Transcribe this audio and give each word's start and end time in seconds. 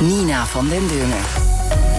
Nina 0.00 0.46
van 0.46 0.68
den 0.68 0.88
Dungen. 0.88 1.24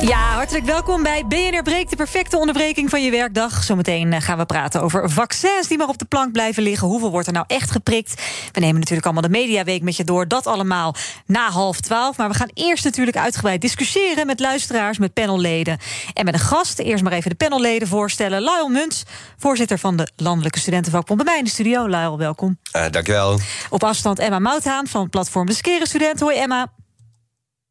Ja, 0.01 0.33
hartelijk 0.33 0.65
welkom 0.65 1.03
bij 1.03 1.25
BNR 1.27 1.63
Breekt, 1.63 1.89
de 1.89 1.95
perfecte 1.95 2.37
onderbreking 2.37 2.89
van 2.89 3.03
je 3.03 3.11
werkdag. 3.11 3.63
Zometeen 3.63 4.13
eh, 4.13 4.21
gaan 4.21 4.37
we 4.37 4.45
praten 4.45 4.81
over 4.81 5.09
vaccins 5.09 5.67
die 5.67 5.77
maar 5.77 5.87
op 5.87 5.97
de 5.97 6.05
plank 6.05 6.31
blijven 6.31 6.63
liggen. 6.63 6.87
Hoeveel 6.87 7.11
wordt 7.11 7.27
er 7.27 7.33
nou 7.33 7.45
echt 7.47 7.71
geprikt? 7.71 8.21
We 8.51 8.59
nemen 8.59 8.75
natuurlijk 8.79 9.05
allemaal 9.05 9.23
de 9.23 9.29
Mediaweek 9.29 9.81
met 9.81 9.95
je 9.95 10.03
door. 10.03 10.27
Dat 10.27 10.47
allemaal 10.47 10.95
na 11.25 11.49
half 11.49 11.79
twaalf. 11.79 12.17
Maar 12.17 12.29
we 12.29 12.35
gaan 12.35 12.49
eerst 12.53 12.83
natuurlijk 12.83 13.17
uitgebreid 13.17 13.61
discussiëren 13.61 14.25
met 14.25 14.39
luisteraars, 14.39 14.97
met 14.97 15.13
panelleden 15.13 15.77
en 16.13 16.25
met 16.25 16.33
een 16.33 16.39
gast. 16.39 16.79
Eerst 16.79 17.03
maar 17.03 17.13
even 17.13 17.29
de 17.29 17.35
panelleden 17.35 17.87
voorstellen. 17.87 18.41
Lyle 18.41 18.69
Muntz, 18.69 19.03
voorzitter 19.37 19.79
van 19.79 19.95
de 19.95 20.07
Landelijke 20.15 20.59
Studentenvakbond. 20.59 21.23
Bij 21.23 21.31
mij 21.31 21.37
in 21.37 21.43
de 21.43 21.49
studio. 21.49 21.85
Lyle, 21.85 22.17
welkom. 22.17 22.57
Uh, 22.75 22.85
dankjewel. 22.91 23.39
Op 23.69 23.83
afstand 23.83 24.19
Emma 24.19 24.39
Mouthaan 24.39 24.87
van 24.87 25.09
Platform 25.09 25.45
Beskeren 25.45 25.87
Studenten. 25.87 26.25
Hoi 26.25 26.37
Emma. 26.37 26.76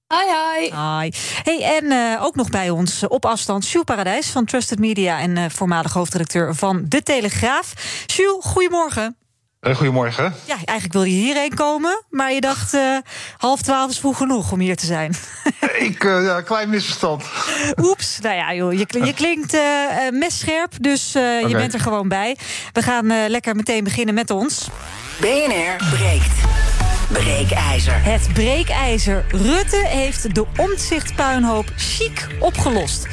Hi, 0.08 0.18
hi. 0.18 0.70
Hi. 0.70 1.10
Hey, 1.42 1.78
en 1.78 1.84
uh, 1.84 2.24
ook 2.24 2.34
nog 2.34 2.50
bij 2.50 2.70
ons 2.70 3.06
op 3.08 3.24
afstand 3.24 3.64
Sjoel 3.64 3.84
Paradijs 3.84 4.30
van 4.30 4.44
Trusted 4.44 4.78
Media 4.78 5.18
en 5.18 5.36
uh, 5.36 5.44
voormalig 5.48 5.92
hoofdredacteur 5.92 6.54
van 6.54 6.84
De 6.88 7.02
Telegraaf. 7.02 7.72
Sjoel, 8.10 8.40
goedemorgen. 8.40 9.16
Uh, 9.60 9.76
goedemorgen. 9.76 10.34
Ja, 10.44 10.54
eigenlijk 10.54 10.92
wilde 10.92 11.10
je 11.10 11.22
hierheen 11.22 11.54
komen, 11.54 12.04
maar 12.10 12.32
je 12.32 12.40
dacht 12.40 12.76
half 13.36 13.62
twaalf 13.62 13.90
is 13.90 13.98
vroeg 13.98 14.16
genoeg 14.16 14.52
om 14.52 14.60
hier 14.60 14.76
te 14.76 14.86
zijn. 14.86 15.14
Ik, 15.78 16.02
ja, 16.02 16.40
klein 16.40 16.70
misverstand. 16.70 17.24
Oeps, 17.76 18.18
nou 18.20 18.34
ja, 18.34 18.54
joh, 18.54 18.72
je, 18.72 18.86
je 19.04 19.14
klinkt 19.14 19.58
messcherp, 20.10 20.72
dus 20.80 21.10
okay. 21.16 21.48
je 21.48 21.56
bent 21.56 21.74
er 21.74 21.80
gewoon 21.80 22.08
bij. 22.08 22.36
We 22.72 22.82
gaan 22.82 23.28
lekker 23.28 23.56
meteen 23.56 23.84
beginnen 23.84 24.14
met 24.14 24.30
ons. 24.30 24.68
BNR 25.20 25.76
breekt. 25.90 26.55
Breekijzer. 27.12 28.02
Het 28.02 28.28
breekijzer. 28.32 29.24
Rutte 29.28 29.86
heeft 29.86 30.34
de 30.34 30.46
omzichtpuinhoop 30.56 31.72
chic 31.76 32.26
opgelost. 32.38 33.06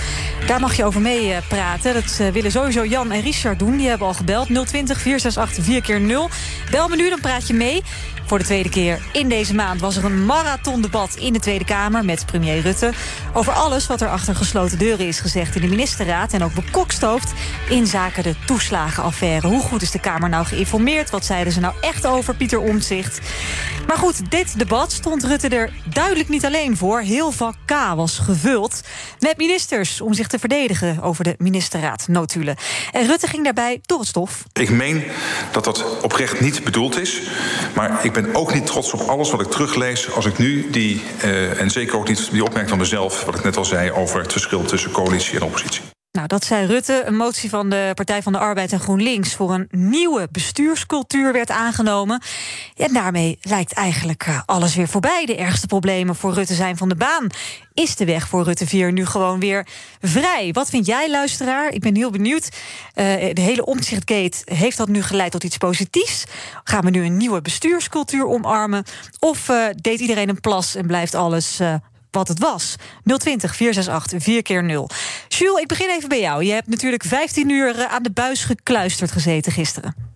Daar 0.48 0.60
mag 0.60 0.76
je 0.76 0.86
over 0.86 1.02
mee 1.02 1.34
praten. 1.48 1.94
Dat 1.94 2.32
willen 2.34 2.52
sowieso 2.52 2.86
Jan 2.86 3.12
en 3.12 3.22
Richard 3.22 3.60
doen. 3.60 3.78
Die 3.78 3.88
hebben 3.88 4.08
al 4.08 4.14
gebeld. 4.14 4.48
020 4.48 5.02
468 5.02 5.64
4 5.64 5.82
keer 5.82 6.02
0 6.02 6.30
Bel 6.72 6.88
me 6.88 6.96
nu, 6.96 7.10
dan 7.10 7.20
praat 7.20 7.48
je 7.48 7.54
mee. 7.54 7.84
Voor 8.26 8.38
de 8.38 8.44
tweede 8.44 8.70
keer 8.70 9.02
in 9.12 9.30
deze 9.30 9.56
maand 9.56 9.82
was 9.82 9.96
er 9.96 10.06
een 10.06 10.26
marathondebat 10.26 11.16
in 11.16 11.34
de 11.34 11.40
Tweede 11.40 11.66
Kamer 11.66 12.06
met 12.06 12.26
premier 12.26 12.60
Rutte. 12.60 12.92
Over 13.34 13.54
alles 13.54 13.88
wat 13.88 14.02
er 14.02 14.10
achter 14.10 14.36
gesloten 14.36 14.78
deuren 14.78 15.08
is 15.08 15.20
gezegd 15.20 15.56
in 15.56 15.62
de 15.62 15.68
ministerraad. 15.68 16.34
En 16.34 16.44
ook 16.44 16.54
bekokstoofd 16.54 17.34
in 17.70 17.88
zaken 17.88 18.24
de 18.24 18.36
toeslagenaffaire. 18.46 19.48
Hoe 19.48 19.62
goed 19.62 19.82
is 19.82 19.92
de 19.92 20.00
Kamer 20.00 20.30
nou 20.30 20.46
geïnformeerd? 20.46 21.10
Wat 21.10 21.26
zeiden 21.26 21.54
ze 21.54 21.60
nou 21.60 21.74
echt 21.82 22.06
over 22.06 22.36
Pieter 22.36 22.60
Omtzigt? 22.60 23.20
Maar 23.88 23.98
goed, 23.98 24.32
dit 24.32 24.60
debat 24.60 24.92
stond 24.92 25.24
Rutte 25.24 25.48
er 25.48 25.72
duidelijk 25.94 26.30
niet 26.30 26.46
alleen 26.46 26.78
voor. 26.78 27.00
Heel 27.00 27.32
vak 27.32 27.56
K 27.66 27.72
was 27.96 28.18
gevuld 28.18 28.82
met 29.20 29.38
ministers 29.38 30.02
om 30.02 30.14
zich 30.14 30.28
te 30.28 30.40
verdedigen 30.40 31.02
over 31.02 31.24
de 31.24 31.36
ministerraad 31.38 32.08
notulen. 32.08 32.56
En 32.92 33.08
Rutte 33.08 33.28
ging 33.28 33.44
daarbij 33.44 33.80
door 33.86 34.00
het 34.00 34.08
stof. 34.08 34.44
Ik 34.54 34.70
meen 34.70 35.04
dat 35.52 35.64
dat 35.64 36.02
oprecht 36.02 36.40
niet 36.40 36.64
bedoeld 36.64 37.00
is. 37.00 37.22
Maar 37.76 38.06
ik 38.06 38.14
ben 38.14 38.36
ook 38.36 38.54
niet 38.54 38.66
trots 38.66 38.94
op 38.94 39.00
alles 39.00 39.32
wat 39.32 39.42
ik 39.42 39.48
teruglees 39.48 40.12
als 40.12 40.26
ik 40.26 40.38
nu 40.38 40.70
die, 40.70 41.02
uh, 41.24 41.62
en 41.62 41.72
zeker 41.72 41.98
ook 41.98 42.08
niet 42.08 42.32
die 42.32 42.44
opmerking 42.44 42.70
van 42.70 42.80
mezelf, 42.80 43.24
wat 43.24 43.36
ik 43.36 43.44
net 43.44 43.58
al 43.58 43.66
zei 43.66 43.92
over 43.92 44.22
het 44.22 44.32
verschil 44.32 44.64
tussen 44.64 44.92
coalitie 44.92 45.36
en 45.36 45.44
oppositie. 45.44 45.93
Nou, 46.14 46.28
dat 46.28 46.46
zei 46.46 46.66
Rutte. 46.66 47.04
Een 47.06 47.16
motie 47.16 47.50
van 47.50 47.70
de 47.70 47.92
Partij 47.94 48.22
van 48.22 48.32
de 48.32 48.40
Arbeid 48.40 48.72
en 48.72 48.80
GroenLinks 48.80 49.36
voor 49.36 49.54
een 49.54 49.68
nieuwe 49.72 50.28
bestuurscultuur 50.32 51.34
werd 51.34 51.52
aangenomen. 51.52 52.22
En 52.76 52.94
daarmee 52.94 53.38
lijkt 53.42 53.74
eigenlijk 53.74 54.24
eh, 54.24 54.42
alles 54.46 54.76
weer 54.76 54.88
voorbij. 54.88 55.26
De 55.26 55.36
ergste 55.36 55.68
problemen 55.68 56.16
voor 56.16 56.34
Rutte 56.34 56.54
zijn 56.54 56.78
van 56.78 56.90
de 56.90 56.96
baan. 56.96 57.28
Is 57.74 57.96
de 57.96 58.06
weg 58.06 58.28
voor 58.28 58.44
Rutte 58.44 58.68
4 58.68 58.92
nu 58.92 59.06
gewoon 59.06 59.40
weer 59.40 59.68
vrij? 60.02 60.52
Wat 60.52 60.70
vind 60.70 60.86
jij, 60.86 61.10
luisteraar? 61.10 61.70
Ik 61.70 61.82
ben 61.82 61.96
heel 61.96 62.12
benieuwd. 62.12 62.44
Uh, 62.44 62.54
de 63.34 63.42
hele 63.42 63.66
omzichtgate, 63.66 64.38
heeft 64.46 64.78
dat 64.78 64.88
nu 64.88 65.02
geleid 65.02 65.32
tot 65.32 65.44
iets 65.44 65.58
positiefs? 65.58 66.24
Gaan 66.64 66.84
we 66.84 66.90
nu 66.90 67.06
een 67.06 67.18
nieuwe 67.18 67.42
bestuurscultuur 67.42 68.28
omarmen? 68.28 68.84
Of 69.20 69.50
uh, 69.50 69.66
deed 69.76 70.00
iedereen 70.00 70.30
een 70.30 70.40
plas 70.40 70.76
en 70.76 70.88
blijft 70.88 71.16
alles 71.16 71.60
wat 72.14 72.28
het 72.28 72.40
was. 72.40 72.76
020 73.04 73.56
468 73.56 74.24
4 74.24 74.42
keer 74.42 74.64
0 74.64 74.90
Jules, 75.28 75.62
ik 75.62 75.68
begin 75.68 75.90
even 75.90 76.10
bij 76.10 76.20
jou. 76.20 76.44
Je 76.44 76.52
hebt 76.52 76.68
natuurlijk 76.68 77.04
15 77.04 77.50
uur 77.50 77.88
aan 77.88 78.04
de 78.04 78.12
buis 78.12 78.44
gekluisterd 78.44 79.12
gezeten 79.12 79.52
gisteren. 79.52 80.12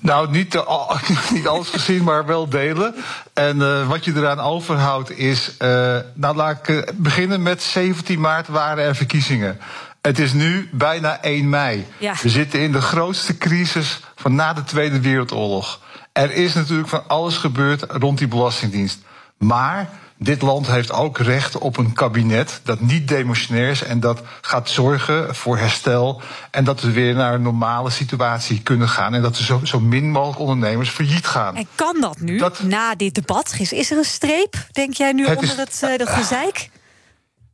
Nou, 0.00 0.30
niet, 0.30 0.52
de, 0.52 0.96
niet 1.34 1.46
alles 1.46 1.68
gezien, 1.68 2.04
maar 2.04 2.26
wel 2.26 2.48
delen. 2.48 2.94
En 3.32 3.56
uh, 3.56 3.88
wat 3.88 4.04
je 4.04 4.12
eraan 4.16 4.40
overhoudt 4.40 5.18
is. 5.18 5.50
Uh, 5.58 5.98
nou, 6.14 6.36
laat 6.36 6.68
ik 6.68 6.92
beginnen 6.94 7.42
met 7.42 7.62
17 7.62 8.20
maart 8.20 8.48
waren 8.48 8.84
er 8.84 8.96
verkiezingen. 8.96 9.58
Het 10.00 10.18
is 10.18 10.32
nu 10.32 10.68
bijna 10.72 11.22
1 11.22 11.48
mei. 11.48 11.86
Ja. 11.98 12.14
We 12.22 12.28
zitten 12.28 12.60
in 12.60 12.72
de 12.72 12.80
grootste 12.80 13.38
crisis 13.38 14.00
van 14.14 14.34
na 14.34 14.52
de 14.52 14.64
Tweede 14.64 15.00
Wereldoorlog. 15.00 15.80
Er 16.12 16.30
is 16.30 16.54
natuurlijk 16.54 16.88
van 16.88 17.08
alles 17.08 17.36
gebeurd 17.36 17.84
rond 17.88 18.18
die 18.18 18.28
Belastingdienst. 18.28 18.98
Maar 19.38 19.88
dit 20.18 20.42
land 20.42 20.66
heeft 20.66 20.92
ook 20.92 21.18
recht 21.18 21.58
op 21.58 21.76
een 21.76 21.92
kabinet 21.92 22.60
dat 22.64 22.80
niet 22.80 23.08
demotionair 23.08 23.70
is 23.70 23.82
en 23.82 24.00
dat 24.00 24.22
gaat 24.40 24.68
zorgen 24.68 25.34
voor 25.34 25.58
herstel 25.58 26.22
en 26.50 26.64
dat 26.64 26.80
we 26.80 26.92
weer 26.92 27.14
naar 27.14 27.34
een 27.34 27.42
normale 27.42 27.90
situatie 27.90 28.62
kunnen 28.62 28.88
gaan 28.88 29.14
en 29.14 29.22
dat 29.22 29.36
er 29.38 29.44
zo, 29.44 29.60
zo 29.62 29.80
min 29.80 30.10
mogelijk 30.10 30.38
ondernemers 30.38 30.90
failliet 30.90 31.26
gaan. 31.26 31.56
En 31.56 31.66
kan 31.74 32.00
dat 32.00 32.20
nu, 32.20 32.38
dat, 32.38 32.62
na 32.62 32.94
dit 32.94 33.14
debat? 33.14 33.54
Is, 33.58 33.72
is 33.72 33.90
er 33.90 33.98
een 33.98 34.04
streep, 34.04 34.66
denk 34.72 34.94
jij 34.94 35.12
nu, 35.12 35.26
het 35.26 35.38
onder 35.38 35.68
is, 35.68 35.80
het 35.80 36.00
uh, 36.00 36.14
gezeik? 36.14 36.70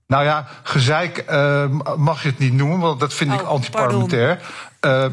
Nou 0.06 0.24
ja, 0.24 0.46
gezeik 0.62 1.24
uh, 1.30 1.64
mag 1.96 2.22
je 2.22 2.28
het 2.28 2.38
niet 2.38 2.52
noemen, 2.52 2.78
want 2.78 3.00
dat 3.00 3.14
vind 3.14 3.32
oh, 3.32 3.40
ik 3.40 3.46
antiparlementair. 3.46 4.40
Uh, 4.86 5.04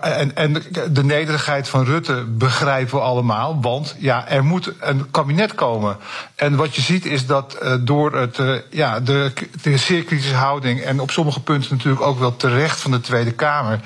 en, 0.00 0.36
en 0.36 0.62
de 0.90 1.04
nederigheid 1.04 1.68
van 1.68 1.84
Rutte 1.84 2.24
begrijpen 2.28 2.94
we 2.94 3.00
allemaal. 3.00 3.60
Want 3.60 3.96
ja, 3.98 4.28
er 4.28 4.44
moet 4.44 4.72
een 4.80 5.10
kabinet 5.10 5.54
komen. 5.54 5.96
En 6.34 6.56
wat 6.56 6.74
je 6.74 6.82
ziet 6.82 7.06
is 7.06 7.26
dat 7.26 7.56
uh, 7.62 7.74
door 7.80 8.16
het, 8.16 8.38
uh, 8.38 8.56
ja, 8.70 9.00
de, 9.00 9.32
de 9.62 9.76
zeer 9.76 10.04
kritische 10.04 10.34
houding... 10.34 10.80
en 10.80 11.00
op 11.00 11.10
sommige 11.10 11.40
punten 11.40 11.70
natuurlijk 11.70 12.02
ook 12.02 12.18
wel 12.18 12.36
terecht 12.36 12.80
van 12.80 12.90
de 12.90 13.00
Tweede 13.00 13.32
Kamer... 13.32 13.80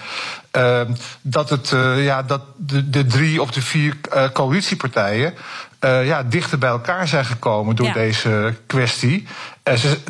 dat, 1.20 1.50
het, 1.50 1.68
ja, 1.96 2.22
dat 2.22 2.40
de, 2.56 2.90
de 2.90 3.06
drie 3.06 3.42
of 3.42 3.50
de 3.50 3.62
vier 3.62 3.96
coalitiepartijen... 4.32 5.34
ja, 5.80 6.22
dichter 6.22 6.58
bij 6.58 6.70
elkaar 6.70 7.08
zijn 7.08 7.24
gekomen 7.24 7.76
door 7.76 7.86
ja. 7.86 7.92
deze 7.92 8.54
kwestie. 8.66 9.26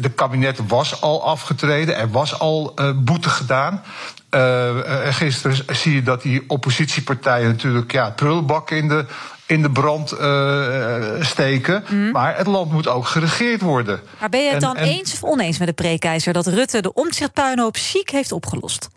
De 0.00 0.10
kabinet 0.10 0.60
was 0.68 1.00
al 1.00 1.24
afgetreden, 1.24 1.96
er 1.96 2.10
was 2.10 2.38
al 2.38 2.74
boete 2.96 3.28
gedaan. 3.28 3.82
Uh, 4.30 4.70
gisteren 5.10 5.76
zie 5.76 5.94
je 5.94 6.02
dat 6.02 6.22
die 6.22 6.44
oppositiepartijen 6.46 7.48
natuurlijk 7.48 7.92
ja, 7.92 8.10
prullenbakken 8.10 8.76
in 8.76 8.88
de, 8.88 9.04
in 9.46 9.62
de 9.62 9.70
brand 9.70 10.12
uh, 10.12 10.96
steken. 11.20 11.84
Mm. 11.88 12.10
Maar 12.10 12.36
het 12.36 12.46
land 12.46 12.72
moet 12.72 12.88
ook 12.88 13.06
geregeerd 13.06 13.60
worden. 13.60 14.00
Maar 14.20 14.28
ben 14.28 14.40
je 14.40 14.46
het 14.46 14.54
en, 14.54 14.60
dan 14.60 14.76
en... 14.76 14.86
eens 14.86 15.12
of 15.12 15.24
oneens 15.24 15.58
met 15.58 15.68
de 15.68 15.74
prekeizer 15.74 16.32
dat 16.32 16.46
Rutte 16.46 16.82
de 16.82 16.92
omzichtpuinhoop 16.92 17.76
chic 17.76 18.10
heeft 18.10 18.32
opgelost? 18.32 18.88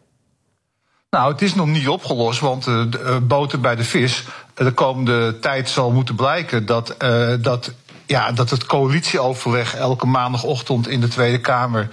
Nou, 1.10 1.32
het 1.32 1.42
is 1.42 1.56
nog 1.56 1.68
niet 1.68 1.88
opgelost, 1.88 2.40
want 2.40 2.68
uh, 2.68 2.84
de 2.90 3.20
boter 3.24 3.60
bij 3.60 3.76
de 3.76 3.84
vis. 3.84 4.24
De 4.54 4.72
komende 4.72 5.40
tijd 5.40 5.70
zal 5.70 5.92
moeten 5.92 6.16
blijken 6.16 6.66
dat, 6.66 6.96
dat 7.42 7.74
ja, 8.12 8.32
dat 8.32 8.50
het 8.50 8.66
coalitieoverleg 8.66 9.76
elke 9.76 10.06
maandagochtend 10.06 10.88
in 10.88 11.02
de 11.02 11.08
Tweede 11.08 11.40
Kamer 11.40 11.90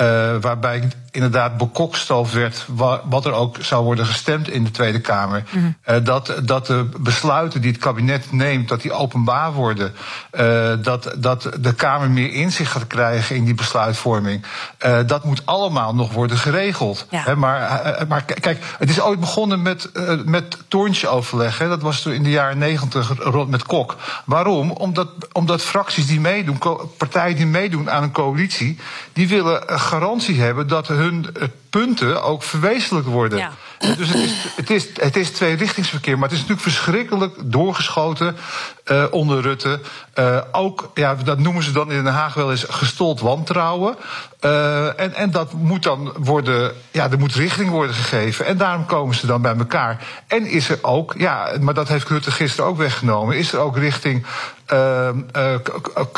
Uh, 0.00 0.36
waarbij 0.40 0.88
inderdaad 1.10 1.56
bekokstoofd 1.56 2.32
werd 2.32 2.66
wat 3.04 3.26
er 3.26 3.32
ook 3.32 3.56
zou 3.60 3.84
worden 3.84 4.06
gestemd 4.06 4.48
in 4.48 4.64
de 4.64 4.70
Tweede 4.70 5.00
Kamer. 5.00 5.44
Mm 5.50 5.76
-hmm. 5.84 6.04
dat, 6.04 6.34
dat 6.44 6.66
de 6.66 6.88
besluiten 6.98 7.60
die 7.60 7.70
het 7.70 7.80
kabinet 7.80 8.32
neemt, 8.32 8.68
dat 8.68 8.82
die 8.82 8.92
openbaar 8.92 9.52
worden. 9.52 9.92
Uh, 10.32 10.72
dat, 10.82 11.14
dat 11.16 11.50
de 11.60 11.74
Kamer 11.74 12.10
meer 12.10 12.32
inzicht 12.32 12.72
gaat 12.72 12.86
krijgen 12.86 13.36
in 13.36 13.44
die 13.44 13.54
besluitvorming. 13.54 14.44
Uh, 14.86 14.98
dat 15.06 15.24
moet 15.24 15.42
allemaal 15.44 15.94
nog 15.94 16.12
worden 16.12 16.36
geregeld. 16.36 17.06
Ja. 17.10 17.34
Maar, 17.34 18.04
maar 18.08 18.22
kijk, 18.22 18.64
het 18.78 18.90
is 18.90 19.00
ooit 19.00 19.20
begonnen 19.20 19.62
met, 19.62 19.90
met 20.24 20.58
toorntjeoverleg. 20.68 21.58
Hè. 21.58 21.68
Dat 21.68 21.82
was 21.82 22.02
toen 22.02 22.12
in 22.12 22.22
de 22.22 22.30
jaren 22.30 22.58
negentig 22.58 23.12
met 23.46 23.62
Kok. 23.62 23.96
Waarom? 24.24 24.70
Omdat, 24.70 25.08
omdat 25.32 25.62
fracties 25.62 26.06
die 26.06 26.20
meedoen, 26.20 26.58
partijen 26.96 27.36
die 27.36 27.46
meedoen 27.46 27.90
aan 27.90 28.02
een 28.02 28.12
coalitie, 28.12 28.78
die 29.12 29.28
willen 29.28 29.62
garantie 29.66 30.40
hebben 30.40 30.68
dat 30.68 30.88
hun 31.00 31.26
eh, 31.34 31.48
punten 31.70 32.22
ook 32.22 32.42
verwezenlijk 32.42 33.06
worden. 33.06 33.38
Ja. 33.38 33.52
Dus 33.96 34.08
het 34.08 34.16
is, 34.16 34.32
het, 34.56 34.70
is, 34.70 34.88
het 34.94 35.16
is 35.16 35.30
tweerichtingsverkeer, 35.30 36.18
maar 36.18 36.28
het 36.28 36.38
is 36.38 36.46
natuurlijk 36.46 36.68
verschrikkelijk 36.68 37.34
doorgeschoten 37.44 38.36
uh, 38.90 39.04
onder 39.10 39.40
Rutte. 39.40 39.80
Uh, 40.14 40.40
ook, 40.52 40.90
ja, 40.94 41.14
dat 41.14 41.38
noemen 41.38 41.62
ze 41.62 41.72
dan 41.72 41.92
in 41.92 42.04
Den 42.04 42.12
Haag 42.12 42.34
wel 42.34 42.50
eens 42.50 42.66
gestold 42.68 43.20
wantrouwen. 43.20 43.96
Uh, 44.44 45.00
en, 45.00 45.14
en 45.14 45.30
dat 45.30 45.52
moet 45.52 45.82
dan 45.82 46.12
worden, 46.18 46.72
ja, 46.90 47.10
er 47.10 47.18
moet 47.18 47.34
richting 47.34 47.70
worden 47.70 47.94
gegeven. 47.94 48.46
En 48.46 48.56
daarom 48.56 48.86
komen 48.86 49.14
ze 49.14 49.26
dan 49.26 49.42
bij 49.42 49.56
elkaar. 49.56 50.06
En 50.26 50.46
is 50.46 50.68
er 50.68 50.78
ook, 50.82 51.14
ja, 51.18 51.52
maar 51.60 51.74
dat 51.74 51.88
heeft 51.88 52.08
Rutte 52.08 52.30
gisteren 52.30 52.70
ook 52.70 52.76
weggenomen, 52.76 53.36
is 53.36 53.52
er 53.52 53.58
ook 53.58 53.76
richting 53.76 54.26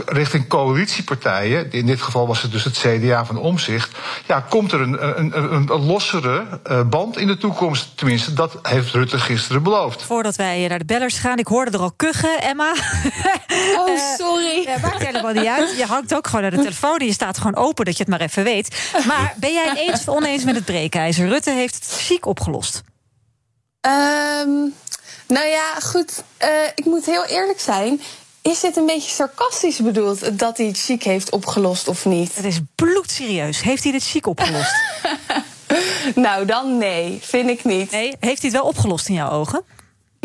richting 0.06 0.48
coalitiepartijen, 0.48 1.72
in 1.72 1.86
dit 1.86 2.02
geval 2.02 2.26
was 2.26 2.42
het 2.42 2.52
dus 2.52 2.64
het 2.64 2.78
CDA 2.78 3.24
van 3.24 3.36
Omzicht, 3.36 3.98
ja, 4.26 4.44
komt 4.48 4.72
er 4.72 4.80
een, 4.80 5.18
een, 5.18 5.38
een, 5.38 5.54
een 5.54 5.84
lossere 5.86 6.44
band 6.86 7.18
in 7.18 7.26
de 7.26 7.36
toekomst. 7.36 7.88
Tenminste, 7.94 8.32
dat 8.32 8.58
heeft 8.62 8.92
Rutte 8.92 9.18
gisteren 9.18 9.62
beloofd. 9.62 10.02
Voordat 10.02 10.36
wij 10.36 10.66
naar 10.68 10.78
de 10.78 10.84
bellers 10.84 11.18
gaan, 11.18 11.38
ik 11.38 11.46
hoorde 11.46 11.70
er 11.70 11.78
al 11.78 11.92
kuchen, 11.96 12.40
Emma. 12.40 12.61
Oh, 13.76 13.98
sorry. 14.18 14.62
Ja, 14.62 14.78
maakt 14.78 15.06
helemaal 15.06 15.32
niet 15.32 15.46
uit. 15.46 15.76
Je 15.76 15.86
hangt 15.86 16.14
ook 16.14 16.26
gewoon 16.26 16.42
naar 16.42 16.50
de 16.50 16.56
telefoon 16.56 16.98
en 16.98 17.06
je 17.06 17.12
staat 17.12 17.38
gewoon 17.38 17.56
open 17.56 17.84
dat 17.84 17.96
je 17.96 18.02
het 18.02 18.12
maar 18.12 18.20
even 18.20 18.44
weet. 18.44 18.90
Maar 19.06 19.34
ben 19.36 19.52
jij 19.52 19.68
het 19.68 19.78
eens 19.78 20.00
of 20.00 20.08
oneens 20.08 20.44
met 20.44 20.54
het 20.54 20.64
breekijzer? 20.64 21.28
Rutte 21.28 21.50
heeft 21.50 21.74
het 21.74 21.86
chic 22.00 22.26
opgelost. 22.26 22.82
Um, 23.80 24.74
nou 25.26 25.46
ja, 25.46 25.74
goed. 25.82 26.22
Uh, 26.44 26.48
ik 26.74 26.84
moet 26.84 27.06
heel 27.06 27.24
eerlijk 27.24 27.60
zijn. 27.60 28.00
Is 28.42 28.60
dit 28.60 28.76
een 28.76 28.86
beetje 28.86 29.10
sarcastisch 29.10 29.78
bedoeld 29.78 30.38
dat 30.38 30.56
hij 30.56 30.66
het 30.66 30.78
chic 30.78 31.02
heeft 31.02 31.30
opgelost 31.30 31.88
of 31.88 32.04
niet? 32.04 32.34
Het 32.34 32.44
is 32.44 32.58
bloedserieus. 32.74 33.60
Heeft 33.60 33.82
hij 33.82 33.92
het 33.92 34.04
chic 34.04 34.26
opgelost? 34.26 34.74
nou, 36.14 36.44
dan 36.44 36.78
nee, 36.78 37.18
vind 37.22 37.48
ik 37.48 37.64
niet. 37.64 37.90
Nee, 37.90 38.16
heeft 38.20 38.42
hij 38.42 38.50
het 38.50 38.52
wel 38.52 38.66
opgelost 38.66 39.08
in 39.08 39.14
jouw 39.14 39.30
ogen? 39.30 39.64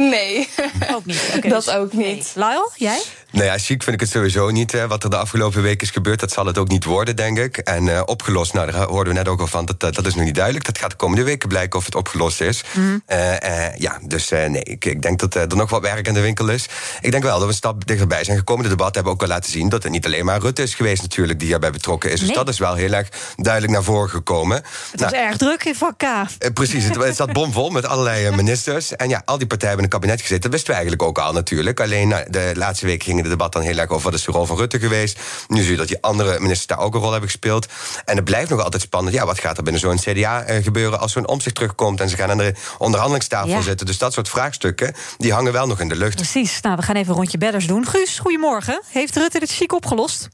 Nee. 0.01 0.49
Ook 0.93 1.05
niet. 1.05 1.31
Okay, 1.35 1.49
dat 1.49 1.65
dus, 1.65 1.73
ook 1.73 1.93
niet. 1.93 2.31
Nee. 2.35 2.45
Lyle, 2.45 2.69
jij? 2.75 3.01
Nou 3.37 3.49
ja, 3.49 3.57
chic 3.57 3.83
vind 3.83 3.95
ik 3.95 3.99
het 3.99 4.09
sowieso 4.09 4.49
niet. 4.49 4.71
Hè. 4.71 4.87
Wat 4.87 5.03
er 5.03 5.09
de 5.09 5.17
afgelopen 5.17 5.61
week 5.61 5.81
is 5.81 5.89
gebeurd, 5.89 6.19
dat 6.19 6.31
zal 6.31 6.45
het 6.45 6.57
ook 6.57 6.67
niet 6.67 6.83
worden, 6.83 7.15
denk 7.15 7.37
ik. 7.37 7.57
En 7.57 7.85
uh, 7.85 8.01
opgelost, 8.05 8.53
nou, 8.53 8.71
daar 8.71 8.83
hoorden 8.83 9.13
we 9.13 9.19
net 9.19 9.27
ook 9.27 9.39
al 9.39 9.47
van, 9.47 9.65
dat, 9.65 9.79
dat 9.79 10.05
is 10.05 10.15
nog 10.15 10.25
niet 10.25 10.35
duidelijk. 10.35 10.65
Dat 10.65 10.77
gaat 10.77 10.89
de 10.89 10.95
komende 10.95 11.23
weken 11.23 11.49
blijken 11.49 11.79
of 11.79 11.85
het 11.85 11.95
opgelost 11.95 12.41
is. 12.41 12.63
Mm 12.73 13.01
uh, 13.07 13.31
uh, 13.31 13.75
ja, 13.77 13.99
dus 14.01 14.29
nee, 14.29 14.63
ik, 14.63 14.85
ik, 14.85 15.01
denk 15.01 15.19
dat 15.19 15.35
er 15.35 15.55
nog 15.55 15.69
wat 15.69 15.81
werk 15.81 16.07
in 16.07 16.13
de 16.13 16.19
winkel 16.19 16.49
is. 16.49 16.67
Ik 17.01 17.11
denk 17.11 17.23
wel 17.23 17.33
dat 17.33 17.41
we 17.41 17.47
een 17.47 17.53
stap 17.53 17.87
dichterbij 17.87 18.23
zijn 18.23 18.37
gekomen. 18.37 18.63
De 18.63 18.69
debatten 18.69 18.95
hebben 18.95 19.13
ook 19.13 19.21
al 19.21 19.27
laten 19.27 19.51
zien 19.51 19.69
dat 19.69 19.83
het 19.83 19.91
niet 19.91 20.05
alleen 20.05 20.25
maar 20.25 20.39
Rutte 20.39 20.61
is 20.61 20.75
geweest, 20.75 21.01
natuurlijk, 21.01 21.39
die 21.39 21.47
hierbij 21.47 21.71
betrokken 21.71 22.11
is. 22.11 22.19
Dus 22.19 22.33
dat 22.33 22.49
is 22.49 22.59
wel 22.59 22.73
heel 22.73 22.91
erg 22.91 23.09
duidelijk 23.35 23.73
naar 23.73 23.83
voren 23.83 24.09
gekomen. 24.09 24.57
Het 24.57 24.99
nou, 24.99 25.11
was 25.11 25.19
erg 25.19 25.37
druk 25.37 25.63
in 25.63 25.75
vak 25.75 25.97
K. 25.97 26.05
precies, 26.53 26.83
het, 26.83 26.95
het 26.95 27.15
zat 27.15 27.33
bomvol 27.33 27.69
met 27.69 27.85
allerlei 27.85 28.35
ministers. 28.35 28.95
En 28.95 29.09
ja, 29.09 29.21
al 29.25 29.37
die 29.37 29.47
partijen 29.47 29.75
hebben 29.75 29.85
in 29.85 29.91
het 29.91 30.01
kabinet 30.01 30.21
gezeten. 30.21 30.41
Dat 30.41 30.51
wisten 30.51 30.69
we 30.69 30.79
eigenlijk 30.79 31.09
ook 31.09 31.19
al 31.19 31.33
natuurlijk. 31.33 31.79
Alleen 31.79 32.07
nou, 32.07 32.25
de 32.29 32.51
laatste 32.55 32.85
week 32.85 33.03
gingen 33.03 33.25
de 33.27 33.35
debat 33.35 33.53
dan 33.53 33.61
heel 33.61 33.77
erg 33.77 33.89
over 33.89 34.03
wat 34.03 34.13
is 34.13 34.25
de 34.25 34.31
rol 34.31 34.45
van 34.45 34.57
Rutte 34.57 34.79
geweest. 34.79 35.19
Nu 35.47 35.61
zie 35.61 35.71
je 35.71 35.77
dat 35.77 35.87
die 35.87 36.01
andere 36.01 36.39
ministers 36.39 36.67
daar 36.67 36.79
ook 36.79 36.93
een 36.93 37.01
rol 37.01 37.11
hebben 37.11 37.29
gespeeld. 37.29 37.67
En 38.05 38.15
het 38.15 38.25
blijft 38.25 38.49
nog 38.49 38.63
altijd 38.63 38.81
spannend. 38.81 39.15
Ja, 39.15 39.25
wat 39.25 39.39
gaat 39.39 39.57
er 39.57 39.63
binnen 39.63 39.81
zo'n 39.81 39.97
CDA 39.97 40.45
gebeuren 40.61 40.99
als 40.99 41.11
zo'n 41.11 41.27
omzicht 41.27 41.55
terugkomt 41.55 42.01
en 42.01 42.09
ze 42.09 42.15
gaan 42.15 42.29
aan 42.29 42.37
de 42.37 42.53
onderhandelingstafel 42.77 43.49
ja. 43.49 43.61
zitten. 43.61 43.85
Dus 43.85 43.97
dat 43.97 44.13
soort 44.13 44.29
vraagstukken, 44.29 44.93
die 45.17 45.33
hangen 45.33 45.53
wel 45.53 45.67
nog 45.67 45.79
in 45.79 45.89
de 45.89 45.95
lucht. 45.95 46.15
Precies. 46.15 46.61
Nou, 46.61 46.75
we 46.75 46.81
gaan 46.81 46.95
even 46.95 47.09
een 47.09 47.17
rondje 47.17 47.37
bedders 47.37 47.67
doen. 47.67 47.85
Guus, 47.85 48.19
goedemorgen. 48.19 48.81
Heeft 48.91 49.15
Rutte 49.15 49.39
dit 49.39 49.51
chic 49.51 49.73
opgelost? 49.73 50.29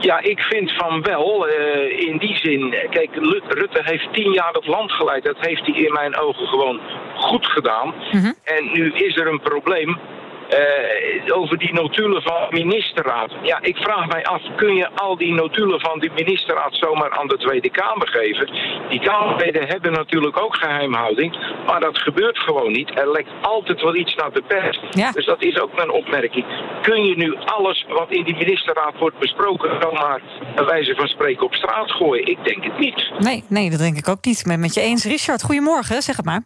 Ja, 0.00 0.20
ik 0.20 0.40
vind 0.40 0.72
van 0.72 1.02
wel. 1.02 1.48
Uh, 1.48 2.08
in 2.08 2.18
die 2.18 2.36
zin, 2.36 2.74
kijk, 2.90 3.10
Rutte 3.48 3.80
heeft 3.84 4.12
tien 4.12 4.32
jaar 4.32 4.52
het 4.52 4.66
land 4.66 4.92
geleid. 4.92 5.24
Dat 5.24 5.36
heeft 5.40 5.66
hij 5.66 5.74
in 5.74 5.92
mijn 5.92 6.16
ogen 6.16 6.46
gewoon 6.46 6.80
goed 7.14 7.46
gedaan. 7.46 7.86
Mm 7.86 8.20
-hmm. 8.20 8.34
En 8.44 8.72
nu 8.72 8.92
is 8.92 9.16
er 9.16 9.26
een 9.26 9.40
probleem. 9.40 9.98
Uh, 10.48 11.36
over 11.36 11.58
die 11.58 11.72
notulen 11.72 12.22
van 12.22 12.46
de 12.50 12.56
ministerraad. 12.64 13.32
Ja, 13.42 13.58
ik 13.62 13.76
vraag 13.76 14.06
mij 14.06 14.24
af, 14.24 14.42
kun 14.56 14.74
je 14.74 14.88
al 14.94 15.16
die 15.16 15.34
notulen 15.34 15.80
van 15.80 15.98
die 15.98 16.10
ministerraad 16.14 16.74
zomaar 16.74 17.10
aan 17.10 17.26
de 17.26 17.36
Tweede 17.36 17.70
Kamer 17.70 18.08
geven? 18.08 18.50
Die 18.88 19.00
Kamerleden 19.00 19.66
hebben 19.66 19.92
natuurlijk 19.92 20.42
ook 20.42 20.56
geheimhouding, 20.56 21.36
maar 21.66 21.80
dat 21.80 21.98
gebeurt 21.98 22.38
gewoon 22.38 22.72
niet. 22.72 22.98
Er 22.98 23.10
lekt 23.10 23.30
altijd 23.42 23.80
wel 23.82 23.94
iets 23.94 24.14
naar 24.14 24.32
de 24.32 24.42
pers. 24.42 24.80
Ja. 24.90 25.10
Dus 25.10 25.26
dat 25.26 25.42
is 25.42 25.60
ook 25.60 25.74
mijn 25.76 25.90
opmerking. 25.90 26.44
Kun 26.82 27.04
je 27.04 27.16
nu 27.16 27.36
alles 27.36 27.86
wat 27.88 28.10
in 28.10 28.24
die 28.24 28.36
ministerraad 28.36 28.98
wordt 28.98 29.18
besproken, 29.18 29.82
zomaar 29.82 30.20
een 30.54 30.66
wijze 30.66 30.94
van 30.94 31.08
spreken 31.08 31.46
op 31.46 31.54
straat 31.54 31.90
gooien? 31.90 32.26
Ik 32.26 32.44
denk 32.44 32.64
het 32.64 32.78
niet. 32.78 33.12
Nee, 33.18 33.44
nee 33.48 33.70
dat 33.70 33.78
denk 33.78 33.96
ik 33.96 34.08
ook 34.08 34.24
niet. 34.24 34.38
Ik 34.38 34.46
ben 34.46 34.60
met 34.60 34.74
je 34.74 34.80
eens. 34.80 35.04
Richard, 35.04 35.42
goedemorgen, 35.42 36.02
zeg 36.02 36.16
het 36.16 36.24
maar. 36.24 36.42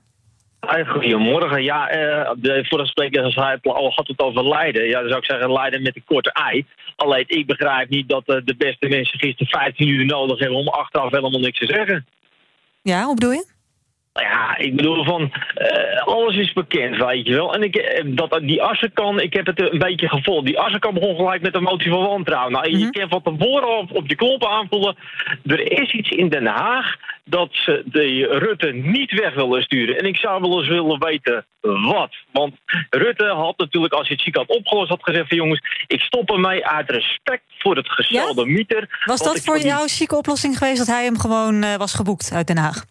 Goedemorgen. 0.68 1.62
Ja, 1.62 1.94
uh, 1.94 2.30
de 2.36 2.64
vorige 2.68 2.88
spreker 2.88 3.22
had 3.94 4.06
het 4.06 4.18
over 4.18 4.48
Leiden. 4.48 4.88
Ja, 4.88 4.98
dan 5.00 5.08
zou 5.08 5.20
ik 5.20 5.30
zeggen 5.30 5.52
Leiden 5.52 5.82
met 5.82 5.96
een 5.96 6.04
korte 6.04 6.32
ei. 6.32 6.66
Alleen 6.96 7.24
ik 7.26 7.46
begrijp 7.46 7.88
niet 7.88 8.08
dat 8.08 8.28
uh, 8.28 8.36
de 8.44 8.56
beste 8.56 8.88
mensen 8.88 9.18
gisteren 9.18 9.60
15 9.60 9.88
uur 9.88 10.06
nodig 10.06 10.38
hebben 10.38 10.58
om 10.58 10.68
achteraf 10.68 11.10
helemaal 11.10 11.40
niks 11.40 11.58
te 11.58 11.66
zeggen. 11.66 12.06
Ja, 12.82 13.04
hoe 13.04 13.14
bedoel 13.14 13.32
je? 13.32 13.51
Ja, 14.12 14.58
ik 14.58 14.76
bedoel 14.76 15.04
van, 15.04 15.22
uh, 15.22 16.02
alles 16.04 16.36
is 16.36 16.52
bekend, 16.52 16.96
weet 16.96 17.26
je 17.26 17.34
wel. 17.34 17.54
En 17.54 17.62
ik, 17.62 18.02
dat 18.16 18.40
die 18.42 18.62
Assenkan, 18.62 19.20
ik 19.20 19.32
heb 19.32 19.46
het 19.46 19.60
een 19.60 19.78
beetje 19.78 20.08
gevolgd. 20.08 20.46
Die 20.46 20.58
Assenkan 20.58 20.94
begon 20.94 21.16
gelijk 21.16 21.42
met 21.42 21.54
een 21.54 21.62
motie 21.62 21.90
van 21.90 22.06
wantrouwen. 22.06 22.52
Nou, 22.52 22.68
mm 22.68 22.74
-hmm. 22.74 22.84
je 22.84 22.90
kan 22.90 23.08
van 23.08 23.22
tevoren 23.22 23.78
op, 23.78 23.96
op 23.96 24.08
je 24.08 24.14
klompen 24.14 24.48
aanvoelen. 24.48 24.96
Er 25.46 25.72
is 25.72 25.92
iets 25.92 26.10
in 26.10 26.28
Den 26.28 26.46
Haag 26.46 26.96
dat 27.24 27.48
ze 27.52 27.82
de 27.84 28.26
Rutte 28.38 28.72
niet 28.72 29.12
weg 29.12 29.34
willen 29.34 29.62
sturen. 29.62 29.98
En 29.98 30.04
ik 30.04 30.16
zou 30.16 30.40
wel 30.40 30.58
eens 30.58 30.68
willen 30.68 30.98
weten 30.98 31.46
wat. 31.60 32.14
Want 32.32 32.54
Rutte 32.90 33.26
had 33.26 33.58
natuurlijk, 33.58 33.92
als 33.92 34.06
hij 34.08 34.16
het 34.16 34.24
ziek 34.24 34.36
had 34.36 34.56
opgelost, 34.56 34.88
had 34.88 35.02
gezegd 35.02 35.28
van 35.28 35.36
jongens, 35.36 35.60
ik 35.86 36.00
stop 36.00 36.30
ermee 36.30 36.66
uit 36.66 36.90
respect 36.90 37.44
voor 37.58 37.76
het 37.76 37.88
gestelde 37.88 38.46
ja? 38.46 38.52
mieter. 38.52 39.02
Was 39.04 39.22
dat 39.22 39.40
voor 39.40 39.58
jou 39.58 39.82
een 39.82 39.88
chique 39.88 40.16
oplossing 40.16 40.58
geweest 40.58 40.78
dat 40.78 40.86
hij 40.86 41.04
hem 41.04 41.18
gewoon 41.18 41.64
uh, 41.64 41.74
was 41.74 41.94
geboekt 41.94 42.32
uit 42.34 42.46
Den 42.46 42.58
Haag? 42.58 42.84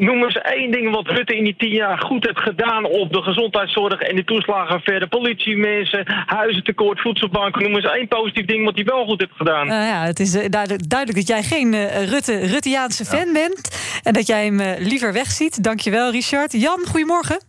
Noem 0.00 0.22
eens 0.24 0.36
één 0.36 0.70
ding 0.70 0.90
wat 0.90 1.06
Rutte 1.06 1.36
in 1.36 1.44
die 1.44 1.54
tien 1.56 1.72
jaar 1.72 1.98
goed 1.98 2.24
heeft 2.24 2.40
gedaan 2.40 2.84
op 2.84 3.12
de 3.12 3.22
gezondheidszorg 3.22 4.00
en 4.00 4.16
de 4.16 4.24
toeslagenaffaire, 4.24 5.06
politiemensen, 5.06 6.04
huizentekort, 6.26 7.00
voedselbanken. 7.00 7.62
Noem 7.62 7.74
eens 7.74 7.92
één 7.92 8.08
positief 8.08 8.46
ding 8.46 8.64
wat 8.64 8.74
hij 8.74 8.84
wel 8.84 9.04
goed 9.04 9.20
heeft 9.20 9.36
gedaan. 9.36 9.66
Uh, 9.66 9.72
ja, 9.72 10.04
het 10.04 10.20
is 10.20 10.34
uh, 10.34 10.44
duidelijk, 10.48 10.88
duidelijk, 10.88 11.18
dat 11.18 11.28
jij 11.28 11.42
geen 11.42 11.72
uh, 11.72 12.08
Rutte, 12.08 12.46
Rutteaanse 12.46 13.04
ja. 13.04 13.10
fan 13.10 13.32
bent 13.32 14.00
en 14.02 14.12
dat 14.12 14.26
jij 14.26 14.44
hem 14.44 14.60
liever 14.78 15.12
wegziet. 15.12 15.64
Dankjewel, 15.64 16.10
Richard. 16.10 16.52
Jan, 16.52 16.86
goedemorgen. 16.86 17.40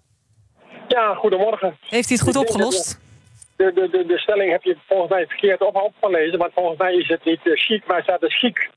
Ja, 0.87 1.13
goedemorgen. 1.13 1.77
Heeft 1.87 2.09
hij 2.09 2.17
het 2.17 2.27
goed 2.27 2.35
opgelost? 2.35 2.99
De, 3.55 3.71
de, 3.73 3.89
de, 3.91 4.05
de 4.05 4.17
stelling 4.17 4.51
heb 4.51 4.63
je 4.63 4.77
volgens 4.87 5.09
mij 5.09 5.25
verkeerd 5.27 5.61
op 5.61 5.93
gelezen, 6.01 6.39
want 6.39 6.51
volgens 6.53 6.77
mij 6.77 6.93
is 6.93 7.07
het 7.07 7.23
niet 7.23 7.39
chic, 7.43 7.87
maar 7.87 8.03
staat 8.03 8.23
er 8.23 8.31
chic. 8.31 8.69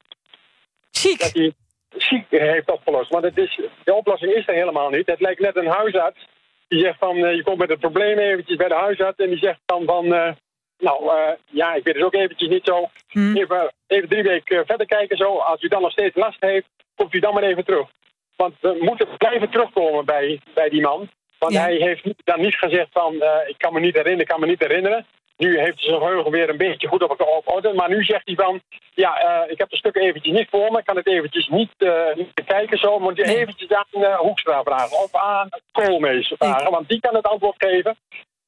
Chic? 0.90 1.52
Ziek 1.96 2.26
heeft 2.28 2.70
opgelost. 2.70 3.10
Maar 3.10 3.22
het 3.22 3.36
is, 3.36 3.60
de 3.84 3.94
oplossing 3.94 4.32
is 4.32 4.48
er 4.48 4.54
helemaal 4.54 4.90
niet. 4.90 5.06
Het 5.06 5.20
lijkt 5.20 5.40
net 5.40 5.56
een 5.56 5.66
huisarts. 5.66 6.28
Die 6.68 6.80
zegt 6.80 6.98
van, 6.98 7.16
uh, 7.16 7.34
je 7.34 7.42
komt 7.42 7.58
met 7.58 7.68
het 7.68 7.80
probleem 7.80 8.18
eventjes 8.18 8.56
bij 8.56 8.68
de 8.68 8.74
huisarts. 8.74 9.18
En 9.18 9.28
die 9.28 9.38
zegt 9.38 9.60
dan 9.64 9.84
van, 9.84 10.04
uh, 10.04 10.30
nou 10.78 11.12
ja, 11.50 11.74
ik 11.74 11.84
weet 11.84 11.94
dus 11.94 12.02
ook 12.02 12.14
eventjes 12.14 12.48
niet 12.48 12.64
zo. 12.64 12.90
Hmm. 13.08 13.36
Even, 13.36 13.72
even 13.86 14.08
drie 14.08 14.22
weken 14.22 14.66
verder 14.66 14.86
kijken 14.86 15.16
zo. 15.16 15.36
Als 15.36 15.62
u 15.62 15.68
dan 15.68 15.82
nog 15.82 15.92
steeds 15.92 16.16
last 16.16 16.40
heeft, 16.40 16.66
komt 16.94 17.14
u 17.14 17.18
dan 17.18 17.34
maar 17.34 17.42
even 17.42 17.64
terug. 17.64 17.88
Want 18.36 18.54
we 18.60 18.76
moeten 18.80 19.08
blijven 19.16 19.50
terugkomen 19.50 20.04
bij, 20.04 20.40
bij 20.54 20.68
die 20.68 20.80
man. 20.80 21.08
Want 21.38 21.52
ja. 21.52 21.60
hij 21.60 21.74
heeft 21.74 22.04
dan 22.24 22.40
niet 22.40 22.54
gezegd 22.54 22.88
van, 22.92 23.14
ik 23.46 23.54
kan 23.58 23.72
me 23.72 23.80
niet 23.80 23.94
herinneren, 23.94 24.20
ik 24.20 24.28
kan 24.28 24.40
me 24.40 24.46
niet 24.46 24.60
herinneren. 24.60 25.06
Nu 25.36 25.58
heeft 25.58 25.80
hij 25.80 25.88
zijn 25.88 26.00
geheugen 26.00 26.30
weer 26.30 26.48
een 26.48 26.56
beetje 26.56 26.88
goed 26.88 27.02
op, 27.02 27.20
op 27.20 27.48
orde. 27.48 27.72
Maar 27.72 27.88
nu 27.88 28.04
zegt 28.04 28.26
hij 28.26 28.34
van, 28.34 28.60
ja, 28.94 29.42
uh, 29.44 29.50
ik 29.50 29.58
heb 29.58 29.70
de 29.70 29.76
stukken 29.76 30.02
eventjes 30.02 30.34
niet 30.34 30.48
voor 30.50 30.70
me. 30.72 30.78
Ik 30.78 30.84
kan 30.84 30.96
het 30.96 31.06
eventjes 31.06 31.48
niet, 31.48 31.72
uh, 31.78 32.14
niet 32.14 32.34
bekijken 32.34 32.78
zo. 32.78 32.98
Moet 32.98 33.16
je 33.16 33.36
eventjes 33.36 33.72
aan 33.72 34.02
uh, 34.02 34.16
Hoekstra 34.18 34.62
vragen. 34.62 34.98
Of 34.98 35.14
aan 35.14 35.48
Koolmees 35.72 36.34
vragen. 36.38 36.70
Want 36.70 36.88
die 36.88 37.00
kan 37.00 37.14
het 37.14 37.26
antwoord 37.26 37.64
geven. 37.64 37.96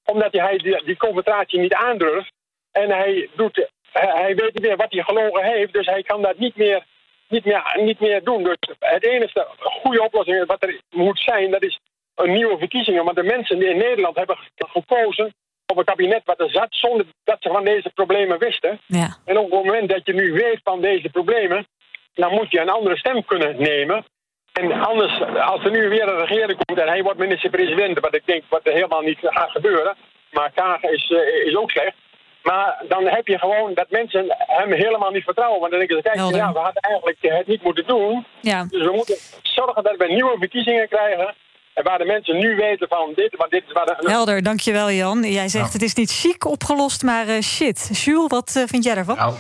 Omdat 0.05 0.33
hij 0.33 0.59
die, 0.59 0.85
die 0.85 0.97
confrontatie 0.97 1.61
niet 1.61 1.75
aandurft. 1.75 2.33
En 2.73 2.91
hij 2.91 3.29
doet 3.35 3.69
hij, 3.93 4.35
weet 4.35 4.55
niet 4.55 4.63
meer 4.63 4.77
wat 4.77 4.93
hij 4.93 5.03
gelogen 5.03 5.45
heeft, 5.45 5.73
dus 5.73 5.87
hij 5.87 6.03
kan 6.03 6.23
dat 6.23 6.39
niet 6.39 6.57
meer, 6.57 6.85
niet 7.29 7.45
meer, 7.45 7.77
niet 7.77 8.01
meer 8.01 8.25
doen. 8.25 8.43
Dus 8.43 8.57
het 8.79 9.05
enige 9.07 9.47
goede 9.59 10.03
oplossing 10.03 10.47
wat 10.47 10.63
er 10.63 10.81
moet 10.91 11.19
zijn, 11.19 11.51
dat 11.51 11.63
is 11.63 11.81
een 12.15 12.33
nieuwe 12.33 12.59
verkiezingen. 12.59 13.05
Want 13.05 13.17
de 13.17 13.23
mensen 13.23 13.59
die 13.59 13.69
in 13.69 13.77
Nederland 13.77 14.17
hebben 14.17 14.39
gekozen 14.57 15.35
op 15.67 15.79
een 15.79 15.85
kabinet 15.85 16.23
wat 16.25 16.41
er 16.41 16.51
zat, 16.51 16.67
zonder 16.71 17.07
dat 17.25 17.37
ze 17.41 17.49
van 17.49 17.65
deze 17.65 17.91
problemen 17.95 18.39
wisten. 18.39 18.81
Ja. 18.87 19.17
En 19.25 19.39
op 19.39 19.51
het 19.51 19.65
moment 19.65 19.89
dat 19.89 20.01
je 20.05 20.13
nu 20.13 20.33
weet 20.33 20.61
van 20.65 20.81
deze 20.81 21.09
problemen, 21.09 21.67
dan 22.15 22.33
moet 22.33 22.51
je 22.51 22.61
een 22.61 22.69
andere 22.69 22.97
stem 22.97 23.25
kunnen 23.25 23.63
nemen. 23.63 24.05
En 24.53 24.73
anders, 24.73 25.21
als 25.41 25.65
er 25.65 25.71
nu 25.71 25.89
weer 25.89 26.09
een 26.09 26.27
regering 26.27 26.65
komt 26.65 26.81
en 26.81 26.89
hij 26.89 27.03
wordt 27.03 27.19
minister-president, 27.19 28.01
wat 28.01 28.15
ik 28.15 28.27
denk 28.27 28.43
wat 28.49 28.61
er 28.67 28.73
helemaal 28.73 29.01
niet 29.03 29.19
gaat 29.21 29.51
gebeuren, 29.51 29.95
maar 30.31 30.51
Kagen 30.55 30.93
is, 30.93 31.11
eh, 31.11 31.47
is 31.47 31.57
ook 31.57 31.71
slecht. 31.71 31.95
Maar 32.43 32.83
dan 32.89 33.07
heb 33.07 33.27
je 33.27 33.39
gewoon 33.39 33.75
dat 33.75 33.91
mensen 33.91 34.25
hem 34.39 34.73
helemaal 34.73 35.11
niet 35.11 35.25
vertrouwen. 35.25 35.61
Want 35.61 35.71
dan 35.71 35.81
denken 35.81 35.97
ze, 35.97 36.03
kijk, 36.03 36.17
Helder. 36.17 36.37
ja, 36.37 36.53
we 36.53 36.59
hadden 36.59 36.83
eigenlijk 36.83 37.17
het 37.21 37.47
niet 37.47 37.63
moeten 37.63 37.87
doen. 37.87 38.27
Ja. 38.41 38.65
Dus 38.65 38.85
we 38.85 38.93
moeten 38.93 39.17
zorgen 39.43 39.83
dat 39.83 39.97
we 39.97 40.07
nieuwe 40.07 40.37
verkiezingen 40.39 40.89
krijgen. 40.89 41.35
En 41.77 41.85
waar 41.85 41.99
de 41.99 42.05
mensen 42.05 42.39
nu 42.39 42.57
weten 42.57 42.89
van 42.89 43.13
dit, 43.15 43.37
want 43.37 43.51
dit 43.51 43.63
is 43.67 43.73
waar 43.73 43.87
de... 43.87 43.97
Helder, 43.99 44.43
dankjewel 44.43 44.91
Jan. 44.91 45.23
Jij 45.23 45.49
zegt 45.49 45.73
het 45.73 45.83
is 45.83 45.95
niet 45.95 46.11
chic 46.13 46.45
opgelost, 46.45 47.03
maar 47.03 47.29
eh, 47.29 47.43
shit. 47.43 47.89
Jules, 47.93 48.27
wat 48.29 48.53
eh, 48.57 48.63
vind 48.67 48.85
jij 48.85 48.95
daarvan? 48.95 49.17
Nou, 49.17 49.35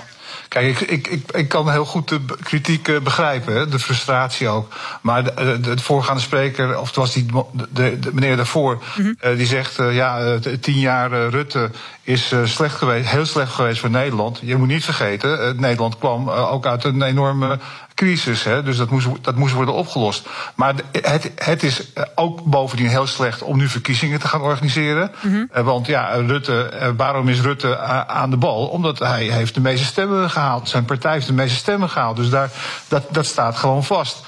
kijk, 0.49 0.81
ik, 0.81 0.91
ik, 0.91 1.07
ik, 1.07 1.33
ik 1.33 1.49
kan 1.49 1.71
heel 1.71 1.85
goed 1.85 2.09
de 2.09 2.21
kritiek 2.43 2.89
eh, 2.89 3.01
begrijpen, 3.01 3.55
hè, 3.55 3.69
de 3.69 3.79
frustratie 3.79 4.49
ook. 4.49 4.73
Maar 5.03 5.25
de, 5.25 5.59
de, 5.61 5.75
de 5.75 5.83
voorgaande 5.83 6.21
spreker, 6.21 6.81
of 6.81 6.87
het 6.87 6.97
was 6.97 7.13
die 7.13 7.27
de, 7.71 7.99
de 7.99 8.11
meneer 8.13 8.37
daarvoor, 8.37 8.83
eh, 9.21 9.37
die 9.37 9.47
zegt: 9.47 9.79
eh, 9.79 9.95
ja, 9.95 10.39
tien 10.61 10.79
jaar 10.79 11.29
Rutte 11.29 11.71
is 12.07 12.33
eh, 12.33 12.45
slecht 12.45 12.75
geweest, 12.75 13.09
heel 13.09 13.27
slecht 13.27 13.53
geweest 13.53 13.81
voor 13.81 13.91
Nederland. 13.91 14.41
Je 14.43 14.57
moet 14.57 14.69
niet 14.69 14.85
vergeten, 14.85 15.41
eh, 15.41 15.59
Nederland 15.59 15.99
kwam 15.99 16.29
eh, 16.29 16.53
ook 16.53 16.67
uit 16.67 16.85
een 16.85 17.03
enorme 17.03 17.59
crisis, 17.95 18.45
hè, 18.45 18.63
dus 18.63 18.77
dat 18.77 18.91
moest, 18.91 19.09
dat 19.21 19.37
moest 19.37 19.55
worden 19.55 19.75
opgelost. 19.75 20.29
Maar 20.55 20.75
het, 20.93 21.33
het 21.35 21.63
is 21.63 21.93
ook 22.15 22.45
bovendien 22.45 22.89
heel 22.89 23.07
slecht 23.07 23.43
om 23.43 23.57
nu 23.57 23.69
verkiezingen 23.69 24.21
te 24.21 24.29
gaan 24.29 24.41
organiseren. 24.41 25.13
Eh, 25.51 25.65
want 25.65 25.87
ja, 25.87 26.09
Rutte, 26.09 26.93
waarom 26.97 27.29
is 27.29 27.41
Rutte 27.41 27.79
aan 28.07 28.31
de 28.31 28.37
bal? 28.37 28.67
Omdat 28.67 28.99
hij 28.99 29.25
heeft 29.25 29.55
de 29.55 29.61
meeste 29.61 29.85
stemmen 29.85 30.31
gehaald. 30.31 30.69
Zijn 30.69 30.85
partij 30.85 31.13
heeft 31.13 31.27
de 31.27 31.33
meeste 31.33 31.57
stemmen 31.57 31.89
gehaald. 31.89 32.17
Dus 32.17 32.31
daar, 32.31 32.51
dat, 32.89 33.03
dat 33.11 33.27
staat 33.27 33.57
gewoon 33.57 33.85
vast. 33.85 34.25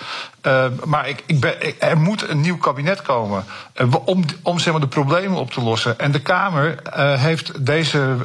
Eh, 0.49 0.65
maar 0.85 1.09
ik, 1.09 1.23
ik 1.27 1.41
ben, 1.41 1.67
ik- 1.67 1.77
er 1.79 1.99
moet 1.99 2.29
een 2.29 2.41
nieuw 2.41 2.57
kabinet 2.59 3.03
komen 3.03 3.45
eh, 3.73 3.87
om, 4.05 4.25
om 4.43 4.59
zeg 4.59 4.73
maar, 4.73 4.81
de 4.83 4.89
problemen 4.89 5.39
op 5.39 5.51
te 5.51 5.61
lossen. 5.63 5.99
En 5.99 6.11
de 6.13 6.21
Kamer 6.21 6.83
eh, 6.83 7.21
heeft 7.21 7.67
deze 7.67 8.17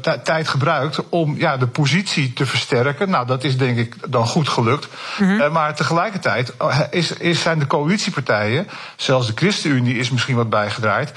tij- 0.00 0.18
tijd 0.18 0.48
gebruikt 0.48 1.08
om 1.08 1.34
ja, 1.38 1.56
de 1.56 1.66
positie 1.66 2.32
te 2.32 2.46
versterken. 2.46 3.10
Nou, 3.10 3.26
dat 3.26 3.44
is 3.44 3.56
denk 3.56 3.78
ik 3.78 3.94
dan 4.08 4.26
goed 4.26 4.48
gelukt. 4.48 4.88
Eh, 5.18 5.50
maar 5.52 5.74
tegelijkertijd 5.74 6.56
eh, 6.56 6.80
is, 6.90 7.12
is, 7.12 7.40
zijn 7.42 7.58
de 7.58 7.66
coalitiepartijen, 7.66 8.68
zelfs 8.96 9.26
de 9.26 9.32
ChristenUnie 9.34 9.98
is 9.98 10.10
misschien 10.10 10.36
wat 10.36 10.50
bijgedraaid, 10.50 11.12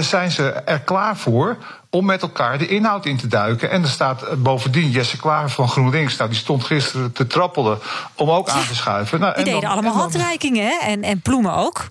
zijn 0.00 0.30
ze 0.30 0.50
er 0.52 0.80
klaar 0.80 1.16
voor 1.16 1.56
om 1.90 2.04
met 2.04 2.22
elkaar 2.22 2.58
de 2.58 2.66
inhoud 2.66 3.06
in 3.06 3.16
te 3.16 3.26
duiken. 3.26 3.70
En 3.70 3.82
er 3.82 3.88
staat 3.88 4.22
eh, 4.22 4.34
bovendien 4.36 4.90
Jesse 4.90 5.16
Klaver 5.16 5.50
van 5.50 5.68
GroenLinks. 5.68 6.16
Nou, 6.16 6.30
die 6.30 6.38
stond 6.38 6.64
gisteren 6.64 7.12
te 7.12 7.26
trappelen 7.26 7.78
om 8.14 8.30
ook 8.30 8.48
aan 8.48 8.66
te 8.66 8.74
schuiven. 8.74 9.20
Nou, 9.20 9.34
Die 9.34 9.44
en 9.44 9.50
dan- 9.50 9.54
deden 9.60 9.70
allemaal 9.74 9.94
handreikingen? 9.94 10.80
En, 10.80 11.02
en 11.02 11.20
Ploemen 11.20 11.54
ook. 11.54 11.88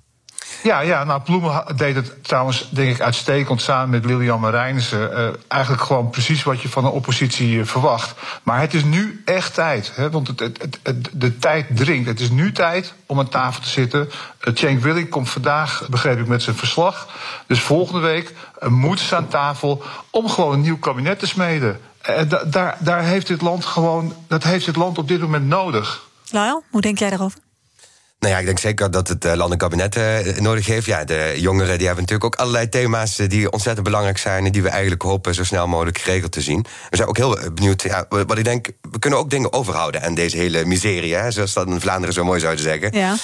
Ja, 0.63 0.79
ja, 0.79 1.03
nou, 1.03 1.21
Ploemen 1.21 1.63
deed 1.75 1.95
het 1.95 2.23
trouwens, 2.23 2.69
denk 2.69 2.95
ik, 2.95 3.01
uitstekend 3.01 3.61
samen 3.61 3.89
met 3.89 4.05
Lilian 4.05 4.39
Marijnissen. 4.39 5.13
Eh, 5.15 5.29
eigenlijk 5.47 5.83
gewoon 5.83 6.09
precies 6.09 6.43
wat 6.43 6.61
je 6.61 6.69
van 6.69 6.85
een 6.85 6.91
oppositie 6.91 7.59
eh, 7.59 7.65
verwacht. 7.65 8.13
Maar 8.43 8.59
het 8.59 8.73
is 8.73 8.83
nu 8.83 9.21
echt 9.25 9.53
tijd, 9.53 9.91
hè, 9.95 10.09
want 10.09 10.27
het, 10.27 10.39
het, 10.39 10.79
het, 10.83 11.09
de 11.11 11.37
tijd 11.37 11.65
dringt. 11.75 12.07
Het 12.07 12.19
is 12.19 12.29
nu 12.29 12.51
tijd 12.51 12.93
om 13.05 13.19
aan 13.19 13.29
tafel 13.29 13.61
te 13.61 13.69
zitten. 13.69 14.09
Uh, 14.47 14.55
Cenk 14.55 14.81
Willing 14.81 15.09
komt 15.09 15.29
vandaag, 15.29 15.87
begreep 15.89 16.19
ik, 16.19 16.27
met 16.27 16.43
zijn 16.43 16.55
verslag. 16.55 17.07
Dus 17.47 17.59
volgende 17.61 17.99
week 18.01 18.33
eh, 18.59 18.69
moeten 18.69 19.05
ze 19.05 19.15
aan 19.15 19.27
tafel 19.27 19.83
om 20.09 20.29
gewoon 20.29 20.53
een 20.53 20.61
nieuw 20.61 20.79
kabinet 20.79 21.19
te 21.19 21.27
smeden. 21.27 21.79
Eh, 22.01 22.21
da- 22.27 22.43
daar, 22.43 22.77
daar 22.79 23.03
heeft 23.03 23.27
dit 23.27 23.41
land 23.41 23.65
gewoon, 23.65 24.13
dat 24.27 24.43
heeft 24.43 24.65
dit 24.65 24.75
land 24.75 24.97
op 24.97 25.07
dit 25.07 25.21
moment 25.21 25.47
nodig. 25.47 26.05
Lyle, 26.31 26.61
hoe 26.69 26.81
denk 26.81 26.97
jij 26.99 27.09
daarover? 27.09 27.39
Nou 28.19 28.33
ja, 28.33 28.39
ik 28.39 28.45
denk 28.45 28.59
zeker 28.59 28.91
dat 28.91 29.07
het 29.07 29.25
eh, 29.25 29.33
land 29.33 29.51
een 29.51 29.57
kabinet 29.57 29.95
eh, 29.95 30.37
nodig 30.37 30.65
heeft. 30.65 30.85
Ja, 30.85 31.03
de 31.03 31.33
jongeren 31.35 31.77
die 31.77 31.87
hebben 31.87 32.03
natuurlijk 32.03 32.23
ook 32.23 32.35
allerlei 32.35 32.69
thema's 32.69 33.19
eh, 33.19 33.29
die 33.29 33.51
ontzettend 33.51 33.85
belangrijk 33.85 34.17
zijn 34.17 34.45
en 34.45 34.51
die 34.51 34.61
we 34.61 34.69
eigenlijk 34.69 35.01
hopen 35.01 35.33
zo 35.33 35.43
snel 35.43 35.67
mogelijk 35.67 35.97
geregeld 35.97 36.31
te 36.31 36.41
zien. 36.41 36.65
We 36.89 36.95
zijn 36.95 37.07
ook 37.07 37.17
heel 37.17 37.37
benieuwd. 37.53 37.81
Ja, 37.81 38.05
wat 38.09 38.37
ik 38.37 38.43
denk, 38.43 38.69
we 38.91 38.99
kunnen 38.99 39.19
ook 39.19 39.29
dingen 39.29 39.53
overhouden 39.53 40.03
aan 40.03 40.13
deze 40.13 40.37
hele 40.37 40.65
miserie, 40.65 41.15
hè, 41.15 41.31
zoals 41.31 41.53
dat 41.53 41.67
in 41.67 41.81
Vlaanderen 41.81 42.13
zo 42.13 42.23
mooi 42.23 42.39
zouden 42.39 42.63
zeggen. 42.63 42.97
Ja. 42.97 43.15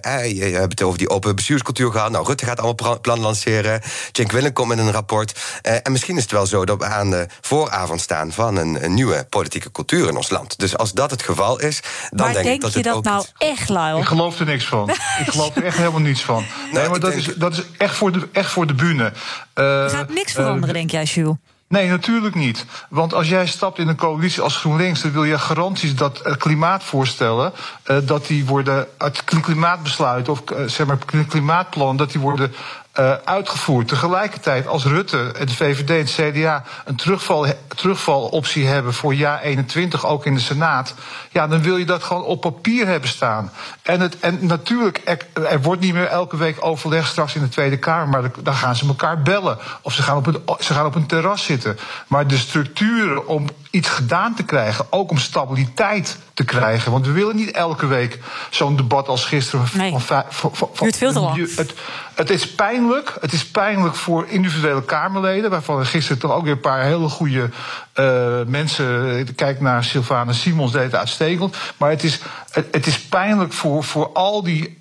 Eh, 0.00 0.36
je 0.36 0.44
hebt 0.44 0.70
het 0.70 0.82
over 0.82 0.98
die 0.98 1.10
open 1.10 1.34
bestuurscultuur 1.34 1.90
gehad. 1.90 2.10
Nou, 2.10 2.26
Rutte 2.26 2.44
gaat 2.44 2.60
allemaal 2.60 3.00
plannen 3.00 3.24
lanceren. 3.24 3.80
Cenk 4.12 4.32
Willem 4.32 4.52
komt 4.52 4.68
met 4.68 4.78
een 4.78 4.92
rapport. 4.92 5.40
En 5.62 5.92
misschien 5.92 6.16
is 6.16 6.22
het 6.22 6.32
wel 6.32 6.46
zo 6.46 6.64
dat 6.64 6.78
we 6.78 6.84
aan 6.84 7.10
de 7.10 7.26
vooravond 7.40 8.00
staan 8.00 8.32
van 8.32 8.56
een, 8.56 8.84
een 8.84 8.94
nieuwe 8.94 9.26
politieke 9.28 9.70
cultuur 9.70 10.08
in 10.08 10.16
ons 10.16 10.30
land. 10.30 10.58
Dus 10.58 10.76
als 10.76 10.92
dat 10.92 11.10
het 11.10 11.22
geval 11.22 11.60
is, 11.60 11.80
dan 12.10 12.26
maar 12.26 12.32
denk, 12.32 12.44
denk 12.44 12.56
ik 12.56 12.60
dat 12.60 12.72
je 12.72 12.78
het 12.78 12.86
dat 12.86 12.96
ook 12.96 13.04
nou 13.04 13.24
echt, 13.38 13.68
Lyle? 13.88 14.00
Ik 14.00 14.06
geloof 14.06 14.38
er 14.40 14.46
niks 14.46 14.64
van. 14.64 14.90
Ik 15.24 15.30
geloof 15.30 15.56
er 15.56 15.64
echt 15.64 15.76
helemaal 15.76 16.00
niets 16.00 16.22
van. 16.22 16.44
Nee, 16.72 16.88
maar 16.88 17.00
dat, 17.00 17.12
is, 17.12 17.24
dat 17.24 17.52
is 17.52 17.62
echt 17.78 17.94
voor 17.94 18.12
de, 18.12 18.28
echt 18.32 18.50
voor 18.50 18.66
de 18.66 18.74
bühne. 18.74 19.12
Eh, 19.54 19.82
Er 19.82 19.90
gaat 19.90 20.08
niks 20.08 20.34
eh, 20.34 20.42
veranderen, 20.42 20.74
denk 20.74 20.90
jij, 20.90 21.04
Jules? 21.04 21.36
Nee, 21.68 21.88
natuurlijk 21.88 22.34
niet. 22.34 22.64
Want 22.88 23.14
als 23.14 23.28
jij 23.28 23.46
stapt 23.46 23.78
in 23.78 23.88
een 23.88 23.96
coalitie 23.96 24.42
als 24.42 24.56
GroenLinks, 24.56 25.00
dan 25.02 25.12
wil 25.12 25.24
je 25.24 25.38
garanties 25.38 25.94
dat 25.94 26.20
eh, 26.20 26.34
klimaatvoorstellen, 26.36 27.52
eh, 27.82 27.96
dat 28.02 28.26
die 28.26 28.46
worden, 28.46 28.86
het 28.98 29.24
klimaatbesluit 29.24 30.28
of 30.28 30.40
eh, 30.50 30.64
zeg 30.64 30.86
maar 30.86 30.98
klimaatplan, 31.28 31.96
dat 31.96 32.10
die 32.12 32.20
worden 32.20 32.54
eh, 32.98 33.12
uitgevoerd. 33.24 33.88
Tegelijkertijd 33.88 34.66
als 34.66 34.84
Rutte, 34.84 35.34
de 35.44 35.54
VVD 35.54 35.90
en 35.90 35.96
het 35.96 36.34
CDA 36.36 36.64
een 36.84 36.96
terugval, 36.96 37.46
terugvaloptie 37.76 38.66
hebben 38.66 38.94
voor 38.94 39.14
jaar 39.14 39.40
21, 39.40 40.06
ook 40.06 40.26
in 40.26 40.34
de 40.34 40.40
Senaat, 40.40 40.94
ja, 41.30 41.46
dan 41.46 41.62
wil 41.62 41.76
je 41.76 41.84
dat 41.84 42.02
gewoon 42.02 42.24
op 42.24 42.40
papier 42.40 42.86
hebben 42.86 43.08
staan. 43.08 43.52
En, 43.82 44.00
het, 44.00 44.18
en 44.20 44.46
natuurlijk, 44.46 45.00
er, 45.04 45.18
er 45.50 45.62
wordt 45.62 45.80
niet 45.80 45.92
meer 45.92 46.06
elke 46.06 46.36
week 46.36 46.64
overleg 46.64 47.06
straks 47.06 47.34
in 47.34 47.42
de 47.42 47.48
Tweede 47.48 47.78
Kamer, 47.78 48.08
maar 48.08 48.30
dan 48.42 48.54
gaan 48.54 48.76
ze 48.76 48.86
elkaar 48.86 49.22
bellen. 49.22 49.58
Of 49.82 49.92
ze 49.92 50.02
gaan 50.02 50.16
op 50.16 50.26
een, 50.26 50.42
ze 50.58 50.74
gaan 50.74 50.86
op 50.86 50.94
een 50.94 51.06
terras 51.06 51.44
zitten. 51.44 51.78
Maar 52.06 52.26
de 52.26 52.38
structuren 52.38 53.26
om 53.26 53.46
iets 53.70 53.88
gedaan 53.88 54.34
te 54.34 54.42
krijgen, 54.42 54.86
ook 54.90 55.10
om 55.10 55.18
stabiliteit 55.18 56.18
te 56.34 56.44
krijgen. 56.44 56.92
Want 56.92 57.06
we 57.06 57.12
willen 57.12 57.36
niet 57.36 57.50
elke 57.50 57.86
week 57.86 58.18
zo'n 58.50 58.76
debat 58.76 59.08
als 59.08 59.24
gisteren. 59.24 59.66
Nee. 59.72 59.90
Van, 59.90 60.00
vij- 60.00 60.24
van, 60.28 60.50
van, 60.54 60.68
Duurt 60.78 60.96
veel 60.96 61.12
te 61.12 61.20
lang. 61.20 61.56
Het, 61.56 61.74
het 62.14 62.30
is 62.30 62.50
pijnlijk. 62.54 63.16
Het 63.20 63.32
is 63.32 63.46
pijnlijk 63.46 63.94
voor 63.94 64.26
individuele 64.28 64.84
Kamerleden. 64.84 65.50
Waarvan 65.50 65.78
er 65.78 65.86
gisteren 65.86 66.18
toch 66.18 66.32
ook 66.32 66.42
weer 66.42 66.52
een 66.52 66.60
paar 66.60 66.82
hele 66.82 67.08
goede 67.08 67.50
eh, 67.98 68.40
mensen. 68.46 69.34
Kijk 69.34 69.60
naar 69.60 69.84
Sylvana 69.84 70.32
Simons, 70.32 70.72
deed 70.72 70.82
het 70.82 70.94
uitstekend. 70.94 71.56
Maar 71.76 71.90
het 71.90 72.04
is, 72.04 72.20
het, 72.50 72.66
het 72.70 72.86
is 72.86 73.00
pijnlijk 73.00 73.52
voor, 73.52 73.84
voor 73.84 74.12
al 74.12 74.42
die 74.42 74.78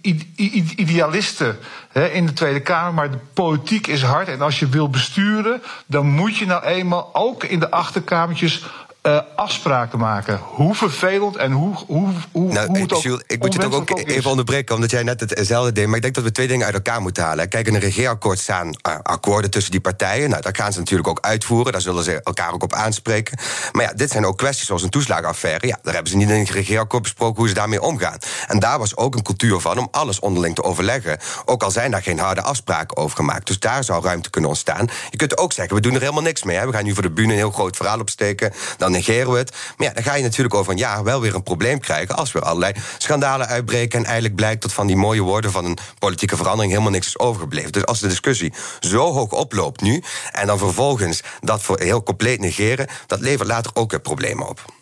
idealisten 0.75 1.57
hè, 1.91 2.07
in 2.07 2.25
de 2.25 2.33
Tweede 2.33 2.59
Kamer. 2.59 2.93
Maar 2.93 3.11
de 3.11 3.19
politiek 3.33 3.87
is 3.87 4.01
hard. 4.01 4.27
En 4.27 4.41
als 4.41 4.59
je 4.59 4.67
wil 4.67 4.89
besturen, 4.89 5.61
dan 5.85 6.05
moet 6.05 6.37
je 6.37 6.45
nou 6.45 6.63
eenmaal 6.63 7.09
ook 7.13 7.43
in 7.43 7.59
de 7.59 7.71
achterkamertjes. 7.71 8.65
Eh, 9.07 9.19
afspraken 9.35 9.99
maken. 9.99 10.39
Hoe 10.43 10.75
vervelend 10.75 11.35
en 11.35 11.51
hoe, 11.51 11.75
hoe, 11.87 12.09
hoe, 12.31 12.53
Nou, 12.53 12.67
hoe 12.67 12.77
het 12.77 12.93
ook 12.93 13.01
Jules, 13.01 13.23
ik 13.27 13.41
moet 13.41 13.53
je 13.53 13.59
toch 13.59 13.73
ook 13.73 13.99
even 13.99 14.29
onderbreken, 14.29 14.75
omdat 14.75 14.91
jij 14.91 15.03
net 15.03 15.19
hetzelfde 15.19 15.71
deed. 15.71 15.87
Maar 15.87 15.95
ik 15.95 16.01
denk 16.01 16.15
dat 16.15 16.23
we 16.23 16.31
twee 16.31 16.47
dingen 16.47 16.65
uit 16.65 16.75
elkaar 16.75 17.01
moeten 17.01 17.23
halen. 17.23 17.49
Kijk, 17.49 17.67
in 17.67 17.73
een 17.73 17.79
regeerakkoord 17.79 18.39
staan 18.39 18.73
eh, 18.81 18.95
akkoorden 19.03 19.51
tussen 19.51 19.71
die 19.71 19.81
partijen. 19.81 20.29
Nou, 20.29 20.41
dat 20.41 20.57
gaan 20.57 20.73
ze 20.73 20.79
natuurlijk 20.79 21.07
ook 21.07 21.19
uitvoeren. 21.21 21.71
Daar 21.71 21.81
zullen 21.81 22.03
ze 22.03 22.21
elkaar 22.23 22.53
ook 22.53 22.63
op 22.63 22.73
aanspreken. 22.73 23.37
Maar 23.71 23.83
ja, 23.83 23.93
dit 23.93 24.11
zijn 24.11 24.25
ook 24.25 24.37
kwesties 24.37 24.67
zoals 24.67 24.83
een 24.83 24.89
toeslagenaffaire. 24.89 25.67
Ja, 25.67 25.79
daar 25.81 25.93
hebben 25.93 26.11
ze 26.11 26.17
niet 26.17 26.29
in 26.29 26.39
het 26.39 26.49
regeerakkoord 26.49 27.03
besproken 27.03 27.37
hoe 27.37 27.47
ze 27.47 27.53
daarmee 27.53 27.81
omgaan. 27.81 28.17
En 28.47 28.59
daar 28.59 28.79
was 28.79 28.95
ook 28.95 29.15
een 29.15 29.23
cultuur 29.23 29.59
van 29.59 29.77
om 29.77 29.87
alles 29.91 30.19
onderling 30.19 30.55
te 30.55 30.63
overleggen. 30.63 31.17
Ook 31.45 31.63
al 31.63 31.71
zijn 31.71 31.91
daar 31.91 32.03
geen 32.03 32.19
harde 32.19 32.41
afspraken 32.41 32.97
over 32.97 33.15
gemaakt. 33.15 33.47
Dus 33.47 33.59
daar 33.59 33.83
zou 33.83 34.03
ruimte 34.03 34.29
kunnen 34.29 34.49
ontstaan. 34.49 34.87
Je 35.09 35.17
kunt 35.17 35.37
ook 35.37 35.53
zeggen, 35.53 35.75
we 35.75 35.81
doen 35.81 35.93
er 35.93 36.01
helemaal 36.01 36.21
niks 36.21 36.43
mee. 36.43 36.57
Hè. 36.57 36.65
We 36.65 36.73
gaan 36.73 36.83
nu 36.83 36.93
voor 36.93 37.03
de 37.03 37.11
bühne 37.11 37.31
een 37.31 37.37
heel 37.37 37.51
groot 37.51 37.75
verhaal 37.75 37.99
opsteken. 37.99 38.53
Dan 38.77 38.95
negeren 38.97 39.31
we 39.31 39.37
het. 39.37 39.55
Maar 39.77 39.87
ja, 39.87 39.93
dan 39.93 40.03
ga 40.03 40.13
je 40.15 40.23
natuurlijk 40.23 40.55
over 40.55 40.71
een 40.71 40.77
jaar 40.77 41.03
wel 41.03 41.21
weer 41.21 41.35
een 41.35 41.43
probleem 41.43 41.79
krijgen. 41.79 42.15
als 42.15 42.31
weer 42.31 42.43
allerlei 42.43 42.73
schandalen 42.97 43.47
uitbreken. 43.47 43.99
en 43.99 44.05
eigenlijk 44.05 44.35
blijkt 44.35 44.61
dat 44.61 44.73
van 44.73 44.87
die 44.87 44.95
mooie 44.95 45.21
woorden 45.21 45.51
van 45.51 45.65
een 45.65 45.77
politieke 45.99 46.37
verandering 46.37 46.71
helemaal 46.71 46.91
niks 46.91 47.07
is 47.07 47.19
overgebleven. 47.19 47.71
Dus 47.71 47.85
als 47.85 47.99
de 47.99 48.07
discussie 48.07 48.53
zo 48.79 49.11
hoog 49.13 49.31
oploopt 49.31 49.81
nu. 49.81 50.03
en 50.31 50.47
dan 50.47 50.57
vervolgens 50.57 51.21
dat 51.41 51.61
voor 51.61 51.79
heel 51.79 52.03
compleet 52.03 52.39
negeren. 52.39 52.87
dat 53.07 53.19
levert 53.19 53.47
later 53.47 53.71
ook 53.73 53.91
weer 53.91 53.99
problemen 53.99 54.47
op. 54.47 54.76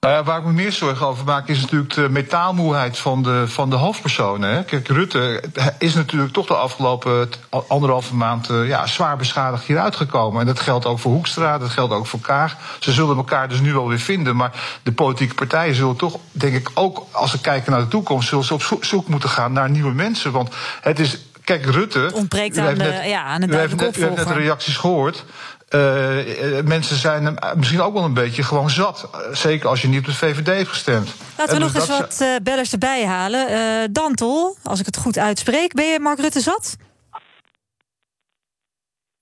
Nou 0.00 0.14
ja, 0.14 0.24
waar 0.24 0.38
ik 0.38 0.44
me 0.44 0.52
meer 0.52 0.72
zorgen 0.72 1.06
over 1.06 1.24
maak, 1.24 1.48
is 1.48 1.60
natuurlijk 1.60 1.94
de 1.94 2.08
metaalmoeheid 2.08 2.98
van 2.98 3.22
de, 3.22 3.44
van 3.48 3.70
de 3.70 3.76
hoofdpersonen. 3.76 4.50
Hè. 4.50 4.64
Kijk, 4.64 4.88
Rutte 4.88 5.42
is 5.78 5.94
natuurlijk 5.94 6.32
toch 6.32 6.46
de 6.46 6.54
afgelopen 6.54 7.30
anderhalve 7.68 8.14
maand 8.14 8.50
uh, 8.50 8.68
ja, 8.68 8.86
zwaar 8.86 9.16
beschadigd 9.16 9.64
hieruit 9.64 9.96
gekomen. 9.96 10.40
En 10.40 10.46
dat 10.46 10.60
geldt 10.60 10.86
ook 10.86 10.98
voor 10.98 11.12
Hoekstra, 11.12 11.58
dat 11.58 11.70
geldt 11.70 11.92
ook 11.92 12.06
voor 12.06 12.20
Kaag. 12.20 12.56
Ze 12.80 12.92
zullen 12.92 13.16
elkaar 13.16 13.48
dus 13.48 13.60
nu 13.60 13.72
wel 13.72 13.88
weer 13.88 13.98
vinden. 13.98 14.36
Maar 14.36 14.78
de 14.82 14.92
politieke 14.92 15.34
partijen 15.34 15.74
zullen 15.74 15.96
toch, 15.96 16.18
denk 16.30 16.54
ik, 16.54 16.70
ook 16.74 17.06
als 17.10 17.30
ze 17.30 17.40
kijken 17.40 17.72
naar 17.72 17.80
de 17.80 17.88
toekomst, 17.88 18.28
zullen 18.28 18.44
ze 18.44 18.54
op 18.54 18.84
zoek 18.84 19.08
moeten 19.08 19.28
gaan 19.28 19.52
naar 19.52 19.70
nieuwe 19.70 19.92
mensen. 19.92 20.32
Want 20.32 20.54
het 20.80 20.98
is 20.98 21.18
Kijk, 21.46 21.64
Rutte. 21.64 21.98
Het 21.98 22.12
ontbreekt 22.12 22.58
aan, 22.58 22.74
de, 22.74 23.02
ja, 23.04 23.22
aan 23.22 23.42
een 23.42 23.50
duidelijke 23.50 24.00
U 24.00 24.04
heeft 24.04 24.16
net 24.16 24.28
de 24.28 24.34
reacties 24.34 24.76
gehoord. 24.76 25.24
Uh, 25.74 26.62
mensen 26.64 26.96
zijn 26.96 27.38
misschien 27.56 27.80
ook 27.80 27.92
wel 27.92 28.04
een 28.04 28.14
beetje 28.14 28.42
gewoon 28.42 28.70
zat. 28.70 29.08
Zeker 29.32 29.68
als 29.68 29.82
je 29.82 29.88
niet 29.88 29.98
op 29.98 30.04
de 30.04 30.14
VVD 30.14 30.46
heeft 30.46 30.68
gestemd. 30.68 31.14
Laten 31.36 31.54
we 31.54 31.60
nog 31.60 31.74
eens 31.74 31.86
wat 31.86 32.18
uh, 32.22 32.36
bellers 32.42 32.72
erbij 32.72 33.06
halen. 33.06 33.50
Uh, 33.50 33.88
Dantel, 33.90 34.56
als 34.62 34.80
ik 34.80 34.86
het 34.86 34.96
goed 34.96 35.18
uitspreek. 35.18 35.74
Ben 35.74 35.84
je 35.84 36.00
Mark 36.00 36.18
Rutte 36.18 36.40
zat? 36.40 36.76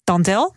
Dantel? 0.04 0.54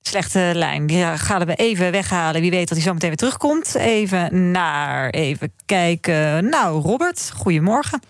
Slechte 0.00 0.50
lijn. 0.54 0.86
Die 0.86 1.04
gaan 1.04 1.44
we 1.44 1.54
even 1.54 1.90
weghalen. 1.90 2.40
Wie 2.40 2.50
weet 2.50 2.68
dat 2.68 2.76
hij 2.76 2.86
zo 2.86 2.92
meteen 2.92 3.08
weer 3.08 3.18
terugkomt. 3.18 3.74
Even 3.74 4.50
naar, 4.50 5.10
even 5.10 5.52
kijken. 5.66 6.48
Nou, 6.48 6.82
Robert, 6.82 7.30
goedemorgen. 7.34 8.00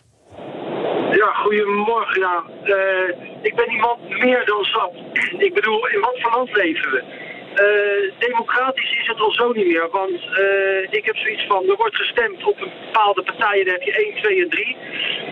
Ja, 1.18 1.32
goedemorgen. 1.32 2.20
Ja. 2.20 2.44
Uh, 2.64 3.08
ik 3.42 3.54
ben 3.54 3.70
iemand 3.70 4.08
meer 4.08 4.44
dan 4.44 4.64
zat. 4.64 4.92
Ik 5.38 5.54
bedoel, 5.54 5.88
in 5.88 6.00
wat 6.00 6.20
voor 6.20 6.30
land 6.30 6.56
leven 6.56 6.90
we? 6.90 7.02
Uh, 7.64 8.12
democratisch 8.18 8.92
is 9.00 9.06
het 9.06 9.20
al 9.20 9.32
zo 9.32 9.52
niet 9.52 9.66
meer, 9.66 9.88
want 9.90 10.20
uh, 10.38 10.82
ik 10.98 11.04
heb 11.04 11.16
zoiets 11.16 11.46
van, 11.46 11.68
er 11.68 11.76
wordt 11.76 11.96
gestemd 11.96 12.44
op 12.44 12.60
een 12.60 12.72
bepaalde 12.84 13.22
partijen, 13.22 13.64
dan 13.64 13.74
heb 13.74 13.82
je 13.82 13.92
1, 13.92 14.22
2 14.22 14.42
en 14.42 14.50
3. 14.50 14.76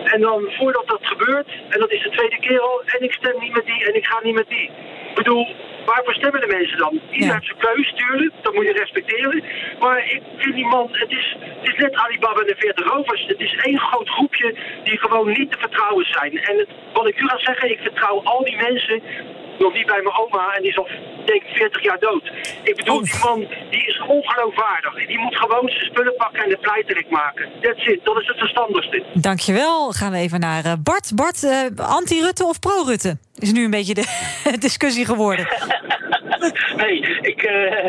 En 0.05 0.21
dan 0.21 0.53
voordat 0.59 0.87
dat 0.87 1.01
gebeurt, 1.03 1.49
en 1.69 1.81
dat 1.81 1.91
is 1.91 2.03
de 2.03 2.11
tweede 2.11 2.39
keer 2.39 2.61
al, 2.61 2.83
en 2.87 3.03
ik 3.03 3.13
stem 3.13 3.41
niet 3.41 3.53
met 3.53 3.67
die 3.67 3.87
en 3.87 3.95
ik 3.95 4.07
ga 4.07 4.21
niet 4.23 4.35
met 4.35 4.49
die. 4.49 4.71
Ik 5.09 5.15
bedoel, 5.15 5.47
waarvoor 5.87 6.15
stemmen 6.15 6.41
de 6.41 6.55
mensen 6.59 6.79
dan? 6.79 6.93
Iedereen 6.93 7.27
ja. 7.27 7.33
heeft 7.33 7.47
zijn 7.47 7.65
keus, 7.69 7.93
tuurlijk, 7.95 8.33
dat 8.43 8.55
moet 8.55 8.67
je 8.67 8.73
respecteren. 8.73 9.45
Maar 9.79 9.99
ik 10.15 10.23
vind 10.37 10.55
die 10.55 10.67
man, 10.67 10.89
het 10.93 11.11
is, 11.11 11.37
het 11.41 11.69
is 11.73 11.79
net 11.85 11.95
Alibaba 11.95 12.41
en 12.41 12.47
de 12.47 12.57
40 12.59 12.87
rovers. 12.93 13.27
Het 13.27 13.41
is 13.41 13.55
één 13.63 13.79
groot 13.79 14.09
groepje 14.09 14.55
die 14.85 14.99
gewoon 14.99 15.29
niet 15.29 15.51
te 15.53 15.59
vertrouwen 15.59 16.05
zijn. 16.05 16.33
En 16.39 16.59
het, 16.59 16.69
wat 16.93 17.09
ik 17.09 17.21
u 17.21 17.29
ga 17.29 17.39
zeggen, 17.39 17.71
ik 17.71 17.81
vertrouw 17.83 18.23
al 18.23 18.45
die 18.45 18.57
mensen 18.57 19.03
nog 19.59 19.73
niet 19.73 19.87
bij 19.87 20.03
mijn 20.03 20.17
oma 20.17 20.55
en 20.55 20.63
die 20.63 20.71
is 20.71 20.79
al 20.79 20.89
denk 21.25 21.43
40 21.47 21.83
jaar 21.83 21.99
dood. 21.99 22.25
Ik 22.63 22.77
bedoel, 22.77 23.03
die 23.03 23.19
man 23.25 23.39
die 23.71 23.87
is 23.87 24.03
ongeloofwaardig. 24.09 25.07
Die 25.07 25.19
moet 25.19 25.37
gewoon 25.37 25.69
zijn 25.69 25.85
spullen 25.85 26.15
pakken 26.17 26.43
en 26.45 26.49
de 26.49 26.59
pleiterik 26.61 27.11
maken. 27.11 27.49
That's 27.61 27.87
it, 27.87 28.05
dat 28.05 28.21
is 28.21 28.27
het 28.27 28.39
verstandigste. 28.39 29.03
Dankjewel. 29.15 29.93
Gaan 29.93 30.13
we 30.13 30.19
even 30.19 30.41
naar 30.41 30.83
Bart. 30.83 31.11
Bart, 31.15 31.43
uh, 31.43 31.67
anti-Rutte 31.77 32.45
of 32.45 32.59
pro-Rutte? 32.59 33.19
Is 33.39 33.53
nu 33.53 33.65
een 33.65 33.71
beetje 33.71 33.95
de 33.95 34.07
discussie 34.59 35.05
geworden. 35.05 35.47
nee, 36.83 36.99
ik, 37.21 37.43
uh, 37.43 37.85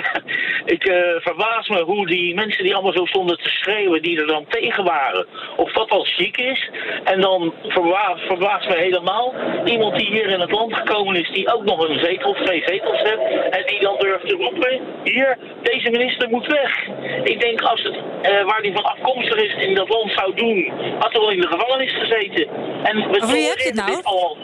ik 0.65 0.85
uh, 0.89 0.95
verbaas 1.19 1.67
me 1.67 1.83
hoe 1.83 2.07
die 2.07 2.35
mensen 2.35 2.63
die 2.63 2.73
allemaal 2.73 2.93
zo 2.93 3.05
stonden 3.05 3.37
te 3.37 3.49
schreeuwen, 3.49 4.01
die 4.01 4.19
er 4.19 4.27
dan 4.27 4.45
tegen 4.49 4.83
waren, 4.83 5.27
of 5.57 5.71
dat 5.71 5.89
al 5.89 6.05
ziek 6.05 6.37
is. 6.37 6.69
En 7.03 7.21
dan 7.21 7.53
verbaast 7.67 8.25
verbaas 8.25 8.67
me 8.67 8.77
helemaal 8.77 9.33
iemand 9.65 9.95
die 9.95 10.07
hier 10.07 10.29
in 10.29 10.39
het 10.39 10.51
land 10.51 10.73
gekomen 10.73 11.15
is, 11.15 11.31
die 11.31 11.53
ook 11.53 11.63
nog 11.63 11.89
een 11.89 11.99
zetel 11.99 12.29
of 12.29 12.37
twee 12.37 12.63
zetels 12.65 13.01
heeft, 13.01 13.49
en 13.49 13.63
die 13.65 13.79
dan 13.79 13.95
durft 13.99 14.27
te 14.27 14.35
roepen: 14.35 14.81
hier, 15.03 15.37
deze 15.61 15.89
minister 15.89 16.29
moet 16.29 16.47
weg. 16.47 16.87
Ik 17.23 17.39
denk 17.39 17.61
als 17.61 17.83
het 17.83 17.95
uh, 17.95 18.45
waar 18.45 18.61
die 18.61 18.73
van 18.73 18.83
afkomstig 18.83 19.35
is 19.35 19.65
in 19.65 19.75
dat 19.75 19.89
land 19.89 20.11
zou 20.11 20.35
doen, 20.35 20.71
had 20.99 21.11
hij 21.11 21.21
wel 21.21 21.31
in 21.31 21.41
de 21.41 21.47
gevangenis 21.47 21.93
gezeten. 21.93 22.47
En 22.83 23.11
we 23.11 23.27
wie 23.31 23.47
heb 23.47 23.57
je 23.57 23.65
het 23.65 23.75
nou? 23.75 23.99
Al, 24.03 24.37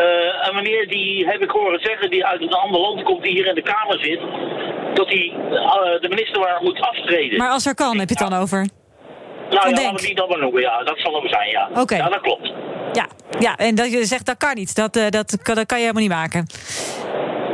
uh, 0.00 0.46
een 0.46 0.54
meneer 0.54 0.88
die 0.88 1.26
heb 1.26 1.42
ik 1.42 1.50
horen 1.50 1.80
zeggen, 1.80 2.10
die 2.10 2.26
uit 2.26 2.40
een 2.42 2.52
ander 2.52 2.80
land 2.80 3.02
komt, 3.02 3.22
die 3.22 3.32
hier 3.32 3.46
in 3.46 3.54
de 3.54 3.62
Kamer 3.62 3.98
zit, 4.00 4.20
dat 4.94 5.06
hij 5.06 5.32
uh, 5.50 6.00
de 6.00 6.08
minister 6.08 6.40
waar 6.40 6.62
moet 6.62 6.80
aftreden. 6.80 7.38
Maar 7.38 7.50
als 7.50 7.66
er 7.66 7.74
kan, 7.74 7.98
heb 7.98 8.08
je 8.08 8.16
het 8.18 8.30
dan 8.30 8.40
over? 8.40 8.68
Nou 9.50 9.68
ja, 9.68 9.74
laten 9.74 9.94
we 9.94 10.06
die 10.06 10.14
dan 10.14 10.28
maar 10.28 10.38
noemen, 10.38 10.62
ja. 10.62 10.82
Dat 10.82 10.98
zal 10.98 11.14
hem 11.14 11.28
zijn, 11.28 11.50
ja. 11.50 11.68
Oké. 11.70 11.80
Okay. 11.80 11.98
Ja, 11.98 12.08
dat 12.08 12.20
klopt. 12.20 12.52
Ja, 12.92 13.06
ja, 13.38 13.56
en 13.56 13.74
dat 13.74 13.92
je 13.92 14.04
zegt 14.04 14.26
dat 14.26 14.36
kan 14.36 14.54
niet. 14.54 14.76
Dat, 14.76 14.96
uh, 14.96 15.08
dat, 15.08 15.38
dat 15.42 15.66
kan 15.66 15.78
je 15.78 15.84
helemaal 15.84 16.02
niet 16.02 16.12
maken. 16.12 16.46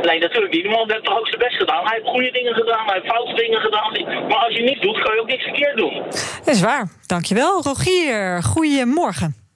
Nee, 0.01 0.19
natuurlijk 0.19 0.53
niet. 0.53 0.63
Die 0.63 0.71
man 0.71 0.91
heeft 0.91 1.03
toch 1.03 1.19
ook 1.19 1.27
zijn 1.27 1.39
best 1.39 1.55
gedaan. 1.55 1.83
Hij 1.83 1.97
heeft 1.97 2.09
goede 2.09 2.31
dingen 2.31 2.53
gedaan, 2.53 2.85
hij 2.85 2.93
heeft 2.93 3.13
foute 3.13 3.33
dingen 3.33 3.59
gedaan. 3.59 3.91
Maar 4.27 4.37
als 4.37 4.55
je 4.55 4.63
niks 4.63 4.81
doet, 4.81 4.99
kan 4.99 5.15
je 5.15 5.21
ook 5.21 5.27
niks 5.27 5.43
verkeerd 5.43 5.77
doen. 5.77 6.03
Dat 6.45 6.55
is 6.55 6.61
waar. 6.61 6.89
Dankjewel, 7.05 7.61
Rogier. 7.61 8.43
Goedemorgen. 8.43 9.46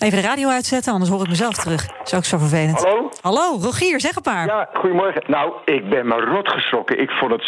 Even 0.00 0.22
de 0.22 0.28
radio 0.28 0.48
uitzetten, 0.48 0.92
anders 0.92 1.10
hoor 1.10 1.22
ik 1.22 1.28
mezelf 1.28 1.54
terug. 1.54 1.86
Dat 1.86 2.06
is 2.06 2.14
ook 2.14 2.24
zo 2.24 2.38
vervelend. 2.38 2.84
Hallo? 2.84 3.10
Hallo, 3.20 3.58
Rogier, 3.60 4.00
zeg 4.00 4.14
het 4.14 4.24
maar. 4.24 4.46
Ja, 4.46 4.68
goedemorgen. 4.74 5.22
Nou, 5.26 5.52
ik 5.64 5.88
ben 5.88 6.06
me 6.06 6.14
rot 6.14 6.48
geschrokken. 6.48 7.00
Ik 7.00 7.10
vond 7.10 7.30
het 7.32 7.44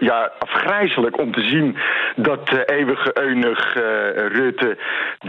ja, 0.00 0.32
afgrijzelijk 0.38 1.18
om 1.18 1.32
te 1.32 1.40
zien 1.40 1.76
dat 2.16 2.46
de 2.48 2.64
eeuwige 2.64 3.18
eunig 3.18 3.76
uh, 3.76 3.82
Rutte... 4.14 4.78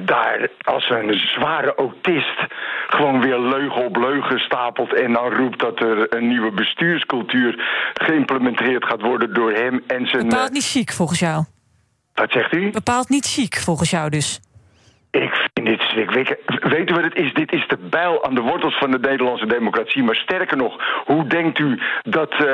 daar 0.06 0.50
als 0.62 0.89
een 0.89 1.13
zware 1.13 1.76
autist 1.76 2.39
gewoon 2.88 3.22
weer 3.22 3.39
leugen 3.39 3.86
op 3.86 3.96
leugen 3.96 4.39
stapelt... 4.39 4.94
en 4.94 5.13
dan 5.13 5.34
roept 5.34 5.60
dat 5.60 5.80
er 5.80 6.16
een 6.16 6.28
nieuwe 6.28 6.52
bestuurscultuur 6.52 7.63
geïmplementeerd 7.94 8.86
gaat 8.86 9.02
worden 9.02 9.34
door 9.34 9.52
hem 9.52 9.84
en 9.88 10.08
zijn... 10.08 10.30
Bepaald 10.30 10.52
niet 10.52 10.66
chic, 10.66 10.92
volgens 10.92 11.20
jou. 11.20 11.44
Wat 12.13 12.32
zegt 12.32 12.54
u? 12.54 12.72
Bepaald 12.72 13.10
niet 13.10 13.26
chic, 13.26 13.56
volgens 13.56 13.89
jou 13.89 14.10
dus. 14.10 14.39
Ik 15.15 15.34
vind 15.54 15.67
dit 15.67 15.82
schrik. 15.82 16.12
Weet, 16.12 16.38
weet 16.45 16.89
u 16.89 16.93
wat 16.93 17.04
het 17.04 17.15
is? 17.15 17.34
Dit 17.34 17.54
is 17.54 17.67
de 17.67 17.78
bijl 17.78 18.25
aan 18.25 18.36
de 18.36 18.41
wortels 18.41 18.78
van 18.78 18.91
de 18.91 18.99
Nederlandse 18.99 19.45
democratie. 19.45 20.04
Maar 20.04 20.15
sterker 20.15 20.58
nog, 20.58 21.04
hoe 21.06 21.28
denkt 21.28 21.60
u 21.60 21.80
dat 22.01 22.34
uh, 22.41 22.47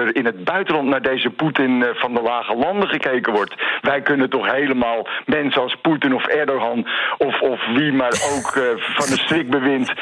er 0.00 0.16
in 0.16 0.24
het 0.24 0.44
buitenland 0.44 0.88
naar 0.88 1.02
deze 1.02 1.30
Poetin 1.30 1.70
uh, 1.70 1.88
van 1.94 2.14
de 2.14 2.22
lage 2.22 2.54
landen 2.54 2.88
gekeken 2.88 3.32
wordt? 3.32 3.54
Wij 3.80 4.02
kunnen 4.02 4.30
toch 4.30 4.52
helemaal 4.52 5.08
mensen 5.26 5.62
als 5.62 5.76
Poetin 5.82 6.14
of 6.14 6.26
Erdogan 6.26 6.86
of, 7.18 7.40
of 7.40 7.66
wie 7.74 7.92
maar 7.92 8.12
ook 8.34 8.52
van 8.78 9.06
de 9.06 9.18
strikbewind... 9.18 9.92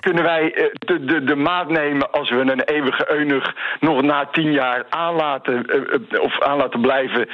kunnen 0.00 0.22
wij 0.22 0.70
de, 0.72 1.04
de, 1.04 1.24
de 1.24 1.36
maat 1.36 1.68
nemen 1.68 2.10
als 2.10 2.30
we 2.30 2.36
een 2.36 2.60
eeuwige 2.60 3.12
eunuch 3.12 3.54
nog 3.80 4.02
na 4.02 4.28
tien 4.32 4.52
jaar 4.52 4.84
aanlaten, 4.88 5.66
of 6.20 6.40
aanlaten 6.40 6.80
blijven 6.80 7.28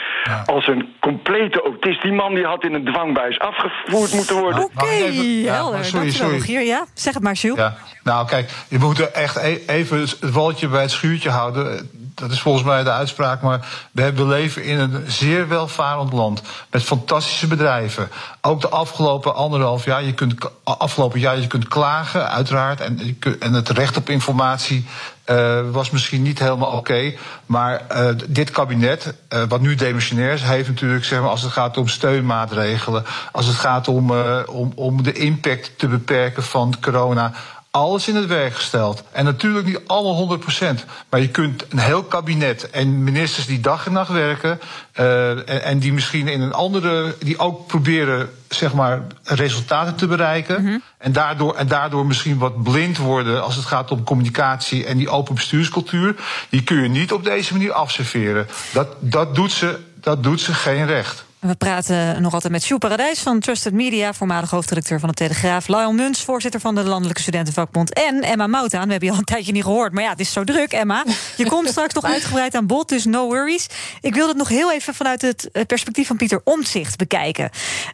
als 0.46 0.66
een 0.66 0.94
complete 1.00 1.62
autist. 1.62 2.02
Die 2.02 2.12
man 2.12 2.34
die 2.34 2.44
had 2.44 2.64
in 2.64 2.74
een 2.74 2.84
dwangbuis 2.84 3.38
afgevoerd 3.38 4.14
moeten 4.16 4.36
worden. 4.40 4.64
Oké, 4.64 4.82
okay, 4.82 5.42
helder. 5.44 5.78
Ja, 5.78 5.84
sorry, 5.84 6.10
sorry. 6.10 6.40
Hier, 6.40 6.62
ja? 6.62 6.86
Zeg 6.94 7.14
het 7.14 7.22
maar, 7.22 7.34
Jules. 7.34 7.58
Ja. 7.58 7.76
Nou, 8.02 8.26
kijk, 8.26 8.50
je 8.68 8.78
moet 8.78 9.10
echt 9.10 9.36
e- 9.36 9.62
even 9.66 10.00
het 10.00 10.18
waldje 10.20 10.68
bij 10.68 10.82
het 10.82 10.90
schuurtje 10.90 11.30
houden. 11.30 11.90
Dat 12.16 12.30
is 12.30 12.40
volgens 12.40 12.64
mij 12.64 12.82
de 12.82 12.90
uitspraak. 12.90 13.40
Maar 13.40 13.68
we 13.92 14.26
leven 14.26 14.64
in 14.64 14.78
een 14.78 15.04
zeer 15.06 15.48
welvarend 15.48 16.12
land. 16.12 16.42
Met 16.70 16.82
fantastische 16.82 17.46
bedrijven. 17.46 18.08
Ook 18.40 18.60
de 18.60 18.68
afgelopen 18.68 19.34
anderhalf 19.34 19.84
jaar. 19.84 20.04
Je 20.04 20.14
kunt, 20.14 20.34
afgelopen 20.64 21.20
jaar 21.20 21.38
je 21.40 21.46
kunt 21.46 21.68
klagen, 21.68 22.30
uiteraard. 22.30 22.80
En, 22.80 23.18
en 23.40 23.52
het 23.52 23.68
recht 23.68 23.96
op 23.96 24.08
informatie 24.08 24.86
uh, 25.26 25.60
was 25.70 25.90
misschien 25.90 26.22
niet 26.22 26.38
helemaal 26.38 26.70
oké. 26.70 27.14
Maar 27.46 27.82
uh, 27.92 28.08
dit 28.28 28.50
kabinet, 28.50 29.14
uh, 29.28 29.42
wat 29.48 29.60
nu 29.60 29.74
demissionair 29.74 30.32
is, 30.32 30.42
heeft 30.42 30.68
natuurlijk, 30.68 31.04
zeg 31.04 31.20
maar, 31.20 31.30
als 31.30 31.42
het 31.42 31.52
gaat 31.52 31.76
om 31.76 31.88
steunmaatregelen, 31.88 33.04
als 33.32 33.46
het 33.46 33.56
gaat 33.56 33.88
om, 33.88 34.10
om, 34.46 34.72
om 34.74 35.02
de 35.02 35.12
impact 35.12 35.78
te 35.78 35.88
beperken 35.88 36.42
van 36.42 36.74
corona 36.80 37.32
alles 37.76 38.08
in 38.08 38.16
het 38.16 38.26
werk 38.26 38.54
gesteld. 38.54 39.02
En 39.12 39.24
natuurlijk 39.24 39.66
niet 39.66 39.80
alle 39.86 40.38
100%. 40.80 40.84
Maar 41.10 41.20
je 41.20 41.28
kunt 41.28 41.64
een 41.68 41.78
heel 41.78 42.02
kabinet 42.02 42.70
en 42.70 43.04
ministers 43.04 43.46
die 43.46 43.60
dag 43.60 43.86
en 43.86 43.92
nacht 43.92 44.10
werken. 44.10 44.60
Uh, 45.00 45.30
en, 45.30 45.62
en, 45.62 45.78
die 45.78 45.92
misschien 45.92 46.28
in 46.28 46.40
een 46.40 46.52
andere. 46.52 47.14
die 47.18 47.38
ook 47.38 47.66
proberen, 47.66 48.30
zeg 48.48 48.74
maar, 48.74 49.02
resultaten 49.22 49.94
te 49.94 50.06
bereiken. 50.06 50.60
Mm 50.60 50.66
-hmm. 50.66 50.82
en, 50.98 51.12
daardoor, 51.12 51.54
en 51.54 51.68
daardoor 51.68 52.06
misschien 52.06 52.38
wat 52.38 52.62
blind 52.62 52.98
worden 52.98 53.42
als 53.42 53.56
het 53.56 53.64
gaat 53.64 53.90
om 53.90 54.04
communicatie 54.04 54.86
en 54.86 54.96
die 54.96 55.08
open 55.08 55.34
bestuurscultuur. 55.34 56.14
Die 56.48 56.62
kun 56.62 56.82
je 56.82 56.88
niet 56.88 57.12
op 57.12 57.24
deze 57.24 57.52
manier 57.52 57.72
afserveren. 57.72 58.46
Dat, 58.72 58.88
dat, 58.98 59.34
doet, 59.34 59.52
ze, 59.52 59.78
dat 60.00 60.22
doet 60.22 60.40
ze 60.40 60.54
geen 60.54 60.86
recht. 60.86 61.24
We 61.38 61.54
praten 61.54 62.22
nog 62.22 62.32
altijd 62.32 62.52
met 62.52 62.62
Sjoe 62.62 62.78
Paradijs 62.78 63.18
van 63.18 63.40
Trusted 63.40 63.72
Media, 63.72 64.12
voormalig 64.12 64.50
hoofdredacteur 64.50 65.00
van 65.00 65.08
de 65.08 65.14
Telegraaf. 65.14 65.68
Lionel 65.68 65.92
Muns, 65.92 66.22
voorzitter 66.22 66.60
van 66.60 66.74
de 66.74 66.84
Landelijke 66.84 67.20
Studentenvakbond. 67.20 67.92
En 67.92 68.22
Emma 68.22 68.46
Moutaan. 68.46 68.84
We 68.84 68.90
hebben 68.90 69.08
je 69.08 69.14
al 69.14 69.20
een 69.20 69.24
tijdje 69.24 69.52
niet 69.52 69.62
gehoord. 69.62 69.92
Maar 69.92 70.02
ja, 70.02 70.10
het 70.10 70.20
is 70.20 70.32
zo 70.32 70.44
druk, 70.44 70.72
Emma. 70.72 71.04
Je 71.36 71.48
komt 71.54 71.68
straks 71.68 71.94
nog 71.94 72.04
uitgebreid 72.04 72.54
aan 72.54 72.66
bod, 72.66 72.88
dus 72.88 73.04
no 73.04 73.26
worries. 73.26 73.66
Ik 74.00 74.14
wil 74.14 74.28
het 74.28 74.36
nog 74.36 74.48
heel 74.48 74.72
even 74.72 74.94
vanuit 74.94 75.22
het 75.22 75.50
perspectief 75.66 76.06
van 76.06 76.16
Pieter 76.16 76.40
Omtzigt 76.44 76.96
bekijken. 76.96 77.50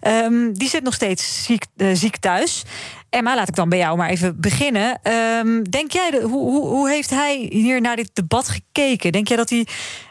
Um, 0.07 0.59
die 0.59 0.69
zit 0.69 0.83
nog 0.83 0.95
steeds 0.95 1.45
ziek, 1.45 1.65
uh, 1.77 1.95
ziek 1.95 2.17
thuis. 2.17 2.63
Emma, 3.13 3.35
laat 3.35 3.49
ik 3.49 3.55
dan 3.55 3.69
bij 3.69 3.79
jou 3.79 3.97
maar 3.97 4.09
even 4.09 4.41
beginnen. 4.41 4.99
Ehm, 5.03 5.63
denk 5.63 5.93
jij, 5.93 6.21
hoe, 6.23 6.51
hoe, 6.51 6.67
hoe 6.67 6.89
heeft 6.89 7.11
hij 7.11 7.49
hier 7.51 7.81
naar 7.81 7.97
dit 7.97 8.11
debat 8.13 8.49
gekeken? 8.49 9.13
Denk 9.13 9.29
jij 9.29 9.37
dat 9.37 9.51
hij 9.51 9.67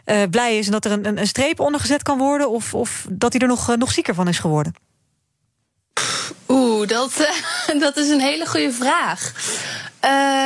uh, 0.06 0.30
blij 0.30 0.58
is 0.58 0.66
en 0.66 0.72
dat 0.72 0.86
er 0.86 0.92
een, 0.92 1.18
een, 1.18 1.28
streep 1.28 1.60
onder 1.60 1.80
gezet 1.80 2.04
kan 2.04 2.18
worden? 2.18 2.50
Of, 2.50 2.74
of 2.74 3.06
dat 3.10 3.34
hij 3.34 3.42
er 3.42 3.48
nog, 3.48 3.70
uh, 3.70 3.76
nog 3.76 3.92
zieker 3.92 4.16
van 4.16 4.28
is 4.28 4.40
geworden? 4.40 4.76
Oeh, 6.48 6.88
dat, 6.88 7.12
uh, 7.20 7.80
dat 7.86 7.98
is 7.98 8.10
een 8.10 8.20
hele 8.20 8.46
goede 8.46 8.72
vraag. 8.72 9.34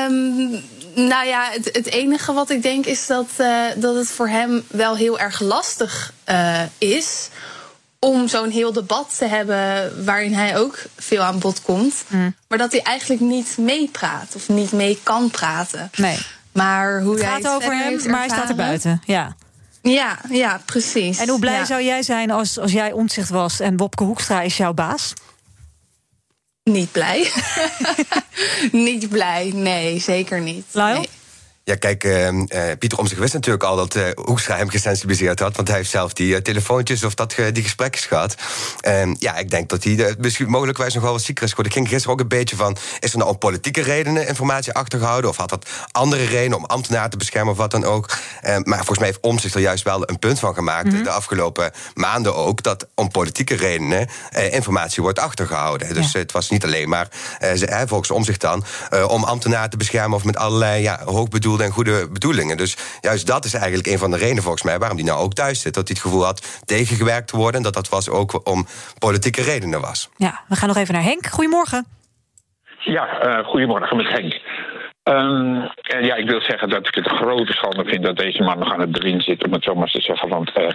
Um, 0.10 0.64
nou 0.96 1.26
ja, 1.26 1.50
het, 1.52 1.70
het, 1.72 1.86
enige 1.86 2.34
wat 2.34 2.50
ik 2.50 2.62
denk 2.62 2.86
is 2.86 3.08
dat, 3.08 3.28
dat 3.76 3.96
het 3.96 4.08
voor 4.08 4.28
hem 4.28 4.64
wel 4.68 4.96
heel 4.96 5.20
erg 5.20 5.40
lastig 5.40 6.14
is 6.78 7.30
om 8.06 8.28
zo'n 8.28 8.50
heel 8.50 8.74
debat 8.74 9.18
te 9.18 9.26
hebben 9.26 9.92
waarin 10.06 10.34
hij 10.34 10.58
ook 10.58 10.78
veel 10.98 11.22
aan 11.22 11.40
bod 11.40 11.62
komt. 11.62 12.04
Mm. 12.08 12.36
Maar 12.48 12.58
dat 12.58 12.72
hij 12.72 12.82
eigenlijk 12.82 13.22
niet 13.22 13.58
meepraat 13.58 14.36
of 14.36 14.50
niet 14.50 14.72
mee 14.72 15.00
kan 15.04 15.30
praten. 15.30 15.92
Nee. 15.96 16.18
Maar 16.52 17.02
hoe 17.02 17.14
het 17.14 17.24
hij 17.24 17.32
gaat 17.32 17.44
het 17.44 17.52
over 17.52 17.78
hem, 17.78 18.10
maar 18.10 18.20
hij 18.20 18.30
staat 18.30 18.50
er 18.50 18.56
buiten. 18.56 19.02
Ja. 19.06 19.36
Ja, 19.82 20.18
ja, 20.30 20.62
precies. 20.66 21.20
En 21.20 21.30
hoe 21.30 21.40
blij 21.40 21.58
ja. 21.58 21.66
zou 21.66 21.84
jij 21.84 22.04
zijn 22.04 22.32
als, 22.32 22.60
als 22.60 22.72
jij 22.72 22.92
omzicht 22.92 23.30
was 23.30 23.60
en 23.60 23.78
Wopke 23.78 24.04
Hoekstra 24.04 24.42
is 24.42 24.58
jouw 24.58 24.74
baas? 24.74 25.14
Niet 26.64 26.92
blij. 26.92 27.32
niet 28.88 29.10
blij, 29.10 29.52
nee, 29.54 30.00
zeker 30.00 30.42
niet. 30.42 30.66
Lyle? 30.72 30.94
Nee. 30.94 31.10
Ja, 31.66 31.76
kijk, 31.76 32.04
uh, 32.04 32.32
uh, 32.32 32.44
Pieter 32.80 32.98
Omtzigt 32.98 33.22
wist 33.22 33.34
natuurlijk 33.34 33.64
al 33.64 33.76
dat 33.76 33.96
uh, 33.96 34.04
Hoekstra 34.16 34.58
hem 34.58 34.70
gesensibiliseerd 34.70 35.40
had. 35.40 35.56
Want 35.56 35.68
hij 35.68 35.78
heeft 35.78 35.90
zelf 35.90 36.14
die 36.14 36.42
telefoontjes 36.42 37.04
of 37.04 37.14
dat, 37.14 37.36
die 37.52 37.64
gesprekjes 37.64 38.06
gehad. 38.06 38.36
Ehm, 38.80 39.16
ja, 39.20 39.36
ik 39.36 39.50
denk 39.50 39.70
dat 39.70 39.84
hij 39.84 40.16
misschien 40.18 40.50
mogelijkwijs 40.50 40.94
nog 40.94 41.04
wel 41.04 41.12
wat 41.12 41.22
zieker 41.22 41.44
is 41.44 41.50
geworden. 41.50 41.72
Ik 41.72 41.78
ging 41.78 41.90
gisteren 41.90 42.16
ook 42.16 42.22
een 42.22 42.38
beetje 42.38 42.56
van... 42.56 42.78
is 43.00 43.12
er 43.12 43.18
nou 43.18 43.30
om 43.30 43.38
politieke 43.38 43.82
redenen 43.82 44.28
informatie 44.28 44.74
achtergehouden? 44.74 45.30
Of 45.30 45.38
had 45.38 45.50
dat 45.50 45.70
andere 45.92 46.26
redenen 46.26 46.58
om 46.58 46.66
ambtenaren 46.66 47.10
te 47.10 47.18
beschermen 47.18 47.52
of 47.52 47.58
wat 47.58 47.72
dan 47.72 47.84
ook? 47.84 48.18
Ehm, 48.42 48.62
maar 48.64 48.78
volgens 48.78 49.00
mij 49.00 49.08
heeft 49.08 49.22
Omtzigt 49.22 49.56
er 49.56 49.62
juist 49.62 49.84
wel 49.84 50.10
een 50.10 50.20
punt 50.20 50.40
van 50.40 50.54
gemaakt... 50.54 50.92
Mhm. 50.92 51.04
de 51.04 51.10
afgelopen 51.10 51.72
maanden 51.94 52.36
ook... 52.36 52.64
dat 52.64 52.88
om 52.96 53.12
politieke 53.12 53.56
redenen 53.56 54.10
informatie 54.52 55.04
wordt 55.04 55.20
achtergehouden. 55.20 55.94
Dus 55.94 56.14
het 56.14 56.32
was 56.32 56.50
niet 56.50 56.64
alleen 56.64 56.90
maar, 56.90 57.08
volgens 57.86 58.12
Omtzigt 58.12 58.42
dan... 58.42 58.64
om 59.08 59.24
ambtenaren 59.24 59.70
te 59.70 59.78
beschermen 59.78 60.18
of 60.18 60.24
met 60.24 60.38
allerlei 60.38 60.82
ja, 60.82 61.02
hoogbedoelde 61.06 61.55
en 61.62 61.72
goede 61.72 62.10
bedoelingen. 62.12 62.58
Dus 62.58 62.78
juist 63.02 63.28
dat 63.28 63.46
is 63.46 63.54
eigenlijk 63.54 63.88
een 63.88 63.98
van 63.98 64.12
de 64.12 64.18
redenen 64.18 64.44
volgens 64.44 64.64
mij 64.64 64.80
waarom 64.80 64.98
hij 64.98 65.06
nou 65.06 65.20
ook 65.20 65.34
thuis 65.34 65.62
zit. 65.62 65.74
Dat 65.74 65.88
hij 65.88 65.96
het 65.98 66.06
gevoel 66.06 66.26
had 66.26 66.62
tegengewerkt 66.66 67.28
te 67.28 67.38
worden. 67.38 67.56
En 67.56 67.64
dat 67.64 67.74
dat 67.74 67.90
was 67.90 68.10
ook 68.10 68.48
om 68.48 68.68
politieke 69.00 69.42
redenen 69.42 69.82
was. 69.82 70.10
Ja, 70.18 70.42
we 70.48 70.56
gaan 70.56 70.68
nog 70.68 70.78
even 70.78 70.94
naar 70.94 71.04
Henk. 71.04 71.26
Goedemorgen. 71.28 71.86
Ja, 72.80 73.38
uh, 73.40 73.46
goedemorgen 73.46 73.98
met 73.98 74.08
Henk. 74.08 74.42
Um, 75.10 75.70
en 75.82 76.06
ja, 76.06 76.16
ik 76.16 76.30
wil 76.30 76.42
zeggen 76.42 76.70
dat 76.70 76.88
ik 76.88 76.96
het 76.96 77.10
een 77.10 77.18
grote 77.18 77.54
schande 77.54 77.86
vind 77.86 78.04
dat 78.04 78.18
deze 78.18 78.44
man 78.44 78.60
nog 78.60 78.74
aan 78.74 78.80
het 78.80 78.92
begin 78.92 79.22
zit, 79.22 79.46
om 79.46 79.54
het 79.54 79.64
zo 79.64 79.76
maar 79.76 79.92
te 79.92 80.02
zeggen. 80.02 80.30
Want 80.30 80.52
uh, 80.58 80.68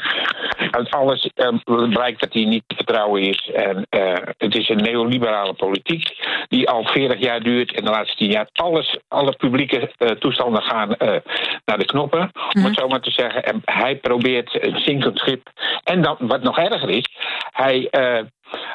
uit 0.71 0.91
alles 0.91 1.31
uh, 1.37 1.89
blijkt 1.89 2.21
dat 2.21 2.33
hij 2.33 2.45
niet 2.45 2.63
te 2.67 2.75
vertrouwen 2.77 3.23
is. 3.23 3.51
En 3.55 3.87
uh, 3.91 4.13
het 4.39 4.55
is 4.57 4.69
een 4.69 4.77
neoliberale 4.83 5.53
politiek 5.53 6.09
die 6.49 6.69
al 6.69 6.85
40 6.85 7.19
jaar 7.21 7.41
duurt. 7.43 7.73
En 7.73 7.85
de 7.85 7.91
laatste 7.91 8.17
10 8.17 8.31
jaar 8.31 8.49
alles, 8.53 8.99
alle 9.09 9.37
publieke 9.37 9.91
toestanden 10.19 10.63
gaan 10.63 10.95
naar 11.65 11.79
de 11.79 11.85
knoppen, 11.85 12.21
om 12.21 12.31
Mhm. 12.53 12.65
het 12.65 12.79
zo 12.79 12.89
maar 12.89 13.01
te 13.01 13.11
zeggen. 13.11 13.45
En 13.45 13.63
hij 13.65 13.97
probeert 13.97 14.65
een 14.65 14.79
zinkend 14.79 15.19
schip. 15.19 15.49
En 15.85 16.03
dan, 16.03 16.17
wat 16.19 16.43
nog 16.43 16.59
erger 16.59 16.91
is, 16.91 17.07
hij 17.51 17.89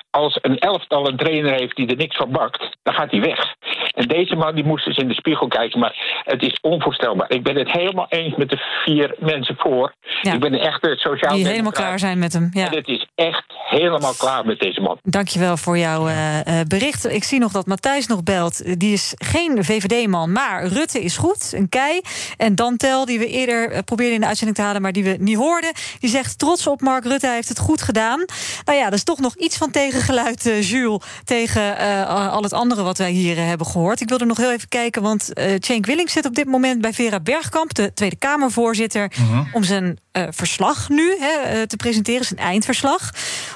als 0.09 0.37
een 0.41 0.57
elftal 0.57 1.07
een 1.07 1.17
trainer 1.17 1.51
heeft 1.51 1.75
die 1.75 1.87
er 1.87 1.95
niks 1.95 2.15
van 2.15 2.31
bakt, 2.31 2.77
dan 2.83 2.93
gaat 2.93 3.11
hij 3.11 3.21
weg. 3.21 3.55
En 3.95 4.07
deze 4.07 4.35
man 4.35 4.55
die 4.55 4.63
moest 4.63 4.87
eens 4.87 4.97
in 4.97 5.07
de 5.07 5.13
spiegel 5.13 5.47
kijken, 5.47 5.79
maar 5.79 6.21
het 6.23 6.41
is 6.43 6.57
onvoorstelbaar. 6.61 7.31
Ik 7.31 7.43
ben 7.43 7.55
het 7.55 7.71
helemaal 7.71 8.05
eens 8.09 8.35
met 8.35 8.49
de 8.49 8.57
vier 8.83 9.15
mensen 9.19 9.55
voor. 9.57 9.93
Ja. 10.21 10.33
Ik 10.33 10.39
ben 10.39 10.53
een 10.53 10.59
echte 10.59 10.95
sociaal 10.97 11.35
Die 11.35 11.47
helemaal 11.47 11.71
klaar 11.71 11.99
zijn 11.99 12.19
met 12.19 12.33
hem. 12.33 12.49
Ja. 12.53 12.65
En 12.65 12.75
het 12.75 12.87
is 12.87 13.07
echt 13.15 13.43
helemaal 13.47 14.13
klaar 14.17 14.45
met 14.45 14.59
deze 14.59 14.81
man. 14.81 14.97
Dankjewel 15.03 15.57
voor 15.57 15.77
jouw 15.77 16.07
uh, 16.07 16.39
bericht. 16.67 17.11
Ik 17.11 17.23
zie 17.23 17.39
nog 17.39 17.51
dat 17.51 17.65
Matthijs 17.65 18.07
nog 18.07 18.23
belt. 18.23 18.79
Die 18.79 18.93
is 18.93 19.13
geen 19.17 19.63
VVD-man, 19.63 20.31
maar 20.31 20.65
Rutte 20.65 20.99
is 20.99 21.17
goed. 21.17 21.53
Een 21.55 21.69
kei. 21.69 22.01
En 22.37 22.55
Dantel, 22.55 23.05
die 23.05 23.19
we 23.19 23.27
eerder 23.27 23.71
uh, 23.71 23.77
probeerden 23.85 24.15
in 24.15 24.21
de 24.21 24.27
uitzending 24.27 24.57
te 24.57 24.63
halen... 24.63 24.81
maar 24.81 24.91
die 24.91 25.03
we 25.03 25.15
niet 25.19 25.37
hoorden, 25.37 25.71
die 25.99 26.09
zegt 26.09 26.39
trots 26.39 26.67
op 26.67 26.81
Mark 26.81 27.03
Rutte. 27.03 27.25
Hij 27.25 27.35
heeft 27.35 27.49
het 27.49 27.59
goed 27.59 27.81
gedaan. 27.81 28.25
Nou 28.65 28.77
ja, 28.77 28.83
dat 28.83 28.93
is 28.93 29.03
toch 29.03 29.19
nog 29.19 29.35
iets 29.35 29.57
van 29.57 29.64
tegengeluid, 29.71 30.45
uh, 30.45 30.69
Jules... 30.69 31.03
tegen 31.23 31.77
al 32.07 32.43
het 32.43 32.53
andere 32.53 32.83
wat 32.83 32.97
wij 32.97 33.11
hier 33.11 33.37
hebben 33.37 33.67
gehoord. 33.67 34.01
Ik 34.01 34.09
wilde 34.09 34.25
nog 34.25 34.37
heel 34.37 34.51
even 34.51 34.67
kijken, 34.67 35.01
want 35.01 35.29
Cenk 35.59 35.85
Willink 35.85 36.09
zit 36.09 36.25
op 36.25 36.35
dit 36.35 36.45
moment... 36.45 36.81
bij 36.81 36.93
Vera 36.93 37.19
Bergkamp, 37.19 37.73
de 37.73 37.93
Tweede 37.93 38.15
Kamervoorzitter... 38.15 39.11
Mhm. 39.17 39.33
-huh. 39.33 39.53
om 39.53 39.63
zijn 39.63 39.99
verslag 40.29 40.89
nu 40.89 41.17
hè, 41.19 41.67
te 41.67 41.75
presenteren, 41.75 42.25
zijn 42.25 42.39
eindverslag. 42.39 43.09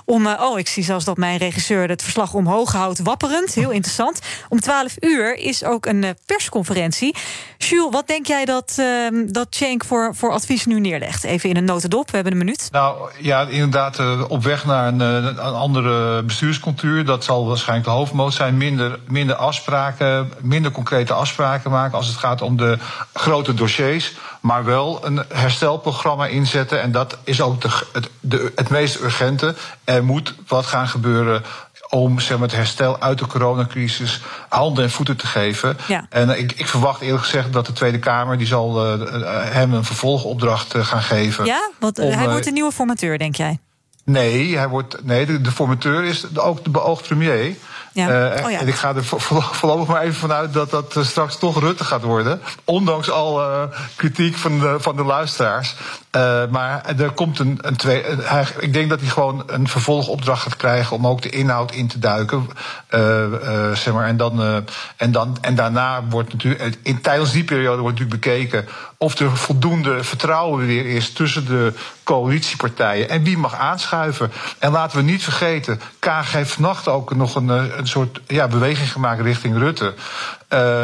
Om, 0.06 0.28
oh, 0.28 0.60
ik 0.60 0.68
zie 0.68 0.84
zelfs 0.84 1.06
dat 1.06 1.18
mijn 1.18 1.38
regisseur 1.38 1.90
het 1.90 2.04
verslag 2.04 2.34
omhoog 2.34 2.72
houdt, 2.72 3.00
wapperend. 3.00 3.54
Heel 3.54 3.70
interessant. 3.70 4.20
Om 4.50 4.60
12 4.60 4.96
uur 5.00 5.36
is 5.36 5.64
ook 5.64 5.86
een 5.86 6.18
persconferentie. 6.26 7.16
Jules, 7.58 7.92
wat 7.92 8.08
denk 8.08 8.28
jij 8.28 8.46
dat, 8.46 8.76
uh, 8.80 9.26
dat 9.28 9.48
Cenk 9.50 9.84
voor, 9.86 10.16
voor 10.16 10.32
advies 10.32 10.66
nu 10.66 10.80
neerlegt? 10.80 11.24
Even 11.24 11.50
in 11.50 11.58
een 11.58 11.66
notendop, 11.66 12.10
we 12.10 12.16
hebben 12.16 12.34
een 12.34 12.40
minuut. 12.40 12.70
Nou 12.72 13.10
ja, 13.20 13.42
inderdaad, 13.42 14.28
op 14.28 14.44
weg 14.44 14.66
naar 14.66 14.88
een, 14.88 15.00
een 15.00 15.40
andere 15.40 16.24
bestuurscultuur. 16.24 17.06
Dat 17.06 17.24
zal 17.24 17.48
waarschijnlijk 17.48 17.88
de 17.88 17.94
hoofdmoot 17.94 18.34
zijn. 18.34 18.58
Minder, 18.58 19.00
minder 19.08 19.36
afspraken, 19.36 20.32
minder 20.42 20.72
concrete 20.72 21.14
afspraken 21.14 21.72
maken 21.72 21.98
als 21.98 22.08
het 22.08 22.18
gaat 22.18 22.42
om 22.42 22.58
de 22.58 22.78
grote 23.14 23.54
dossiers. 23.54 24.14
Maar 24.40 24.66
wel 24.66 25.06
een 25.06 25.24
herstelprogramma 25.34 26.26
inzetten. 26.26 26.82
En 26.82 26.92
dat 26.92 27.18
is 27.24 27.42
ook 27.42 27.62
de, 27.62 27.70
het, 27.94 28.10
de, 28.20 28.52
het 28.56 28.70
meest 28.70 29.02
urgente. 29.02 29.56
Er 29.84 30.04
moet 30.04 30.36
wat 30.48 30.66
gaan 30.66 30.88
gebeuren 30.88 31.44
om 31.90 32.20
zeg 32.20 32.38
maar, 32.38 32.48
het 32.48 32.58
herstel 32.58 33.00
uit 33.00 33.18
de 33.18 33.28
coronacrisis 33.28 34.22
handen 34.50 34.84
en 34.84 34.90
voeten 34.90 35.18
te 35.18 35.28
geven. 35.28 35.78
Ja. 35.88 36.06
En 36.10 36.40
ik, 36.40 36.52
ik, 36.52 36.68
verwacht 36.68 37.02
eerlijk 37.02 37.24
gezegd 37.24 37.54
dat 37.54 37.66
de 37.66 37.74
Tweede 37.74 38.00
Kamer 38.00 38.38
die 38.38 38.48
zal 38.48 39.00
uh, 39.00 39.24
hem 39.54 39.74
een 39.74 39.84
vervolgopdracht 39.84 40.76
uh, 40.76 40.86
gaan 40.86 41.02
geven. 41.02 41.46
Ja, 41.46 41.70
want 41.80 41.98
hij 41.98 42.30
wordt 42.30 42.46
de 42.46 42.52
nieuwe 42.52 42.72
formateur, 42.72 43.18
denk 43.18 43.36
jij? 43.36 43.60
Nee, 44.04 44.58
hij 44.58 44.68
wordt, 44.68 45.06
nee 45.06 45.26
de, 45.26 45.42
de 45.42 45.52
formateur 45.52 46.04
is 46.04 46.38
ook 46.38 46.64
de 46.64 46.70
beoogd 46.70 47.08
premier. 47.08 47.56
Ja. 47.94 48.36
Uh, 48.38 48.46
oh 48.46 48.52
ja. 48.52 48.60
En 48.60 48.68
ik 48.68 48.76
ga 48.76 48.96
er 48.96 49.04
voorlopig 49.60 49.88
maar 49.88 50.02
even 50.02 50.20
vanuit 50.20 50.54
dat 50.54 50.70
dat 50.70 50.96
uh, 50.96 51.04
straks 51.04 51.38
toch 51.38 51.60
Rutte 51.60 51.84
gaat 51.84 52.02
worden. 52.02 52.42
Ondanks 52.64 53.10
al 53.10 53.42
uh, 53.42 53.64
kritiek 53.96 54.36
van 54.36 54.60
de, 54.60 54.76
van 54.80 54.96
de 54.96 55.04
luisteraars. 55.04 55.76
Maar 56.52 56.86
er 56.98 57.12
komt 57.12 57.40
een, 57.40 57.60
een 57.62 57.76
twee. 57.76 58.04
Ik 58.60 58.74
denk 58.74 58.90
dat 58.90 59.00
hij 59.00 59.10
gewoon 59.10 59.44
een 59.48 59.68
vervolgopdracht 59.68 60.42
gaat 60.42 60.56
krijgen 60.56 60.96
om 60.96 61.08
ook 61.08 61.22
de 61.22 61.30
inhoud 61.30 61.72
in 61.72 61.88
te 61.88 62.00
duiken. 62.00 62.50
zeg 63.74 63.94
maar, 63.94 64.08
en, 64.08 64.18
dan, 64.18 64.66
en, 64.96 65.12
dan, 65.12 65.38
en 65.42 65.56
daarna 65.56 66.04
wordt 66.10 66.32
natuurlijk. 66.32 66.78
In, 66.84 67.02
tijdens 67.02 67.32
die 67.32 67.44
periode 67.44 67.82
wordt 67.82 68.00
natuurlijk 68.00 68.22
bekeken 68.22 68.68
of 68.98 69.20
er 69.20 69.38
voldoende 69.38 70.04
vertrouwen 70.04 70.66
weer 70.66 70.86
is 70.86 71.14
tussen 71.14 71.46
de 71.46 71.74
coalitiepartijen 72.04 73.10
en 73.10 73.24
wie 73.24 73.38
mag 73.38 73.56
aanschuiven. 73.56 74.32
En 74.60 74.72
laten 74.72 74.98
we 74.98 75.04
niet 75.04 75.24
vergeten, 75.24 75.82
Kaag 76.00 76.32
heeft 76.32 76.52
vannacht 76.52 76.88
ook 76.88 77.16
nog 77.16 77.36
een, 77.36 77.50
een 77.50 77.88
soort 77.88 78.20
ja, 78.28 78.48
beweging 78.48 78.92
gemaakt 78.92 79.22
richting 79.22 79.58
Rutte. 79.58 79.94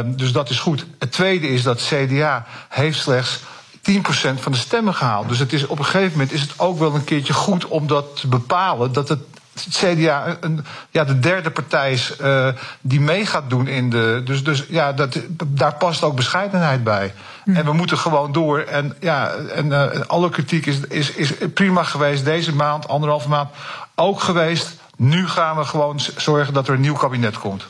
Dus 0.05 0.31
dat 0.31 0.49
is 0.49 0.59
goed. 0.59 0.85
Het 0.99 1.11
tweede 1.11 1.47
is 1.47 1.63
dat 1.63 1.81
CDA 1.81 2.45
heeft 2.69 2.99
slechts 2.99 3.43
10% 3.91 4.39
van 4.39 4.51
de 4.51 4.57
stemmen 4.57 4.93
gehaald. 4.93 5.29
Dus 5.29 5.39
het 5.39 5.53
is, 5.53 5.67
op 5.67 5.79
een 5.79 5.85
gegeven 5.85 6.11
moment 6.11 6.31
is 6.31 6.41
het 6.41 6.59
ook 6.59 6.79
wel 6.79 6.95
een 6.95 7.03
keertje 7.03 7.33
goed 7.33 7.65
om 7.65 7.87
dat 7.87 8.19
te 8.19 8.27
bepalen. 8.27 8.93
Dat 8.93 9.09
het 9.09 9.19
het 9.63 9.67
CDA 9.69 10.37
een, 10.39 10.65
ja, 10.89 11.03
de 11.03 11.19
derde 11.19 11.51
partij 11.51 11.91
is 11.91 12.13
uh, 12.21 12.47
die 12.81 13.01
mee 13.01 13.25
gaat 13.25 13.49
doen 13.49 13.67
in 13.67 13.89
de. 13.89 14.21
Dus, 14.25 14.43
dus 14.43 14.65
ja, 14.69 14.93
dat, 14.93 15.19
daar 15.45 15.75
past 15.75 16.03
ook 16.03 16.15
bescheidenheid 16.15 16.83
bij. 16.83 17.13
Mm. 17.45 17.55
En 17.55 17.65
we 17.65 17.73
moeten 17.73 17.97
gewoon 17.97 18.31
door. 18.31 18.59
En 18.59 18.95
ja, 18.99 19.31
en 19.33 19.65
uh, 19.65 19.85
alle 20.07 20.29
kritiek 20.29 20.65
is, 20.65 20.79
is, 20.79 21.11
is 21.11 21.33
prima 21.53 21.83
geweest 21.83 22.25
deze 22.25 22.55
maand, 22.55 22.87
anderhalve 22.87 23.29
maand 23.29 23.49
ook 23.95 24.19
geweest. 24.19 24.77
Nu 24.97 25.27
gaan 25.27 25.58
we 25.58 25.63
gewoon 25.63 25.99
zorgen 26.17 26.53
dat 26.53 26.67
er 26.67 26.73
een 26.73 26.81
nieuw 26.81 26.95
kabinet 26.95 27.38
komt. 27.38 27.67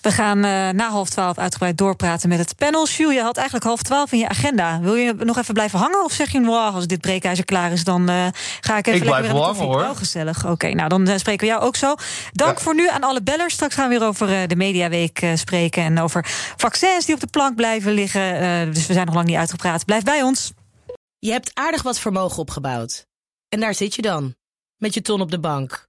We 0.00 0.12
gaan 0.12 0.36
uh, 0.36 0.68
na 0.68 0.90
half 0.90 1.08
twaalf 1.08 1.38
uitgebreid 1.38 1.78
doorpraten 1.78 2.28
met 2.28 2.38
het 2.38 2.56
panel. 2.56 2.86
Jules, 2.86 3.14
je 3.14 3.22
had 3.22 3.36
eigenlijk 3.36 3.66
half 3.66 3.82
twaalf 3.82 4.12
in 4.12 4.18
je 4.18 4.28
agenda. 4.28 4.80
Wil 4.80 4.94
je 4.94 5.14
nog 5.18 5.38
even 5.38 5.54
blijven 5.54 5.78
hangen? 5.78 6.04
Of 6.04 6.12
zeg 6.12 6.30
je, 6.32 6.40
wow, 6.40 6.74
als 6.74 6.86
dit 6.86 7.00
breekijzer 7.00 7.44
klaar 7.44 7.72
is, 7.72 7.84
dan 7.84 8.10
uh, 8.10 8.26
ga 8.60 8.76
ik 8.76 8.86
even 8.86 9.00
ik 9.00 9.08
lekker 9.08 9.08
blijf 9.08 9.32
weer 9.32 9.42
hangen, 9.42 9.64
hoor. 9.64 9.80
Oh, 9.80 9.96
gezellig. 9.96 10.38
Oké, 10.38 10.52
okay, 10.52 10.72
nou 10.72 10.88
dan 10.88 11.08
uh, 11.08 11.16
spreken 11.16 11.46
we 11.46 11.52
jou 11.52 11.62
ook 11.62 11.76
zo. 11.76 11.94
Dank 12.32 12.58
ja. 12.58 12.64
voor 12.64 12.74
nu 12.74 12.88
aan 12.88 13.02
alle 13.02 13.22
bellers. 13.22 13.54
Straks 13.54 13.74
gaan 13.74 13.88
we 13.88 13.98
weer 13.98 14.08
over 14.08 14.48
de 14.48 14.56
Mediaweek 14.56 15.26
spreken. 15.34 15.82
En 15.82 16.00
over 16.00 16.24
vaccins 16.56 17.04
die 17.04 17.14
op 17.14 17.20
de 17.20 17.26
plank 17.26 17.56
blijven 17.56 17.92
liggen. 17.92 18.22
dus 18.72 18.86
we 18.86 18.92
zijn 18.92 19.06
nog 19.06 19.14
lang 19.14 19.26
niet 19.26 19.36
uitgepraat. 19.36 19.84
Blijf 19.84 20.02
bij 20.02 20.22
ons. 20.22 20.52
Je 21.18 21.30
hebt 21.30 21.50
aardig 21.54 21.82
wat 21.82 21.98
vermogen 21.98 22.38
opgebouwd. 22.38 23.06
En 23.48 23.60
daar 23.60 23.74
zit 23.74 23.94
je 23.94 24.02
dan. 24.02 24.34
Met 24.76 24.94
je 24.94 25.02
ton 25.02 25.20
op 25.20 25.30
de 25.30 25.40
bank. 25.40 25.88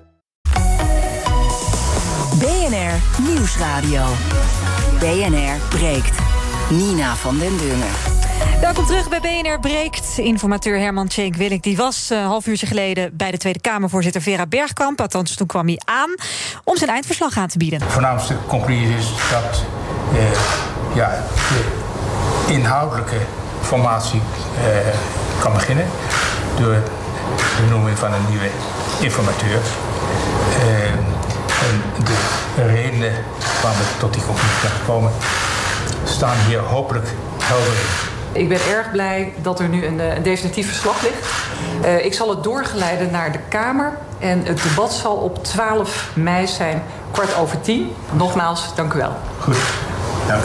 BNR 2.41 3.23
Nieuwsradio. 3.27 4.03
BNR 4.99 5.77
breekt. 5.77 6.19
Nina 6.69 7.15
van 7.15 7.37
den 7.37 7.57
Dungen. 7.57 7.91
Welkom 8.61 8.85
terug 8.85 9.09
bij 9.09 9.19
BNR 9.19 9.59
Breekt. 9.59 10.17
Informateur 10.17 10.79
Herman 10.79 11.07
Tjenk 11.07 11.35
Willink 11.35 11.63
die 11.63 11.77
was 11.77 12.09
een 12.09 12.23
half 12.23 12.47
uurtje 12.47 12.67
geleden 12.67 13.17
bij 13.17 13.31
de 13.31 13.37
Tweede 13.37 13.59
Kamervoorzitter 13.59 14.21
Vera 14.21 14.45
Bergkamp. 14.45 15.01
Althans, 15.01 15.35
toen 15.35 15.47
kwam 15.47 15.65
hij 15.67 15.79
aan 15.85 16.15
om 16.63 16.77
zijn 16.77 16.89
eindverslag 16.89 17.37
aan 17.37 17.47
te 17.47 17.57
bieden. 17.57 17.79
De 17.79 17.89
voornaamste 17.89 18.35
conclusie 18.47 18.95
is 18.95 19.05
dat 19.31 19.63
eh, 20.13 20.39
ja, 20.95 21.23
de 21.49 22.53
inhoudelijke 22.53 23.17
formatie 23.61 24.21
eh, 24.63 24.93
kan 25.39 25.53
beginnen 25.53 25.85
door 26.59 26.73
de 27.37 27.63
benoeming 27.63 27.97
van 27.97 28.13
een 28.13 28.25
nieuwe 28.29 28.49
informateur. 28.99 29.59
Eh, 31.71 31.77
en 31.97 32.05
de 32.05 32.73
redenen 32.73 33.13
waarom 33.61 33.79
we 33.79 33.85
tot 33.99 34.13
die 34.13 34.25
conclusie 34.25 34.59
zijn 34.59 34.71
gekomen 34.71 35.11
staan 36.03 36.37
hier 36.47 36.59
hopelijk 36.59 37.07
helder 37.41 37.67
in. 37.67 38.41
Ik 38.41 38.49
ben 38.49 38.59
erg 38.69 38.91
blij 38.91 39.33
dat 39.41 39.59
er 39.59 39.69
nu 39.69 39.85
een, 39.85 39.99
eh, 39.99 40.15
een 40.15 40.23
definitief 40.23 40.67
verslag 40.67 41.01
ligt. 41.01 41.27
Uh, 41.85 42.05
ik 42.05 42.13
zal 42.13 42.29
het 42.29 42.43
doorgeleiden 42.43 43.11
naar 43.11 43.31
de 43.31 43.39
Kamer. 43.49 43.97
En 44.19 44.45
het 44.45 44.63
debat 44.63 44.93
zal 44.93 45.15
op 45.15 45.43
12 45.43 46.09
mei 46.13 46.47
zijn, 46.47 46.83
kwart 47.11 47.35
over 47.35 47.61
tien. 47.61 47.93
Nogmaals, 48.11 48.75
dank 48.75 48.93
u 48.93 48.97
wel. 48.97 49.13
Goed, 49.39 49.57
dank. 50.27 50.43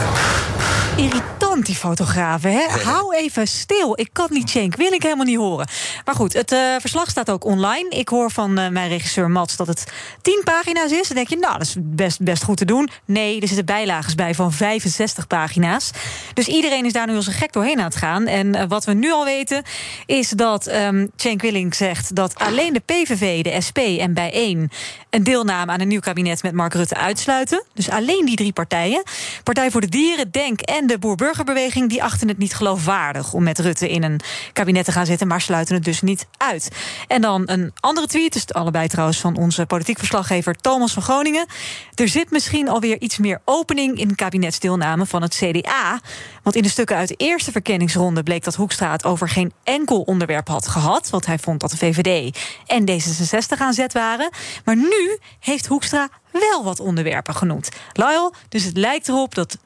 Irritant, 1.56 1.80
die 1.80 1.88
fotografen. 1.88 2.52
Hè? 2.52 2.90
Hou 2.90 3.14
even 3.14 3.48
stil. 3.48 4.00
Ik 4.00 4.08
kan 4.12 4.28
niet 4.30 4.50
Cenk, 4.50 4.76
wil 4.76 4.92
ik 4.92 5.02
helemaal 5.02 5.24
niet 5.24 5.36
horen. 5.36 5.68
Maar 6.04 6.14
goed, 6.14 6.32
het 6.32 6.52
uh, 6.52 6.58
verslag 6.78 7.10
staat 7.10 7.30
ook 7.30 7.44
online. 7.44 7.88
Ik 7.88 8.08
hoor 8.08 8.30
van 8.30 8.58
uh, 8.58 8.68
mijn 8.68 8.88
regisseur 8.88 9.30
Mats 9.30 9.56
dat 9.56 9.66
het 9.66 9.92
10 10.22 10.40
pagina's 10.44 10.90
is. 10.90 11.06
Dan 11.06 11.16
denk 11.16 11.28
je, 11.28 11.36
nou, 11.36 11.52
dat 11.52 11.66
is 11.66 11.76
best, 11.78 12.20
best 12.20 12.42
goed 12.42 12.56
te 12.56 12.64
doen. 12.64 12.88
Nee, 13.04 13.40
er 13.40 13.46
zitten 13.46 13.66
bijlages 13.66 14.14
bij 14.14 14.34
van 14.34 14.52
65 14.52 15.26
pagina's. 15.26 15.90
Dus 16.34 16.46
iedereen 16.46 16.84
is 16.84 16.92
daar 16.92 17.06
nu 17.06 17.16
als 17.16 17.26
een 17.26 17.32
gek 17.32 17.52
doorheen 17.52 17.78
aan 17.78 17.84
het 17.84 17.96
gaan. 17.96 18.26
En 18.26 18.56
uh, 18.56 18.62
wat 18.68 18.84
we 18.84 18.92
nu 18.92 19.12
al 19.12 19.24
weten, 19.24 19.62
is 20.06 20.28
dat 20.28 20.72
um, 20.72 21.10
Cenk 21.16 21.42
Willing 21.42 21.74
zegt... 21.74 22.14
dat 22.14 22.34
alleen 22.34 22.72
de 22.72 22.80
PVV, 22.80 23.42
de 23.42 23.60
SP 23.66 23.78
en 23.78 24.14
Bijeen... 24.14 24.70
een 25.10 25.22
deelname 25.22 25.72
aan 25.72 25.80
een 25.80 25.88
nieuw 25.88 26.00
kabinet 26.00 26.42
met 26.42 26.52
Mark 26.52 26.74
Rutte 26.74 26.96
uitsluiten. 26.96 27.64
Dus 27.74 27.90
alleen 27.90 28.24
die 28.24 28.36
drie 28.36 28.52
partijen. 28.52 29.02
Partij 29.42 29.70
voor 29.70 29.80
de 29.80 29.88
Dieren, 29.88 30.30
Denk 30.30 30.60
en 30.60 30.86
de 30.86 30.98
Boer-Burgerbeweging... 31.46 31.88
die 31.88 32.02
achten 32.02 32.28
het 32.28 32.38
niet 32.38 32.54
geloofwaardig 32.54 33.32
om 33.32 33.42
met 33.42 33.58
Rutte 33.58 33.88
in 33.88 34.02
een 34.02 34.20
kabinet 34.52 34.84
te 34.84 34.92
gaan 34.92 35.06
zitten... 35.06 35.26
maar 35.26 35.40
sluiten 35.40 35.74
het 35.74 35.84
dus 35.84 36.02
niet 36.02 36.26
uit. 36.36 36.70
En 37.08 37.20
dan 37.20 37.42
een 37.46 37.72
andere 37.80 38.06
tweet, 38.06 38.32
dus 38.32 38.52
allebei 38.52 38.88
trouwens 38.88 39.18
van 39.18 39.36
onze 39.36 39.66
politiek 39.66 39.98
verslaggever 39.98 40.54
Thomas 40.54 40.92
van 40.92 41.02
Groningen. 41.02 41.46
Er 41.94 42.08
zit 42.08 42.30
misschien 42.30 42.68
alweer 42.68 43.00
iets 43.00 43.18
meer 43.18 43.40
opening 43.44 43.98
in 43.98 44.14
kabinetsdeelname 44.14 45.06
van 45.06 45.22
het 45.22 45.34
CDA. 45.34 46.00
Want 46.42 46.56
in 46.56 46.62
de 46.62 46.68
stukken 46.68 46.96
uit 46.96 47.08
de 47.08 47.14
eerste 47.14 47.52
verkenningsronde 47.52 48.22
bleek 48.22 48.44
dat 48.44 48.54
Hoekstra 48.54 48.92
het 48.92 49.04
over 49.04 49.28
geen 49.28 49.52
enkel 49.64 50.00
onderwerp 50.00 50.48
had 50.48 50.68
gehad. 50.68 51.10
Want 51.10 51.26
hij 51.26 51.38
vond 51.38 51.60
dat 51.60 51.70
de 51.70 51.76
VVD 51.76 52.38
en 52.66 52.90
D66 52.90 53.58
aan 53.58 53.72
zet 53.72 53.92
waren. 53.92 54.30
Maar 54.64 54.76
nu 54.76 55.18
heeft 55.40 55.66
Hoekstra 55.66 56.08
wel 56.32 56.64
wat 56.64 56.80
onderwerpen 56.80 57.34
genoemd. 57.34 57.68
Lyle, 57.92 58.32
dus 58.48 58.64
het 58.64 58.76
lijkt 58.76 59.08
erop 59.08 59.34
dat 59.34 59.58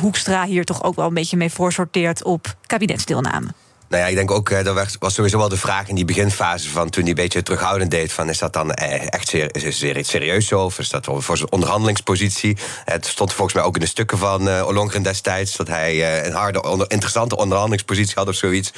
Hoekstra 0.00 0.44
hier 0.44 0.64
toch 0.64 0.82
ook 0.82 0.94
wel 0.94 1.06
een 1.06 1.14
beetje 1.14 1.36
mee 1.36 1.50
voorsorteert 1.50 2.24
op 2.24 2.56
kabinetsdeelname. 2.66 3.46
Nou 3.94 4.06
ja, 4.06 4.12
ik 4.12 4.18
denk 4.18 4.30
ook, 4.30 4.50
eh, 4.50 4.64
dat 4.64 4.96
was 4.98 5.14
sowieso 5.14 5.38
wel 5.38 5.48
de 5.48 5.56
vraag 5.56 5.88
in 5.88 5.94
die 5.94 6.04
beginfase 6.04 6.70
van 6.70 6.90
toen 6.90 7.02
hij 7.02 7.10
een 7.10 7.16
beetje 7.16 7.42
terughoudend 7.42 7.90
deed: 7.90 8.12
van 8.12 8.28
is 8.28 8.38
dat 8.38 8.52
dan 8.52 8.72
echt 8.72 9.28
ser, 9.28 9.54
is 9.54 9.82
er 9.82 9.98
iets 9.98 10.10
serieus 10.10 10.46
zo? 10.46 10.60
Of 10.60 10.78
is 10.78 10.88
dat 10.88 11.08
voor 11.10 11.36
zijn 11.36 11.52
onderhandelingspositie? 11.52 12.56
Het 12.84 13.06
stond 13.06 13.32
volgens 13.32 13.56
mij 13.56 13.64
ook 13.64 13.74
in 13.74 13.80
de 13.80 13.86
stukken 13.86 14.18
van 14.18 14.48
uh, 14.48 14.66
Ollongren 14.66 15.02
destijds 15.02 15.56
dat 15.56 15.68
hij 15.68 15.94
uh, 15.94 16.24
een 16.24 16.32
harde, 16.32 16.62
onder, 16.62 16.90
interessante 16.90 17.36
onderhandelingspositie 17.36 18.14
had 18.14 18.28
of 18.28 18.34
zoiets. 18.34 18.72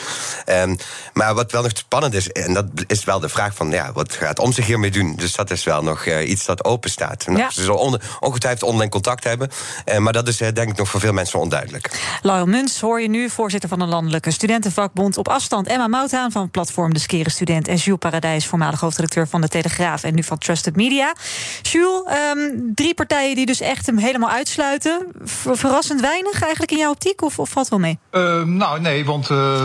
Um, 0.47 0.77
maar 1.13 1.35
wat 1.35 1.53
wel 1.53 1.63
nog 1.63 1.71
spannend 1.75 2.15
is, 2.15 2.29
en 2.29 2.55
dat 2.55 2.67
is 2.87 3.05
wel 3.05 3.21
de 3.21 3.29
vraag 3.29 3.55
van 3.55 3.71
ja, 3.71 3.93
wat 3.93 4.13
gaat 4.13 4.39
om 4.39 4.53
zich 4.53 4.67
hiermee 4.67 4.91
doen? 4.91 5.15
Dus 5.17 5.35
dat 5.35 5.51
is 5.51 5.65
wel 5.65 5.83
nog 5.83 6.07
uh, 6.07 6.29
iets 6.29 6.45
dat 6.45 6.65
open 6.65 6.91
staat. 6.91 7.25
Ja. 7.37 7.51
Ze 7.51 7.63
zullen 7.63 7.79
on, 7.79 8.01
ongetwijfeld 8.21 8.71
online 8.71 8.91
contact 8.91 9.25
hebben, 9.25 9.51
maar 9.99 10.13
dat 10.13 10.29
is 10.29 10.37
denk 10.37 10.59
ik 10.59 10.77
nog 10.77 10.89
voor 10.89 11.01
veel 11.01 11.13
mensen 11.13 11.39
onduidelijk. 11.39 11.91
Lyle 12.23 12.47
Muns 12.47 12.81
hoor 12.81 13.01
je 13.01 13.09
nu, 13.09 13.31
voorzitter 13.31 13.69
van 13.69 13.81
een 13.81 13.89
landelijke 13.89 14.31
studentenvakbond 14.31 15.06
op 15.15 15.29
afstand. 15.29 15.67
Emma 15.67 15.87
Mouthaan 15.87 16.33
van 16.33 16.51
platform 16.51 16.95
De 16.95 16.99
Skere 16.99 17.31
Student. 17.31 17.69
En 17.69 17.77
Jules 17.77 17.99
Paradijs, 17.99 18.47
voormalig 18.47 18.81
hoofdredacteur 18.81 19.29
van 19.29 19.41
De 19.41 19.49
Telegraaf. 19.49 20.03
En 20.03 20.15
nu 20.15 20.23
van 20.23 20.39
Trusted 20.39 20.77
Media. 20.77 21.15
Jules, 21.63 22.03
um, 22.35 22.73
drie 22.75 22.95
partijen 22.95 23.37
die 23.37 23.47
dus 23.47 23.61
echt 23.61 23.87
hem 23.87 23.99
helemaal 23.99 24.31
uitsluiten. 24.31 25.07
Verrassend 25.25 26.01
weinig 26.01 26.43
eigenlijk 26.43 26.73
in 26.73 26.79
jouw 26.79 26.91
optiek? 26.91 27.23
Of, 27.23 27.39
of 27.39 27.51
valt 27.51 27.69
wel 27.69 27.79
mee? 27.79 27.99
Uh, 28.13 28.43
nou, 28.43 28.81
nee, 28.81 29.05
want 29.05 29.31
uh, 29.31 29.63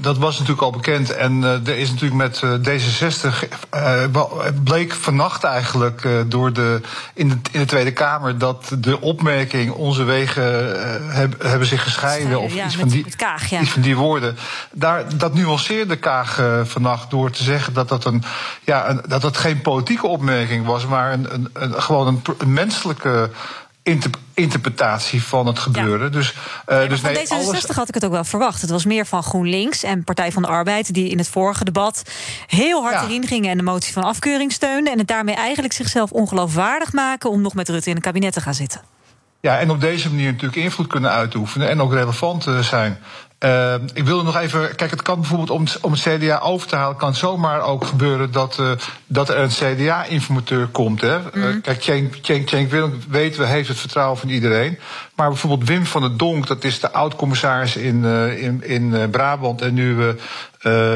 dat 0.00 0.18
was 0.18 0.32
natuurlijk 0.32 0.62
al 0.62 0.70
bekend. 0.70 1.10
En 1.10 1.42
uh, 1.42 1.68
er 1.68 1.78
is 1.78 1.90
natuurlijk 1.90 2.14
met 2.14 2.42
D66... 2.68 3.48
bleek 4.64 4.92
vannacht 4.92 5.44
eigenlijk 5.44 6.08
door 6.26 6.52
de, 6.52 6.80
in, 7.14 7.28
de, 7.28 7.36
in 7.52 7.60
de 7.60 7.66
Tweede 7.66 7.92
Kamer... 7.92 8.38
dat 8.38 8.76
de 8.78 9.00
opmerking 9.00 9.72
onze 9.72 10.04
wegen 10.04 10.42
heb, 11.14 11.42
hebben 11.42 11.68
zich 11.68 11.82
gescheiden... 11.82 12.40
of 12.40 12.54
ja, 12.54 12.64
iets, 12.64 12.76
met, 12.76 12.84
van 12.84 12.92
die, 12.92 13.16
kaag, 13.16 13.50
ja. 13.50 13.60
iets 13.60 13.70
van 13.70 13.82
die 13.82 13.96
woorden 13.96 14.36
daar, 14.82 15.16
dat 15.16 15.34
nuanceerde 15.34 15.96
Kaag 15.96 16.40
uh, 16.40 16.64
vannacht 16.64 17.10
door 17.10 17.30
te 17.30 17.42
zeggen 17.42 17.72
dat 17.72 17.88
dat, 17.88 18.04
een, 18.04 18.22
ja, 18.64 18.88
een, 18.88 19.00
dat 19.08 19.22
dat 19.22 19.36
geen 19.36 19.60
politieke 19.60 20.06
opmerking 20.06 20.66
was, 20.66 20.86
maar 20.86 21.12
een, 21.12 21.34
een, 21.34 21.48
een 21.52 21.82
gewoon 21.82 22.06
een, 22.06 22.22
een 22.38 22.52
menselijke 22.52 23.30
interpretatie 24.34 25.22
van 25.22 25.46
het 25.46 25.58
gebeuren. 25.58 26.06
Ja. 26.06 26.12
Dus, 26.12 26.34
uh, 26.68 26.82
ja, 26.82 26.88
dus 26.88 27.00
van 27.00 27.12
nee, 27.12 27.26
D66 27.26 27.28
alles... 27.30 27.66
had 27.66 27.88
ik 27.88 27.94
het 27.94 28.04
ook 28.04 28.10
wel 28.12 28.24
verwacht. 28.24 28.60
Het 28.60 28.70
was 28.70 28.84
meer 28.84 29.06
van 29.06 29.22
GroenLinks 29.22 29.82
en 29.82 30.04
Partij 30.04 30.32
van 30.32 30.42
de 30.42 30.48
Arbeid... 30.48 30.94
die 30.94 31.08
in 31.08 31.18
het 31.18 31.28
vorige 31.28 31.64
debat 31.64 32.02
heel 32.46 32.82
hard 32.82 32.94
Ja. 32.94 33.02
erin 33.02 33.26
gingen... 33.26 33.50
en 33.50 33.56
de 33.56 33.62
motie 33.62 33.92
van 33.92 34.02
afkeuring 34.02 34.52
steunden... 34.52 34.92
en 34.92 34.98
het 34.98 35.08
daarmee 35.08 35.34
eigenlijk 35.34 35.74
zichzelf 35.74 36.10
ongeloofwaardig 36.10 36.92
maken... 36.92 37.30
om 37.30 37.40
nog 37.40 37.54
met 37.54 37.68
Rutte 37.68 37.90
in 37.90 37.96
een 37.96 38.02
kabinet 38.02 38.32
te 38.32 38.40
gaan 38.40 38.54
zitten. 38.54 38.80
Ja, 39.40 39.58
en 39.58 39.70
op 39.70 39.80
deze 39.80 40.08
manier 40.08 40.32
natuurlijk 40.32 40.62
invloed 40.62 40.86
kunnen 40.86 41.10
uitoefenen 41.10 41.68
en 41.68 41.80
ook 41.80 41.92
relevant 41.92 42.46
uh, 42.46 42.58
zijn. 42.58 42.98
Uh, 43.44 43.74
ik 43.94 44.04
wilde 44.04 44.22
nog 44.22 44.36
even. 44.36 44.74
Kijk, 44.74 44.90
het 44.90 45.02
kan 45.02 45.20
bijvoorbeeld 45.20 45.50
om 45.50 45.64
het, 45.64 45.80
om 45.80 45.92
het 45.92 46.00
CDA 46.00 46.38
over 46.38 46.68
te 46.68 46.76
halen. 46.76 46.96
kan 46.96 47.14
zomaar 47.14 47.60
ook 47.60 47.84
gebeuren 47.84 48.32
dat, 48.32 48.58
uh, 48.60 48.70
dat 49.06 49.28
er 49.28 49.38
een 49.38 49.48
CDA-informateur 49.48 50.66
komt. 50.66 51.00
Hè? 51.00 51.18
Mm. 51.18 51.42
Uh, 51.42 51.54
kijk, 51.62 52.18
Cenk, 52.22 52.70
Willem 52.70 53.00
weten 53.08 53.40
we 53.40 53.46
heeft 53.46 53.68
het 53.68 53.78
vertrouwen 53.78 54.18
van 54.18 54.28
iedereen. 54.28 54.78
Maar 55.14 55.28
bijvoorbeeld 55.28 55.68
Wim 55.68 55.86
van 55.86 56.02
der 56.02 56.16
Donk, 56.16 56.46
dat 56.46 56.64
is 56.64 56.80
de 56.80 56.92
oud-commissaris 56.92 57.76
in, 57.76 58.02
uh, 58.04 58.42
in, 58.42 58.64
in 58.64 59.10
Brabant. 59.10 59.62
en 59.62 59.74
nu 59.74 60.16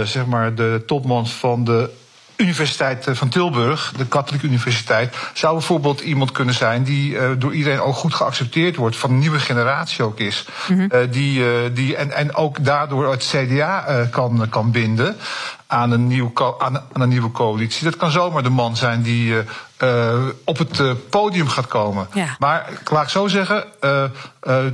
zeg 0.04 0.26
maar 0.26 0.54
de 0.54 0.82
topman 0.87 1.26
van 1.26 1.64
de 1.64 1.90
Universiteit 2.37 3.07
van 3.11 3.29
Tilburg, 3.29 3.92
de 3.96 4.07
katholieke 4.07 4.46
universiteit, 4.46 5.16
zou 5.35 5.55
bijvoorbeeld 5.55 6.01
iemand 6.01 6.33
kunnen 6.33 6.55
zijn 6.55 6.83
die 6.83 7.12
uh, 7.12 7.31
door 7.38 7.55
iedereen 7.55 7.81
ook 7.81 7.94
goed 7.94 8.14
geaccepteerd 8.14 8.77
wordt, 8.77 8.96
van 8.96 9.11
een 9.11 9.18
nieuwe 9.18 9.38
generatie 9.38 10.05
ook 10.05 10.18
is. 10.18 10.44
Mm 10.68 10.79
-hmm. 10.79 10.88
uh, 10.92 11.01
die, 11.11 11.40
uh, 11.40 11.46
die, 11.72 11.96
en, 11.96 12.12
en 12.12 12.35
ook 12.35 12.64
daardoor 12.64 13.11
het 13.11 13.35
CDA 13.35 14.07
kan, 14.11 14.46
kan 14.49 14.70
binden 14.70 15.16
aan 15.66 15.90
een, 15.90 16.07
nieuw, 16.07 16.33
aan, 16.59 16.77
aan 16.92 17.01
een 17.01 17.09
nieuwe 17.09 17.31
coalitie. 17.31 17.85
Dat 17.85 17.96
kan 17.96 18.11
zomaar 18.11 18.42
de 18.42 18.49
man 18.49 18.77
zijn 18.77 19.03
die 19.03 19.35
op 20.44 20.59
het 20.59 21.09
podium 21.11 21.49
gaat 21.49 21.66
komen. 21.66 22.09
Ja. 22.12 22.37
Maar 22.38 22.68
laat 22.90 23.03
ik 23.03 23.09
zo 23.09 23.29
zeggen, 23.29 23.64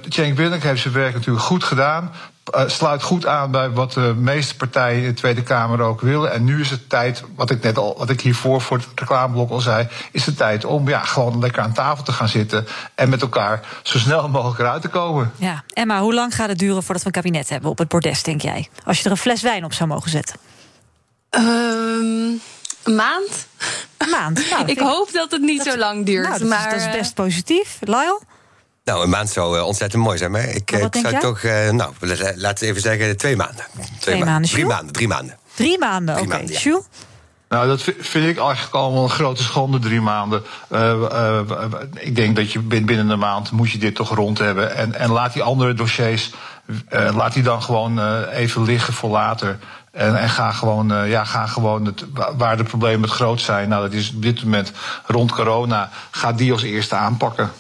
Cenk 0.09 0.37
Willink 0.37 0.63
heeft 0.63 0.83
zijn 0.83 0.95
werk 0.95 1.15
natuurlijk 1.15 1.45
goed 1.45 1.65
gedaan. 1.65 2.13
Uh, 2.55 2.69
sluit 2.69 3.03
goed 3.03 3.27
aan 3.27 3.51
bij 3.51 3.71
wat 3.71 3.93
de 3.93 4.15
meeste 4.17 4.57
partijen 4.57 5.03
in 5.03 5.09
de 5.09 5.15
Tweede 5.15 5.43
Kamer 5.43 5.81
ook 5.81 6.01
willen. 6.01 6.33
En 6.33 6.45
nu 6.45 6.61
is 6.61 6.71
het 6.71 6.89
tijd, 6.89 7.23
wat 7.37 7.51
ik 7.51 7.63
net 7.63 7.79
al, 7.79 7.95
wat 7.99 8.11
ik 8.11 8.21
hiervoor 8.21 8.61
voor 8.61 8.77
het 8.77 8.87
reclameblok 8.95 9.51
al 9.51 9.61
zei, 9.61 9.89
is 10.13 10.27
het 10.27 10.37
tijd 10.37 10.65
om 10.65 10.89
ja, 10.89 11.01
gewoon 11.01 11.39
lekker 11.39 11.63
aan 11.63 11.73
tafel 11.73 12.05
te 12.05 12.13
gaan 12.13 12.29
zitten 12.29 12.67
en 12.95 13.09
met 13.09 13.23
elkaar 13.23 13.67
zo 13.83 13.99
snel 13.99 14.29
mogelijk 14.29 14.59
eruit 14.59 14.83
te 14.83 14.89
komen. 14.89 15.33
Ja, 15.37 15.65
Emma, 15.73 16.01
hoe 16.01 16.15
lang 16.15 16.35
gaat 16.35 16.49
het 16.49 16.59
duren 16.59 16.83
voordat 16.83 17.03
we 17.03 17.09
een 17.09 17.23
kabinet 17.23 17.49
hebben 17.49 17.71
op 17.71 17.79
het 17.79 17.89
bordes, 17.89 18.23
denk 18.23 18.41
jij? 18.41 18.69
Als 18.85 18.99
je 18.99 19.05
er 19.05 19.11
een 19.11 19.17
fles 19.17 19.43
wijn 19.43 19.65
op 19.65 19.73
zou 19.73 19.89
mogen 19.89 20.11
zetten. 20.11 20.37
Um, 21.31 22.41
een 22.83 22.95
maand. 22.95 23.47
Een 23.97 24.11
maand. 24.11 24.51
Nou, 24.51 24.67
ik 24.75 24.79
hoop 24.79 25.13
dat 25.13 25.31
het 25.31 25.41
niet 25.41 25.65
dat, 25.65 25.73
zo 25.73 25.79
lang 25.79 26.07
duurt. 26.07 26.29
Nou, 26.29 26.39
dat, 26.39 26.49
maar, 26.49 26.75
is, 26.75 26.83
dat 26.83 26.93
is 26.93 26.99
best 26.99 27.15
positief. 27.15 27.79
Lyle? 27.81 28.21
Nou, 28.85 29.03
een 29.05 29.11
maand 29.11 29.31
zou 29.31 29.57
uh, 29.57 29.67
ontzettend 29.67 30.03
mooi 30.03 30.19
zijn. 30.19 30.31
Maar 30.31 30.49
ik, 30.49 30.71
Maar 30.73 30.89
zou 30.93 31.11
jij? 31.11 31.21
toch, 31.21 31.43
uh, 31.43 31.71
nou, 31.71 31.93
la- 32.01 32.33
laten 32.37 32.65
we 32.65 32.71
even 32.71 32.81
zeggen, 32.83 33.17
twee 33.17 33.37
maanden. 33.37 33.65
Twee, 34.01 34.25
maanden, 34.25 34.51
Drie 34.51 34.67
maanden, 34.67 34.93
drie 34.93 35.09
maanden. 35.09 35.39
Drie 35.55 35.79
maanden, 35.79 36.21
oké. 36.21 36.37
ja. 36.37 36.59
Jules? 36.59 36.85
Nou, 37.49 37.67
dat 37.67 37.83
vi- 37.83 37.97
vind 38.01 38.29
ik 38.29 38.39
eigenlijk 38.39 38.75
allemaal 38.75 39.03
een 39.03 39.11
grote 39.11 39.43
schande, 39.43 39.79
drie 39.79 40.01
maanden. 40.01 40.43
Eh, 40.69 40.91
eh, 40.91 41.39
eh, 41.39 41.65
ik 41.95 42.17
denk 42.17 42.37
dat 42.37 42.53
je 42.53 42.59
bin- 42.59 42.87
binnen 42.87 43.09
een 43.09 43.19
maand 43.19 43.51
moet 43.51 43.71
je 43.71 43.79
dit 43.79 43.95
toch 43.95 44.15
rond 44.15 44.39
hebben. 44.39 44.77
En, 44.77 44.95
en 44.95 45.11
laat 45.11 45.33
die 45.33 45.43
andere 45.43 45.75
dossiers, 45.75 46.31
eh, 46.89 47.09
laat 47.17 47.33
die 47.33 47.43
dan 47.43 47.63
gewoon 47.63 47.99
eh, 48.01 48.21
even 48.39 48.63
liggen 48.63 48.93
voor 48.93 49.11
later. 49.11 49.59
En, 49.91 50.17
en 50.21 50.29
ga 50.29 50.53
gewoon, 50.53 50.93
eh, 50.93 51.11
ja, 51.11 51.25
ga 51.25 51.47
gewoon 51.47 51.85
het, 51.85 52.05
wa- 52.15 52.37
waar 52.37 52.57
de 52.57 52.65
problemen 52.65 53.03
het 53.03 53.11
grootst 53.11 53.45
zijn. 53.47 53.69
Nou, 53.69 53.83
dat 53.83 53.93
is 53.93 54.13
op 54.15 54.23
dit 54.23 54.43
moment 54.45 54.73
rond 55.07 55.33
corona. 55.33 55.91
Ga 56.11 56.33
die 56.33 56.53
als 56.53 56.63
eerste 56.63 56.95
aanpakken. 56.95 57.51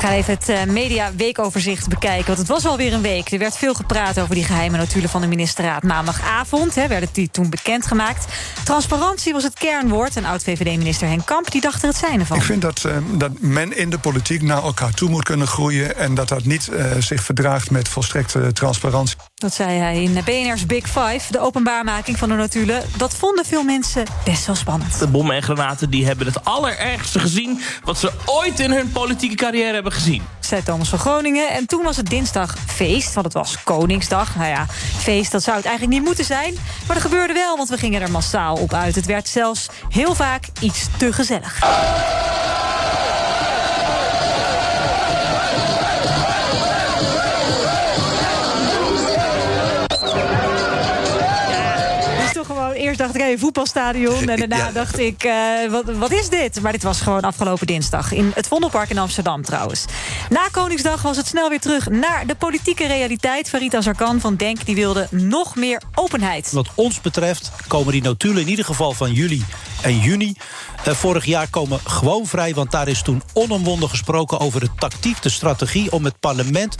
Gaan 0.00 0.12
even 0.12 0.34
het 0.34 0.48
eh, 0.48 0.64
media 0.64 1.10
weekoverzicht 1.16 1.88
bekijken. 1.88 2.26
Want 2.26 2.38
het 2.38 2.48
was 2.48 2.66
alweer 2.66 2.92
een 2.92 3.02
week. 3.02 3.30
Er 3.30 3.38
werd 3.38 3.56
veel 3.56 3.74
gepraat 3.74 4.20
over 4.20 4.34
die 4.34 4.44
geheime 4.44 4.76
notulen 4.76 5.08
van 5.08 5.20
de 5.20 5.26
ministerraad. 5.26 5.82
Maandagavond 5.82 6.74
hè, 6.74 6.88
werden 6.88 7.08
die 7.12 7.30
toen 7.30 7.50
bekendgemaakt. 7.50 8.24
Transparantie 8.64 9.32
was 9.32 9.42
het 9.42 9.54
kernwoord. 9.54 10.16
En 10.16 10.24
oud-VVD-minister 10.24 11.08
Henk 11.08 11.26
Kamp 11.26 11.50
die 11.50 11.60
dacht 11.60 11.82
er 11.82 11.88
het 11.88 11.96
zijne 11.96 12.26
van. 12.26 12.36
Ik 12.36 12.42
vind 12.42 12.62
dat, 12.62 12.84
eh, 12.84 12.96
dat 13.12 13.30
men 13.40 13.76
in 13.76 13.90
de 13.90 13.98
politiek 13.98 14.42
naar 14.42 14.62
elkaar 14.62 14.94
toe 14.94 15.08
moet 15.08 15.24
kunnen 15.24 15.46
groeien. 15.46 15.96
En 15.96 16.14
dat 16.14 16.28
dat 16.28 16.44
niet 16.44 16.68
eh, 16.68 16.84
zich 16.98 17.22
verdraagt 17.22 17.70
met 17.70 17.88
volstrekte 17.88 18.52
transparantie. 18.52 19.16
Dat 19.34 19.54
zei 19.54 19.78
hij 19.78 20.02
in 20.02 20.18
BNR's 20.24 20.66
Big 20.66 20.84
Five. 20.84 21.20
De 21.30 21.40
openbaarmaking 21.40 22.18
van 22.18 22.28
de 22.28 22.34
notulen. 22.34 22.82
Dat 22.96 23.14
vonden 23.14 23.44
veel 23.44 23.62
mensen 23.62 24.04
best 24.24 24.46
wel 24.46 24.54
spannend. 24.54 24.98
De 24.98 25.06
bommen 25.06 25.36
en 25.36 25.42
granaten 25.42 25.90
die 25.90 26.06
hebben 26.06 26.26
het 26.26 26.44
allerergste 26.44 27.18
gezien... 27.18 27.60
wat 27.84 27.98
ze 27.98 28.12
ooit 28.24 28.60
in 28.60 28.70
hun 28.70 28.92
politieke 28.92 29.34
carrière 29.34 29.72
hebben 29.72 29.89
gezien. 29.92 30.22
zei 30.40 30.62
Thomas 30.62 30.88
van 30.88 30.98
Groningen. 30.98 31.50
En 31.50 31.66
toen 31.66 31.82
was 31.82 31.96
het 31.96 32.06
dinsdag 32.06 32.54
feest, 32.66 33.14
want 33.14 33.26
het 33.26 33.34
was 33.34 33.62
Koningsdag. 33.62 34.36
Nou 34.36 34.48
ja, 34.48 34.66
feest, 34.98 35.32
dat 35.32 35.42
zou 35.42 35.56
het 35.56 35.66
eigenlijk 35.66 35.96
niet 35.96 36.06
moeten 36.06 36.24
zijn. 36.24 36.54
Maar 36.86 36.96
dat 36.96 37.04
gebeurde 37.04 37.32
wel, 37.32 37.56
want 37.56 37.68
we 37.68 37.76
gingen 37.76 38.02
er 38.02 38.10
massaal 38.10 38.56
op 38.56 38.74
uit. 38.74 38.94
Het 38.94 39.06
werd 39.06 39.28
zelfs 39.28 39.68
heel 39.88 40.14
vaak 40.14 40.48
iets 40.60 40.86
te 40.98 41.12
gezellig. 41.12 41.58
Voetbalstadion. 53.38 54.28
En 54.28 54.38
daarna 54.48 54.56
Ja. 54.56 54.70
dacht 54.72 54.98
ik, 54.98 55.24
eh, 55.24 55.32
wat, 55.70 55.84
wat 55.84 56.12
is 56.12 56.28
dit? 56.28 56.60
Maar 56.60 56.72
dit 56.72 56.82
was 56.82 57.00
gewoon 57.00 57.20
afgelopen 57.20 57.66
dinsdag. 57.66 58.12
In 58.12 58.30
het 58.34 58.46
Vondelpark 58.48 58.90
in 58.90 58.98
Amsterdam 58.98 59.42
trouwens. 59.42 59.84
Na 60.28 60.48
Koningsdag 60.50 61.02
was 61.02 61.16
het 61.16 61.26
snel 61.26 61.48
weer 61.48 61.60
terug 61.60 61.88
naar 61.88 62.26
de 62.26 62.34
politieke 62.34 62.86
realiteit. 62.86 63.48
Farita 63.48 63.80
Zarkan 63.80 64.20
van 64.20 64.36
Denk 64.36 64.64
die 64.64 64.74
wilde 64.74 65.06
nog 65.10 65.56
meer 65.56 65.82
openheid. 65.94 66.52
Wat 66.52 66.68
ons 66.74 67.00
betreft 67.00 67.50
komen 67.66 67.92
die 67.92 68.02
notulen 68.02 68.40
in 68.42 68.48
ieder 68.48 68.64
geval 68.64 68.92
van 68.92 69.12
juli 69.12 69.44
en 69.82 69.98
juni 69.98 70.36
eh, 70.84 70.94
vorig 70.94 71.24
jaar 71.24 71.48
komen 71.48 71.80
gewoon 71.84 72.26
vrij. 72.26 72.54
Want 72.54 72.70
daar 72.70 72.88
is 72.88 73.02
toen 73.02 73.22
onomwonden 73.32 73.88
gesproken 73.88 74.40
over 74.40 74.60
de 74.60 74.68
tactiek, 74.78 75.22
de 75.22 75.28
strategie 75.28 75.92
om 75.92 76.04
het 76.04 76.20
parlement 76.20 76.76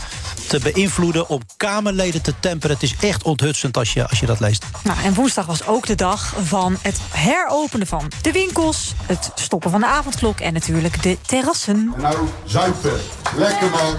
te 0.47 0.59
beïnvloeden, 0.59 1.29
om 1.29 1.41
Kamerleden 1.57 2.21
te 2.21 2.33
temperen. 2.39 2.75
Het 2.75 2.83
is 2.83 2.95
echt 2.99 3.23
onthutsend 3.23 3.77
als 3.77 3.93
je, 3.93 4.07
als 4.07 4.19
je 4.19 4.25
dat 4.25 4.39
leest. 4.39 4.65
Nou, 4.83 5.01
en 5.03 5.13
woensdag 5.13 5.45
was 5.45 5.67
ook 5.67 5.85
de 5.87 5.95
dag 5.95 6.33
van 6.43 6.77
het 6.81 6.99
heropenen 7.11 7.87
van 7.87 8.11
de 8.21 8.31
winkels... 8.31 8.93
het 9.05 9.31
stoppen 9.35 9.71
van 9.71 9.79
de 9.79 9.87
avondklok 9.87 10.39
en 10.39 10.53
natuurlijk 10.53 11.03
de 11.03 11.17
terrassen. 11.21 11.93
Nou, 11.97 12.17
zuipen. 12.45 12.99
Lekker 13.35 13.69
man. 13.69 13.97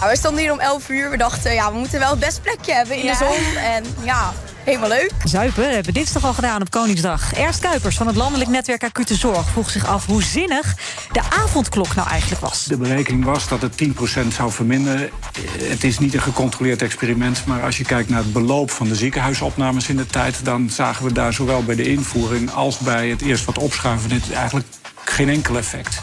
Ja, 0.00 0.10
we 0.10 0.16
stonden 0.16 0.40
hier 0.40 0.52
om 0.52 0.60
11 0.60 0.88
uur. 0.88 1.10
We 1.10 1.16
dachten, 1.16 1.54
ja, 1.54 1.72
we 1.72 1.78
moeten 1.78 1.98
wel 1.98 2.10
het 2.10 2.20
best 2.20 2.42
plekje 2.42 2.72
hebben 2.72 2.96
in 2.96 3.06
de 3.06 3.14
zon. 3.14 3.56
En 3.56 3.84
ja, 4.02 4.32
helemaal 4.64 4.88
leuk. 4.88 5.10
Zuipen 5.24 5.64
hebben 5.64 5.84
we 5.84 5.92
dinsdag 5.92 6.24
al 6.24 6.32
gedaan 6.32 6.60
op 6.60 6.70
Koningsdag. 6.70 7.32
Ernst 7.32 7.60
Kuipers 7.60 7.96
van 7.96 8.06
het 8.06 8.16
landelijk 8.16 8.50
netwerk 8.50 8.84
Acute 8.84 9.14
Zorg 9.14 9.48
vroeg 9.48 9.70
zich 9.70 9.86
af 9.86 10.06
hoe 10.06 10.22
zinnig 10.22 10.76
de 11.12 11.20
avondklok 11.30 11.94
nou 11.94 12.08
eigenlijk 12.08 12.40
was. 12.40 12.64
De 12.64 12.76
berekening 12.76 13.24
was 13.24 13.48
dat 13.48 13.62
het 13.62 13.84
10% 13.84 13.88
zou 14.28 14.52
verminderen. 14.52 15.10
Het 15.58 15.84
is 15.84 15.98
niet 15.98 16.14
een 16.14 16.22
gecontroleerd 16.22 16.82
experiment, 16.82 17.46
maar 17.46 17.62
als 17.62 17.78
je 17.78 17.84
kijkt 17.84 18.08
naar 18.08 18.22
het 18.22 18.32
beloop 18.32 18.70
van 18.70 18.88
de 18.88 18.94
ziekenhuisopnames 18.94 19.88
in 19.88 19.96
de 19.96 20.06
tijd, 20.06 20.44
dan 20.44 20.70
zagen 20.70 21.04
we 21.04 21.12
daar 21.12 21.32
zowel 21.32 21.64
bij 21.64 21.74
de 21.74 21.88
invoering 21.88 22.50
als 22.50 22.78
bij 22.78 23.08
het 23.08 23.22
eerst 23.22 23.44
wat 23.44 23.58
opschuiven 23.58 24.08
dit 24.08 24.32
eigenlijk 24.32 24.66
geen 25.04 25.28
enkel 25.28 25.56
effect. 25.56 26.02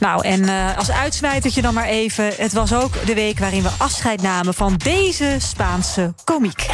Nou, 0.00 0.24
en 0.24 0.48
eh, 0.48 0.76
als 0.76 0.90
uitsmijtertje 0.90 1.62
dan 1.62 1.74
maar 1.74 1.84
even. 1.84 2.32
Het 2.36 2.52
was 2.52 2.74
ook 2.74 3.06
de 3.06 3.14
week 3.14 3.38
waarin 3.38 3.62
we 3.62 3.70
afscheid 3.78 4.22
namen 4.22 4.54
van 4.54 4.74
deze 4.76 5.36
Spaanse 5.38 6.14
komiek. 6.24 6.66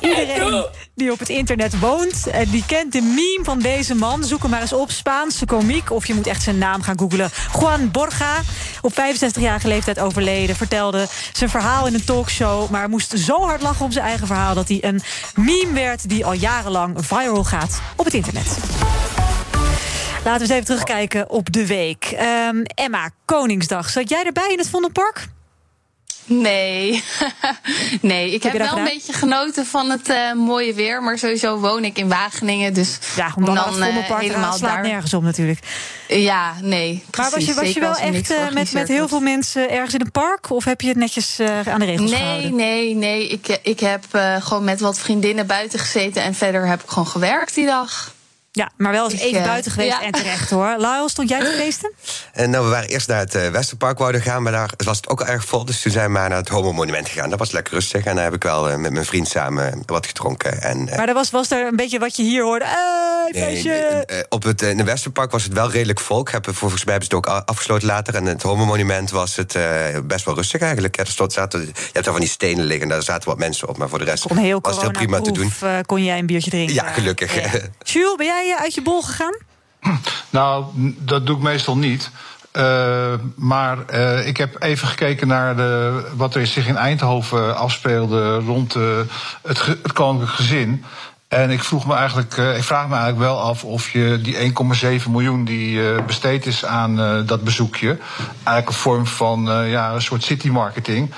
Iedereen 0.00 0.64
die 0.94 1.12
op 1.12 1.18
het 1.18 1.28
internet 1.28 1.78
woont, 1.78 2.26
eh, 2.26 2.50
die 2.50 2.64
kent 2.66 2.92
de 2.92 3.00
meme 3.00 3.40
van 3.42 3.58
deze 3.58 3.94
man. 3.94 4.24
Zoek 4.24 4.42
hem 4.42 4.50
maar 4.50 4.60
eens 4.60 4.72
op, 4.72 4.90
Spaanse 4.90 5.44
komiek. 5.44 5.90
Of 5.90 6.06
je 6.06 6.14
moet 6.14 6.26
echt 6.26 6.42
zijn 6.42 6.58
naam 6.58 6.82
gaan 6.82 6.98
googlen. 6.98 7.30
Juan 7.60 7.90
Borga, 7.90 8.40
op 8.80 8.92
65-jarige 8.92 9.68
leeftijd 9.68 9.98
overleden... 9.98 10.56
vertelde 10.56 11.06
zijn 11.32 11.50
verhaal 11.50 11.86
in 11.86 11.94
een 11.94 12.04
talkshow... 12.04 12.70
maar 12.70 12.88
moest 12.88 13.18
zo 13.18 13.42
hard 13.42 13.62
lachen 13.62 13.84
om 13.84 13.92
zijn 13.92 14.04
eigen 14.04 14.26
verhaal... 14.26 14.54
dat 14.54 14.68
hij 14.68 14.78
een 14.80 15.00
meme 15.34 15.72
werd 15.72 16.08
die 16.08 16.24
al 16.24 16.32
jarenlang 16.32 16.96
viral 17.06 17.44
gaat 17.44 17.80
op 17.96 18.04
het 18.04 18.14
internet. 18.14 18.58
Laten 20.24 20.32
we 20.32 20.40
eens 20.40 20.50
even 20.50 20.64
terugkijken 20.64 21.30
op 21.30 21.52
de 21.52 21.66
week. 21.66 22.04
Ehm, 22.04 22.62
Emma, 22.74 23.10
Koningsdag. 23.24 23.90
Zat 23.90 24.08
jij 24.08 24.24
erbij 24.24 24.48
in 24.52 24.58
het 24.58 24.68
Vondelpark? 24.68 25.26
Nee. 26.24 27.02
nee, 28.00 28.34
ik 28.34 28.42
Heb 28.42 28.52
heb, 28.52 28.62
wel 28.62 28.78
een 28.78 28.84
beetje 28.84 29.12
genoten 29.12 29.66
van 29.66 29.90
het 29.90 30.08
eh, 30.08 30.32
mooie 30.32 30.74
weer. 30.74 31.02
Maar 31.02 31.18
sowieso 31.18 31.58
woon 31.58 31.84
ik 31.84 31.98
in 31.98 32.08
Wageningen. 32.08 32.74
Dus 32.74 32.98
ja, 33.16 33.32
om 33.36 33.44
dan, 33.44 33.56
het 33.56 33.66
eh, 33.66 33.84
Vondelpark 33.84 34.32
gaan, 34.32 34.54
slaat 34.54 34.82
nergens 34.82 35.14
op 35.14 35.22
natuurlijk. 35.22 35.58
Ja, 36.08 36.54
nee. 36.62 37.04
Maar 37.16 37.30
was 37.30 37.44
je, 37.44 37.54
was 37.54 37.72
je 37.72 37.80
wel 37.80 37.96
echt 37.96 38.30
eh, 38.30 38.50
met, 38.50 38.72
met 38.72 38.88
heel 38.88 39.08
veel 39.08 39.20
mensen 39.20 39.70
ergens 39.70 39.94
in 39.94 40.00
een 40.00 40.10
park? 40.10 40.50
Of 40.50 40.64
heb 40.64 40.80
je 40.80 40.88
het 40.88 40.96
netjes 40.96 41.40
aan 41.40 41.80
de 41.80 41.84
regels 41.84 42.10
Nee, 42.10 42.20
gehouden? 42.20 42.56
nee, 42.56 42.94
nee. 42.94 43.28
Ik, 43.28 43.58
ik 43.62 43.80
heb 43.80 44.04
gewoon 44.40 44.64
met 44.64 44.80
wat 44.80 44.98
vriendinnen 44.98 45.46
buiten 45.46 45.78
gezeten. 45.78 46.22
En 46.22 46.34
verder 46.34 46.66
heb 46.66 46.82
ik 46.82 46.88
gewoon 46.88 47.06
gewerkt 47.06 47.54
die 47.54 47.66
dag. 47.66 48.18
Ja, 48.52 48.70
maar 48.76 48.92
wel 48.92 49.10
eens 49.10 49.20
even 49.20 49.40
eh, 49.40 49.46
buiten 49.46 49.72
geweest 49.72 49.92
ja. 49.92 50.02
en 50.02 50.12
terecht 50.12 50.50
hoor. 50.50 50.74
Lyle, 50.76 51.08
stond 51.08 51.28
jij 51.28 51.40
te 51.40 51.54
feesten? 51.58 51.92
En 52.32 52.50
nou, 52.50 52.64
we 52.64 52.70
waren 52.70 52.88
eerst 52.88 53.08
naar 53.08 53.18
het 53.18 53.34
eh, 53.34 53.48
Westerpark 53.48 53.98
wouden 53.98 54.20
gaan, 54.22 54.42
maar 54.42 54.52
daar 54.52 54.70
was 54.76 54.96
het 54.96 55.08
ook 55.08 55.20
al 55.20 55.26
erg 55.26 55.44
vol. 55.44 55.64
Dus 55.64 55.80
toen 55.80 55.92
zijn 55.92 56.06
we 56.06 56.12
maar 56.12 56.28
naar 56.28 56.38
het 56.38 56.48
Homo 56.48 56.72
Monument 56.72 57.08
gegaan. 57.08 57.30
Dat 57.30 57.38
was 57.38 57.50
lekker 57.50 57.72
rustig. 57.74 58.04
En 58.04 58.14
daar 58.14 58.24
heb 58.24 58.34
ik 58.34 58.42
wel 58.42 58.70
eh, 58.70 58.76
met 58.76 58.92
mijn 58.92 59.04
vriend 59.04 59.28
samen 59.28 59.82
wat 59.86 60.06
gedronken. 60.06 60.62
En, 60.62 60.88
eh, 60.88 60.96
Maar 60.96 61.08
er 61.08 61.14
was, 61.14 61.30
was 61.30 61.50
er 61.50 61.66
een 61.66 61.76
beetje 61.76 61.98
wat 61.98 62.16
je 62.16 62.22
hier 62.22 62.42
hoorde. 62.42 62.64
Hey, 62.68 63.30
Nee, 63.32 63.42
feestje! 63.42 63.72
eh, 63.72 64.18
eh, 64.18 64.24
op 64.28 64.42
het, 64.42 64.62
eh, 64.62 64.70
in 64.70 64.78
het 64.78 64.86
Westerpark 64.86 65.30
was 65.30 65.42
het 65.44 65.52
wel 65.52 65.70
redelijk 65.70 66.00
vol. 66.00 66.20
Ik 66.20 66.28
heb, 66.28 66.48
eh, 66.48 66.54
volgens 66.54 66.84
mij 66.84 66.92
hebben 66.94 67.10
ze 67.10 67.16
het 67.16 67.26
ook 67.26 67.44
afgesloten 67.46 67.86
later. 67.86 68.14
En 68.14 68.24
het 68.26 68.42
Homo 68.42 68.64
Monument 68.64 69.10
was 69.10 69.36
het 69.36 69.54
eh, 69.54 69.64
best 70.04 70.24
wel 70.24 70.34
rustig 70.34 70.60
eigenlijk. 70.60 70.96
Ja, 70.96 71.02
er 71.02 71.10
stond, 71.10 71.32
zaten, 71.32 71.60
je 71.60 71.66
hebt 71.92 72.04
daar 72.04 72.12
van 72.14 72.20
die 72.22 72.28
stenen 72.30 72.64
liggen, 72.64 72.88
daar 72.88 73.02
zaten 73.02 73.28
wat 73.28 73.38
mensen 73.38 73.68
op. 73.68 73.76
Maar 73.76 73.88
voor 73.88 73.98
de 73.98 74.04
rest 74.04 74.26
Kon 74.26 74.36
heel 74.36 74.58
was 74.60 74.72
het 74.72 74.82
heel 74.82 74.90
prima 74.90 75.20
te 75.20 75.32
doen. 75.32 75.52
eh, 75.60 75.76
kon 75.86 76.04
jij 76.04 76.18
een 76.18 76.26
biertje 76.26 76.50
drinken. 76.50 76.74
Ja, 76.74 76.92
gelukkig. 76.92 77.34
Jules, 77.92 78.16
ben 78.16 78.26
jij 78.26 78.39
eh, 78.48 78.60
uit 78.60 78.74
je 78.74 78.82
bol 78.82 79.02
gegaan? 79.02 79.34
Nou, 80.30 80.64
dat 80.98 81.26
doe 81.26 81.36
ik 81.36 81.42
meestal 81.42 81.76
niet. 81.76 82.10
Eh, 82.52 83.12
maar 83.36 83.86
eh, 83.86 84.26
ik 84.26 84.36
heb 84.36 84.62
even 84.62 84.88
gekeken 84.88 85.28
naar 85.28 85.56
de, 85.56 86.02
wat 86.16 86.34
er 86.34 86.46
zich 86.46 86.66
in 86.66 86.76
Eindhoven 86.76 87.56
afspeelde 87.56 88.38
rond 88.38 88.74
het, 88.74 89.66
het 89.66 89.92
koninklijk 89.92 90.32
gezin. 90.32 90.84
En 91.28 91.50
ik 91.50 91.64
vroeg 91.64 91.86
me 91.86 91.94
eigenlijk, 91.94 92.36
ik 92.36 92.62
vraag 92.62 92.88
me 92.88 92.94
eigenlijk 92.94 93.24
wel 93.24 93.40
af 93.40 93.64
of 93.64 93.90
je 93.90 94.20
die 94.22 94.52
1,7 95.00 95.10
miljoen 95.10 95.44
die 95.44 96.02
besteed 96.02 96.46
is 96.46 96.64
aan 96.64 97.24
dat 97.26 97.44
bezoekje, 97.44 97.98
eigenlijk 98.34 98.66
een 98.66 98.72
vorm 98.72 99.06
van 99.06 99.44
ja, 99.66 99.92
een 99.92 100.02
soort 100.02 100.24
city 100.24 100.48
marketing, 100.48 101.12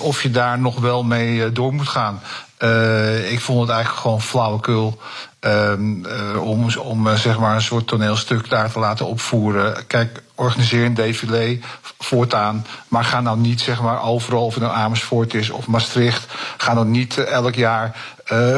of 0.00 0.22
je 0.22 0.30
daar 0.30 0.58
nog 0.58 0.80
wel 0.80 1.02
mee 1.02 1.52
door 1.52 1.74
moet 1.74 1.88
gaan. 1.88 2.20
Eh, 2.56 3.32
ik 3.32 3.40
vond 3.40 3.60
het 3.60 3.70
eigenlijk 3.70 4.00
gewoon 4.00 4.22
flauwekul. 4.22 4.98
ehm, 5.40 6.04
eh, 6.04 6.42
om 6.42 6.68
om 6.78 7.06
eh, 7.06 7.14
zeg 7.14 7.38
maar 7.38 7.54
een 7.54 7.62
soort 7.62 7.86
toneelstuk 7.86 8.50
daar 8.50 8.72
te 8.72 8.78
laten 8.78 9.06
opvoeren. 9.06 9.86
Kijk, 9.86 10.22
organiseer 10.34 10.84
een 10.84 10.94
défilé 10.94 11.58
voortaan. 11.98 12.66
Maar 12.88 13.04
ga 13.04 13.20
nou 13.20 13.38
niet 13.38 13.60
zeg 13.60 13.80
maar 13.80 14.02
overal, 14.02 14.44
of 14.44 14.54
het 14.54 14.62
nou 14.62 14.74
Amersfoort 14.74 15.34
is 15.34 15.50
of 15.50 15.66
Maastricht. 15.66 16.26
Ga 16.56 16.74
nou 16.74 16.86
niet 16.86 17.18
elk 17.18 17.54
jaar 17.54 17.96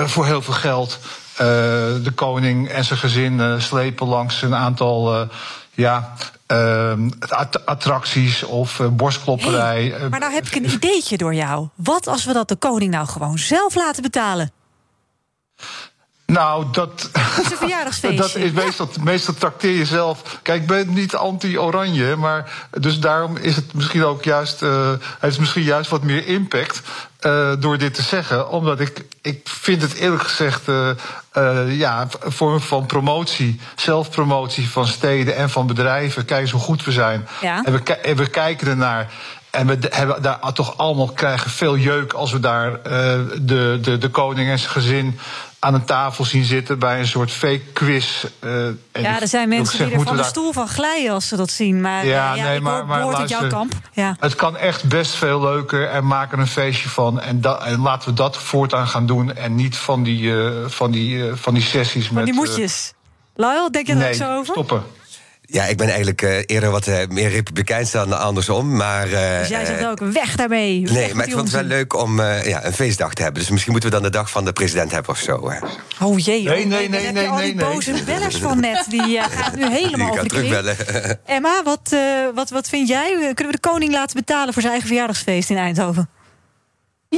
voor 0.05 0.27
heel 0.27 0.43
veel 0.43 0.55
geld 0.55 0.99
de 2.03 2.13
koning 2.15 2.69
en 2.69 2.85
zijn 2.85 2.99
gezin 2.99 3.63
slepen 3.63 4.07
langs 4.07 4.43
een 4.43 4.55
aantal. 4.55 5.29
Ja, 5.77 6.13
ehm, 6.47 7.11
att- 7.29 7.67
attracties 7.67 8.43
of 8.43 8.81
eh, 8.81 8.89
borstklopperij. 8.89 9.95
eh, 9.95 10.09
Maar 10.11 10.21
nou 10.21 10.33
heb 10.33 10.47
ik 10.47 10.55
een 10.55 10.65
ideetje 10.73 11.17
door 11.17 11.35
jou. 11.35 11.69
Wat 11.75 12.07
als 12.07 12.25
we 12.25 12.33
dat 12.33 12.49
de 12.49 12.57
koning 12.57 12.91
nou 12.91 13.07
gewoon 13.07 13.39
zelf 13.39 13.75
laten 13.75 14.03
betalen? 14.03 14.51
Nou, 16.27 16.65
dat. 16.73 17.11
is 17.43 17.51
een 17.51 17.57
verjaardagsfeestje. 17.57 18.19
dat 18.23 18.35
is 18.37 18.53
meestal, 18.53 18.89
meestal 19.01 19.35
trakteer 19.35 19.77
je 19.77 19.85
zelf. 19.85 20.39
Kijk, 20.43 20.61
ik 20.61 20.67
ben 20.67 20.93
niet 20.95 21.15
anti-oranje, 21.15 22.17
maar. 22.17 22.67
Dus 22.71 23.01
daarom 23.01 23.37
is 23.37 23.57
het 23.57 23.75
misschien 23.75 24.05
ook 24.05 24.25
juist. 24.25 24.63
eh, 24.63 24.89
heeft 24.89 25.21
het 25.21 25.39
misschien 25.39 25.63
juist 25.63 25.91
wat 25.91 26.03
meer 26.03 26.27
impact. 26.27 26.81
eh, 27.21 27.53
door 27.59 27.79
dit 27.79 27.95
te 27.95 28.03
zeggen. 28.03 28.49
Omdat 28.51 28.81
ik. 28.81 29.05
Ik 29.23 29.41
vind 29.49 29.83
het 29.83 29.95
eerlijk 29.95 30.23
gezegd. 30.23 30.69
eh, 30.69 31.79
ja, 31.79 32.07
een 32.21 32.33
vorm 32.33 32.61
van 32.61 32.87
promotie. 32.87 33.61
Zelfpromotie 33.77 34.69
van 34.71 34.87
steden 34.87 35.37
en 35.37 35.51
van 35.51 35.67
bedrijven. 35.67 36.25
Kijk 36.25 36.41
eens 36.41 36.51
hoe 36.51 36.61
goed 36.61 36.85
we 36.85 36.93
zijn. 36.93 37.29
Ja. 37.41 37.65
En, 37.65 37.73
we, 37.73 37.95
en 37.95 38.17
we 38.17 38.27
kijken 38.27 38.67
ernaar. 38.69 39.11
En 39.51 39.67
we 39.67 39.79
hebben 39.91 40.23
daar 40.23 40.53
toch 40.53 40.77
allemaal 40.79 41.09
krijgen 41.13 41.51
veel 41.51 41.77
jeuk 41.77 42.13
als 42.13 42.33
we 42.33 42.41
daar 42.41 42.83
de, 42.83 43.79
de, 43.81 43.99
de 43.99 44.09
koning 44.09 44.51
en 44.51 44.59
zijn 44.59 44.71
gezin 44.71 45.19
aan 45.59 45.75
een 45.75 45.85
tafel 45.85 46.25
zien 46.25 46.45
zitten 46.45 46.79
bij 46.79 46.99
een 46.99 47.07
soort 47.07 47.31
fake 47.31 47.61
quiz. 47.73 48.25
eh, 48.39 48.67
en 48.67 48.79
Ja, 48.93 49.21
er 49.21 49.29
zijn 49.29 49.49
mensen 49.49 49.85
die 49.87 49.95
er 49.95 50.03
van 50.03 50.13
de 50.17 50.21
daar- 50.23 50.31
stoel 50.31 50.53
van 50.53 50.69
glijden 50.69 51.13
als 51.13 51.29
ze 51.29 51.37
dat 51.37 51.51
zien. 51.51 51.81
Maar 51.81 52.07
Ja, 52.07 52.35
ja, 52.35 52.45
nee, 52.45 52.57
ik 52.57 52.63
maar- 52.63 52.87
maar 52.87 52.97
uit 52.97 53.07
jouw 53.09 53.19
luister. 53.19 53.49
kamp. 53.49 53.73
Ja. 53.93 54.17
Het 54.21 54.35
kan 54.35 54.57
echt 54.57 54.85
best 54.89 55.15
veel 55.15 55.41
leuker 55.41 55.89
en 55.89 56.07
maak 56.07 56.33
er 56.33 56.39
een 56.39 56.47
feestje 56.47 56.89
van. 56.89 57.21
En, 57.21 57.41
en 57.65 57.81
laten 57.81 58.09
we 58.09 58.15
dat 58.15 58.37
voortaan 58.37 58.89
gaan 58.89 59.07
doen. 59.07 59.35
En 59.37 59.55
niet 59.55 59.77
van 59.77 60.03
die, 60.03 60.37
eh, 60.45 60.51
van 60.67 60.91
die, 60.91 61.25
van 61.35 61.55
die 61.55 61.63
sessies 61.63 62.11
met. 62.11 62.25
die 62.25 62.33
eh, 62.35 62.39
moedjes. 62.41 62.93
Lyle, 63.35 63.69
denk 63.71 63.87
je 63.87 63.95
nee, 63.95 64.09
ook 64.09 64.15
zo 64.15 64.33
over? 64.37 64.53
stoppen. 64.55 64.83
Ja, 65.49 65.65
ik 65.65 65.77
ben 65.77 65.87
eigenlijk 65.89 66.23
eh, 66.23 66.39
eerder 66.47 66.71
wat 66.71 66.87
eh, 66.87 67.07
meer 67.09 67.31
republikeins 67.31 67.91
dan 67.91 68.19
andersom. 68.21 68.77
Maar, 68.77 69.13
eh, 69.13 69.39
Dus 69.39 69.49
jij 69.49 69.65
zegt 69.65 69.87
ook, 69.87 69.99
weg 69.99 70.37
daarmee. 70.37 70.83
Weg 70.83 70.93
Nee, 70.93 71.15
maar 71.15 71.27
ik 71.27 71.33
vond 71.33 71.43
het 71.45 71.53
wel 71.53 71.63
leuk 71.63 71.95
om 72.03 72.21
eh, 72.21 72.47
ja, 72.47 72.65
een 72.65 72.73
feestdag 72.73 73.15
te 73.15 73.23
hebben. 73.23 73.41
Dus 73.41 73.51
misschien 73.51 73.73
moeten 73.73 73.91
we 73.91 73.97
dan 73.97 74.05
de 74.05 74.11
dag 74.19 74.31
van 74.31 74.45
de 74.45 74.53
president 74.53 74.91
hebben 74.93 75.11
of 75.11 75.19
zo. 75.19 75.51
hè. 75.51 75.59
Oh 76.05 76.19
jee, 76.19 76.43
Nee, 76.43 76.63
oh, 76.63 76.69
nee, 76.69 76.89
nee, 76.89 77.05
heb 77.05 77.15
nee, 77.15 77.23
je 77.23 77.29
al 77.29 77.37
nee, 77.37 77.45
die 77.47 77.55
nee. 77.55 77.65
boze 77.75 77.95
bellers 78.07 78.37
van 78.37 78.61
net. 78.61 78.85
Die 78.89 79.21
gaan 79.37 79.59
nu 79.59 79.69
helemaal 79.71 80.11
Die 80.11 80.21
over 80.21 80.63
de. 80.63 81.19
Emma, 81.27 81.63
wat, 81.65 81.91
eh, 81.93 82.01
wat, 82.35 82.51
wat 82.51 82.69
vind 82.69 82.89
jij? 82.89 83.11
Kunnen 83.35 83.47
we 83.55 83.61
de 83.61 83.69
koning 83.69 83.93
laten 83.93 84.17
betalen 84.17 84.53
voor 84.53 84.63
zijn 84.63 84.73
eigen 84.73 84.89
verjaardagsfeest 84.91 85.51
in 85.51 85.57
Eindhoven? 85.57 86.09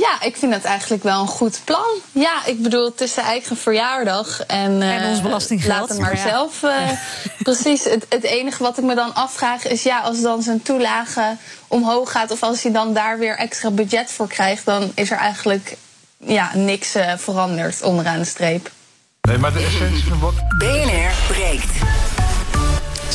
Ja, 0.00 0.20
ik 0.22 0.36
vind 0.36 0.52
dat 0.52 0.64
eigenlijk 0.64 1.02
wel 1.02 1.20
een 1.20 1.26
goed 1.26 1.60
plan. 1.64 1.86
Ja, 2.12 2.46
ik 2.46 2.62
bedoel, 2.62 2.84
het 2.84 3.00
is 3.00 3.12
zijn 3.12 3.26
eigen 3.26 3.56
verjaardag. 3.56 4.40
En, 4.46 4.82
eh, 4.82 4.94
En 4.96 5.10
ons 5.10 5.22
belastinggeld. 5.22 5.78
Laat 5.78 5.88
hem 5.88 5.98
maar 6.00 6.06
Maar 6.14 6.16
ja. 6.16 6.28
zelf. 6.28 6.62
eh, 6.62 6.90
precies. 7.42 7.84
Het, 7.84 8.06
het 8.08 8.22
enige 8.22 8.62
wat 8.62 8.78
ik 8.78 8.84
me 8.84 8.94
dan 8.94 9.14
afvraag 9.14 9.66
is: 9.66 9.82
ja, 9.82 10.00
als 10.00 10.20
dan 10.20 10.42
zijn 10.42 10.62
toelage 10.62 11.36
omhoog 11.68 12.10
gaat. 12.10 12.30
of 12.30 12.42
als 12.42 12.62
hij 12.62 12.72
dan 12.72 12.94
daar 12.94 13.18
weer 13.18 13.36
extra 13.36 13.70
budget 13.70 14.10
voor 14.12 14.28
krijgt. 14.28 14.64
dan 14.64 14.92
is 14.94 15.10
er 15.10 15.18
eigenlijk 15.18 15.76
ja, 16.16 16.50
niks 16.54 16.94
eh, 16.94 17.12
veranderd 17.16 17.82
onderaan 17.82 18.18
de 18.18 18.24
streep. 18.24 18.70
Nee, 19.28 19.38
maar 19.38 19.52
de 19.52 19.64
essentie 19.64 20.04
van 20.08 20.20
wat. 20.20 20.34
BNR 20.58 21.10
breekt. 21.28 21.70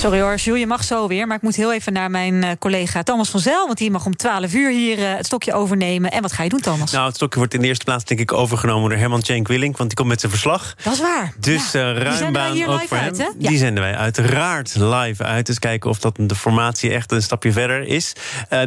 Sorry 0.03 0.21
hoor, 0.21 0.35
Jules, 0.35 0.59
je 0.59 0.67
mag 0.67 0.83
zo 0.83 1.07
weer. 1.07 1.27
Maar 1.27 1.37
ik 1.37 1.41
moet 1.41 1.55
heel 1.55 1.73
even 1.73 1.93
naar 1.93 2.11
mijn 2.11 2.43
eh, 2.43 2.51
collega 2.59 3.03
Thomas 3.03 3.29
van 3.29 3.39
Zel. 3.39 3.65
Want 3.65 3.77
die 3.77 3.91
mag 3.91 4.05
om 4.05 4.15
12 4.15 4.53
uur 4.53 4.69
hier 4.71 4.99
eh, 4.99 5.15
het 5.15 5.25
stokje 5.25 5.53
overnemen. 5.53 6.11
En 6.11 6.21
wat 6.21 6.31
ga 6.31 6.43
je 6.43 6.49
doen, 6.49 6.59
Thomas? 6.59 6.91
Nou, 6.91 7.05
het 7.05 7.15
stokje 7.15 7.37
wordt 7.39 7.53
in 7.53 7.61
de 7.61 7.67
eerste 7.67 7.85
plaats 7.85 8.03
denk 8.03 8.19
ik 8.19 8.33
overgenomen 8.33 8.89
door 8.89 8.99
Herman 8.99 9.21
Cenk 9.21 9.47
Willink, 9.47 9.77
want 9.77 9.89
die 9.89 9.97
komt 9.97 10.09
met 10.09 10.19
zijn 10.19 10.31
verslag. 10.31 10.75
Dat 10.83 10.93
is 10.93 10.99
waar. 10.99 11.33
Dus 11.39 11.71
Ja. 11.71 11.93
eh 11.95 12.01
ruim 12.01 12.33
baan 12.33 12.63
ook 12.65 12.81
voor 12.87 12.97
uit, 12.97 13.17
hem. 13.17 13.33
Ja. 13.37 13.49
Die 13.49 13.57
zenden 13.57 13.83
wij 13.83 13.95
uiteraard 13.95 14.75
live 14.75 15.23
uit. 15.23 15.45
Dus 15.45 15.59
kijken 15.59 15.89
of 15.89 15.99
dat 15.99 16.15
de 16.19 16.35
formatie 16.35 16.91
echt 16.91 17.11
een 17.11 17.21
stapje 17.21 17.51
verder 17.51 17.87
is. 17.87 18.13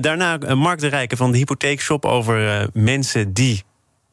Daarna 0.01 0.55
Mark 0.55 0.79
de 0.81 0.87
Rijken 0.87 1.17
van 1.17 1.33
de 1.33 1.39
Hypotheekshop 1.39 2.05
over 2.05 2.69
mensen 2.73 3.33
die. 3.33 3.65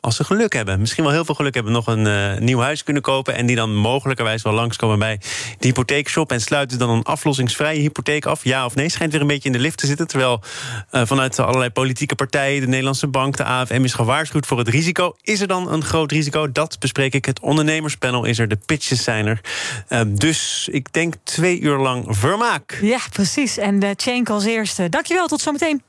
Als 0.04 0.16
ze 0.16 0.24
geluk 0.24 0.54
hebben, 0.54 0.80
misschien 0.80 1.04
wel 1.04 1.14
heel 1.14 1.26
veel 1.26 1.36
geluk 1.36 1.54
hebben, 1.54 1.74
nog 1.74 1.88
een 1.88 2.08
eh, 2.08 2.40
nieuw 2.40 2.60
huis 2.60 2.84
kunnen 2.84 3.02
kopen. 3.02 3.36
En 3.36 3.46
die 3.46 3.56
dan 3.56 3.76
mogelijkerwijs 3.76 4.42
wel 4.42 4.54
langskomen 4.54 5.00
bij 5.00 5.20
de 5.60 5.68
hypotheekshop. 5.68 6.32
En 6.32 6.42
sluiten 6.42 6.78
dan 6.78 6.90
een 6.90 7.04
aflossingsvrije 7.04 7.80
hypotheek 7.80 8.26
af. 8.26 8.44
Ja 8.44 8.66
of 8.66 8.76
nee? 8.76 8.90
Schijnt 8.90 9.12
weer 9.12 9.22
een 9.22 9.28
beetje 9.28 9.50
in 9.50 9.56
de 9.56 9.60
lift 9.60 9.78
te 9.78 9.86
zitten. 9.88 10.08
Terwijl 10.08 10.42
eh, 10.90 11.02
vanuit 11.06 11.40
allerlei 11.40 11.70
politieke 11.70 12.16
partijen, 12.16 12.62
de 12.62 12.68
Nederlandse 12.68 13.08
Bank, 13.08 13.38
de 13.38 13.44
AFM 13.44 13.84
is 13.84 13.94
gewaarschuwd 13.94 14.46
voor 14.46 14.58
het 14.58 14.68
risico. 14.68 15.16
Is 15.22 15.42
er 15.42 15.48
dan 15.48 15.72
een 15.72 15.84
groot 15.84 16.12
risico? 16.12 16.52
Dat 16.52 16.80
bespreek 16.80 17.14
ik. 17.14 17.26
Het 17.26 17.40
ondernemerspanel 17.40 18.26
is 18.26 18.40
er, 18.40 18.48
de 18.48 18.60
pitches 18.66 19.04
zijn 19.04 19.26
er. 19.26 19.42
Eh, 19.88 20.02
dus 20.08 20.68
ik 20.72 20.94
denk 20.94 21.14
twee 21.24 21.60
uur 21.60 21.78
lang 21.78 22.06
vermaak. 22.08 22.80
Ja, 22.82 23.00
precies. 23.12 23.58
En 23.58 23.80
de 23.80 23.94
Cenk 23.96 24.30
als 24.30 24.46
eerste. 24.46 24.90
Dankjewel, 24.90 25.28
tot 25.28 25.42
zometeen. 25.42 25.82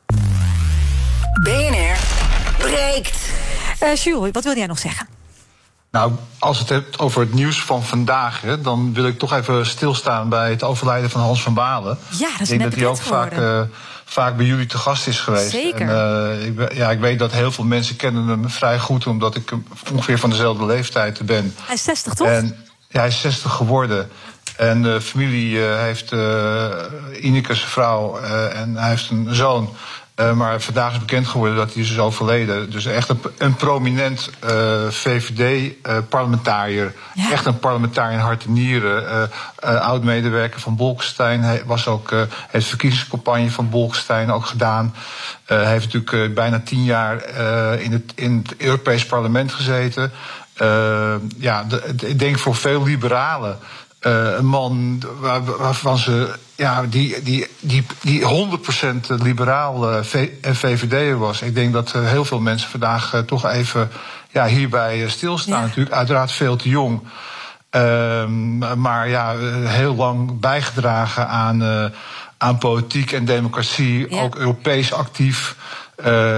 BNR 1.42 1.96
breekt. 2.58 3.52
Eh 3.78 3.94
Jules, 3.96 4.30
wat 4.32 4.44
wil 4.44 4.56
jij 4.56 4.66
nog 4.66 4.78
zeggen? 4.78 5.06
Nou, 5.94 6.12
als 6.38 6.58
het 6.58 6.68
hebt 6.68 6.98
over 6.98 7.20
het 7.20 7.34
nieuws 7.34 7.62
van 7.62 7.84
vandaag, 7.84 8.40
hè, 8.40 8.60
dan 8.60 8.94
wil 8.94 9.06
ik 9.06 9.18
toch 9.18 9.32
even 9.32 9.66
stilstaan 9.66 10.28
bij 10.28 10.50
het 10.50 10.62
overlijden 10.62 11.10
van 11.10 11.20
Hans 11.20 11.42
van 11.42 11.54
Balen. 11.54 11.98
Ja, 12.10 12.28
dat 12.30 12.40
is 12.40 12.50
ik 12.50 12.58
denk 12.58 12.70
dat 12.70 12.80
hij 12.80 12.88
ook 12.88 12.96
vaak, 12.96 13.32
eh, 13.32 13.60
vaak 14.04 14.36
bij 14.36 14.46
jullie 14.46 14.66
te 14.66 14.78
gast 14.78 15.06
is 15.06 15.20
geweest. 15.20 15.50
Zeker. 15.50 15.88
En, 15.88 15.88
eh, 15.88 16.46
ik, 16.46 16.74
ja, 16.74 16.90
ik 16.90 17.00
weet 17.00 17.18
dat 17.18 17.32
heel 17.32 17.52
veel 17.52 17.64
mensen 17.64 17.96
kennen 17.96 18.26
hem 18.26 18.50
vrij 18.50 18.78
goed, 18.78 19.06
omdat 19.06 19.34
ik 19.36 19.52
ongeveer 19.92 20.18
van 20.18 20.30
dezelfde 20.30 20.66
leeftijd 20.66 21.26
ben. 21.26 21.54
Hij 21.62 21.74
is 21.74 21.82
60, 21.82 22.14
toch? 22.14 22.28
En 22.28 22.56
ja, 22.88 22.98
hij 22.98 23.08
is 23.08 23.20
60 23.20 23.52
geworden. 23.52 24.10
En 24.56 24.82
de 24.82 25.00
familie 25.00 25.58
heeft 25.58 26.12
uh, 26.12 26.68
Ineke 27.20 27.54
zijn 27.54 27.68
vrouw 27.68 28.18
en 28.18 28.76
hij 28.76 28.88
heeft 28.88 29.10
een 29.10 29.34
zoon. 29.34 29.76
Uh, 30.20 30.32
maar 30.32 30.60
vandaag 30.60 30.92
is 30.92 30.98
bekend 30.98 31.26
geworden 31.26 31.56
dat 31.56 31.72
hij 31.72 31.82
dus 31.82 31.90
is 31.90 31.98
overleden. 31.98 32.70
Dus 32.70 32.86
echt 32.86 33.08
een, 33.08 33.20
een 33.38 33.54
prominent 33.54 34.30
uh, 34.44 34.88
VVD-parlementariër. 34.88 36.92
Uh, 37.16 37.32
echt 37.32 37.46
een 37.46 37.58
parlementariër 37.58 38.18
in 38.18 38.24
hart 38.24 38.44
en 38.44 38.52
nieren. 38.52 39.30
Oud-medewerker 39.60 40.60
van 40.60 40.76
Bolkestein. 40.76 41.42
Hij 41.42 41.62
was 41.66 41.86
ook, 41.86 42.10
heeft 42.10 42.30
de 42.52 42.60
verkiezingscampagne 42.60 43.50
van 43.50 43.70
Bolkestein 43.70 44.32
ook 44.32 44.46
gedaan. 44.46 44.94
Hij 45.44 45.66
heeft 45.66 45.92
natuurlijk 45.92 46.34
bijna 46.34 46.60
tien 46.60 46.84
jaar 46.84 47.28
in 47.80 47.92
het, 47.92 48.12
in 48.14 48.42
het 48.44 48.56
Europees 48.56 49.06
parlement 49.06 49.52
gezeten. 49.52 50.12
ja, 51.38 51.64
de, 51.64 51.94
de, 51.96 52.08
ik 52.08 52.18
denk 52.18 52.38
voor 52.38 52.54
veel 52.54 52.82
liberalen. 52.82 53.58
Uh, 54.06 54.36
een 54.36 54.46
man 54.46 55.02
waar, 55.20 55.44
waarvan 55.44 55.98
ze, 55.98 56.34
ja, 56.54 56.82
die, 56.82 57.22
die, 57.22 57.46
die, 57.60 57.86
die 58.00 58.48
100% 59.10 59.22
liberaal 59.22 59.90
uh, 59.90 60.22
en 60.40 60.56
VVD'er 60.56 61.18
was. 61.18 61.42
Ik 61.42 61.54
denk 61.54 61.72
dat 61.72 61.92
uh, 61.96 62.08
heel 62.08 62.24
veel 62.24 62.40
mensen 62.40 62.70
vandaag 62.70 63.22
toch 63.26 63.46
even 63.46 63.90
ja, 64.30 64.46
hierbij 64.46 65.08
stilstaan. 65.08 65.60
Ja. 65.60 65.66
Natuurlijk, 65.66 65.94
uiteraard 65.94 66.32
veel 66.32 66.56
te 66.56 66.68
jong. 66.68 67.00
Ehm, 67.70 68.58
maar 68.80 69.08
ja, 69.08 69.36
heel 69.64 69.94
lang 69.94 70.40
bijgedragen 70.40 71.28
aan, 71.28 71.92
aan 72.38 72.58
politiek 72.58 73.12
en 73.12 73.24
democratie. 73.24 74.14
Ja. 74.14 74.22
Ook 74.22 74.36
Europees 74.36 74.92
actief. 74.92 75.56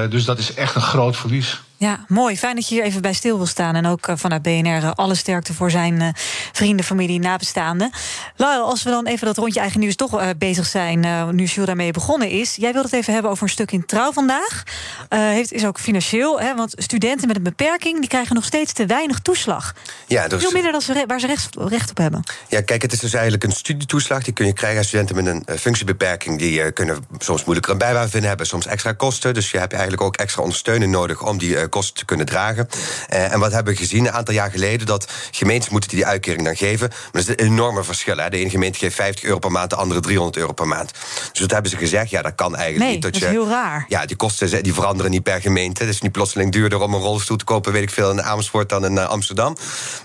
dus 0.09 0.25
dat 0.25 0.39
is 0.39 0.55
echt 0.55 0.75
een 0.75 0.83
groot 0.83 1.17
verlies. 1.17 1.61
Ja, 1.79 2.05
mooi. 2.09 2.37
Fijn 2.39 2.55
dat 2.55 2.69
je 2.69 2.75
hier 2.75 2.85
even 2.85 3.03
bij 3.03 3.13
stil 3.13 3.37
wil 3.37 3.47
staan. 3.47 3.75
En 3.75 3.87
ook 3.87 4.09
uh, 4.09 4.17
vanuit 4.17 4.43
BNR 4.43 4.83
uh, 4.83 4.91
alle 4.95 5.15
sterkte 5.15 5.55
voor 5.55 5.71
zijn 5.71 6.01
uh, 6.01 6.09
vrienden, 6.53 6.85
familie, 6.85 7.21
nabestaanden. 7.21 7.91
Lyle, 8.37 8.61
als 8.61 8.83
we 8.83 8.91
dan 8.91 9.07
even 9.07 9.27
dat 9.27 9.37
rondje 9.37 9.61
eigen 9.61 9.81
nieuws 9.81 9.97
toch 9.97 10.37
bezig 10.39 10.67
zijn... 10.67 11.01
nu 11.35 11.45
Jules 11.45 11.67
daarmee 11.67 11.93
begonnen 11.93 12.31
is. 12.31 12.55
Jij 12.57 12.73
wilt 12.73 12.85
het 12.85 12.95
even 12.95 13.13
hebben 13.13 13.31
over 13.31 13.43
een 13.43 13.49
stuk 13.49 13.73
in 13.73 13.87
Trouw 13.87 14.13
vandaag. 14.13 14.63
heeft, 15.09 15.53
is 15.53 15.67
ook 15.67 15.79
financieel, 15.79 16.41
hè, 16.41 16.55
want 16.55 16.73
studenten 16.77 17.27
met 17.27 17.37
een 17.37 17.43
beperking... 17.43 18.01
die 18.01 18.09
krijgen 18.09 18.35
nog 18.35 18.45
steeds 18.45 18.73
te 18.73 18.87
weinig 18.87 19.19
toeslag. 19.19 19.75
Ja, 20.07 20.29
dus, 20.29 20.43
Veel 20.43 20.53
minder 20.53 20.73
dan 20.73 20.81
ze, 20.81 21.05
waar 21.07 21.21
ze 21.21 21.27
recht, 21.27 21.57
recht, 21.59 21.91
op 21.91 21.97
hebben. 21.97 22.23
Ja, 22.49 22.61
kijk, 22.61 22.83
het 22.83 22.93
is 22.93 22.99
dus 22.99 23.13
eigenlijk 23.13 23.45
een 23.45 23.53
studietoeslag. 23.53 24.23
Die 24.23 24.33
kun 24.33 24.47
je 24.47 24.53
krijgen 24.53 24.79
als 24.79 24.87
studenten 24.87 25.25
met 25.25 25.27
een 25.27 25.59
functiebeperking. 25.59 26.39
Die 26.39 26.73
kunnen 26.73 27.07
soms 27.19 27.45
moeilijker 27.45 27.73
een 27.73 27.79
bijbaan 27.79 28.09
vinden, 28.09 28.29
hebben 28.29 28.47
soms 28.47 28.67
extra 28.67 28.93
kosten. 28.93 29.35
Dus 29.35 29.51
je 29.51 29.59
hebt 29.59 29.73
eigenlijk 29.73 30.03
ook 30.03 30.17
extra 30.17 30.43
ondersteuning 30.43 30.93
nodig... 30.93 31.23
om 31.23 31.39
die 31.39 31.66
kosten 31.69 31.95
te 31.95 32.05
kunnen 32.05 32.27
dragen. 32.27 32.69
Uh, 33.13 33.33
en 33.33 33.39
wat 33.39 33.53
hebben 33.53 33.73
we 33.73 33.79
gezien 33.79 34.07
een 34.07 34.13
aantal 34.13 34.35
jaar 34.35 34.51
geleden? 34.51 34.87
Dat 34.87 35.13
gemeentes 35.31 35.69
moeten 35.69 35.91
die 35.91 36.07
uitkering 36.07 36.45
dan 36.45 36.57
geven. 36.57 36.89
Maar 36.89 37.09
dat 37.13 37.23
is 37.23 37.29
een 37.29 37.53
enorme 37.53 37.85
verschil. 37.85 38.17
Hè? 38.17 38.31
De 38.31 38.37
ene 38.37 38.51
gemeente 38.51 38.79
geeft 38.79 38.95
50 38.95 39.25
euro 39.25 39.39
per 39.39 39.53
maand, 39.53 39.71
de 39.71 39.77
andere 39.77 40.01
300 40.01 40.37
euro 40.37 40.53
per 40.53 40.69
maand. 40.69 40.91
Dus 41.31 41.41
dat 41.41 41.51
hebben 41.51 41.71
ze 41.71 41.77
gezegd, 41.77 42.11
ja, 42.11 42.23
dat 42.23 42.35
kan 42.35 42.57
eigenlijk 42.57 42.85
nee, 42.85 42.93
niet. 42.93 43.03
Dat, 43.03 43.13
dat 43.13 43.23
is 43.23 43.29
je, 43.29 43.35
heel 43.35 43.49
raar. 43.49 43.85
Ja, 43.89 44.07
die 44.07 44.17
kosten 44.17 44.63
die 44.63 44.75
veranderen 44.75 45.11
niet 45.11 45.23
per 45.23 45.41
gemeente. 45.41 45.83
Het 45.83 45.95
is 45.95 46.01
niet 46.01 46.13
plotseling 46.13 46.53
duurder 46.53 46.81
om 46.81 46.95
een 46.95 47.01
rolstoel 47.01 47.37
te 47.37 47.45
kopen, 47.45 47.73
weet 47.73 47.83
ik 47.83 47.91
veel, 47.91 48.11
in 48.11 48.23
Amersfoort 48.23 48.69
dan 48.69 48.85
in 48.85 48.93
uh, 48.93 49.09
Amsterdam. 49.09 49.57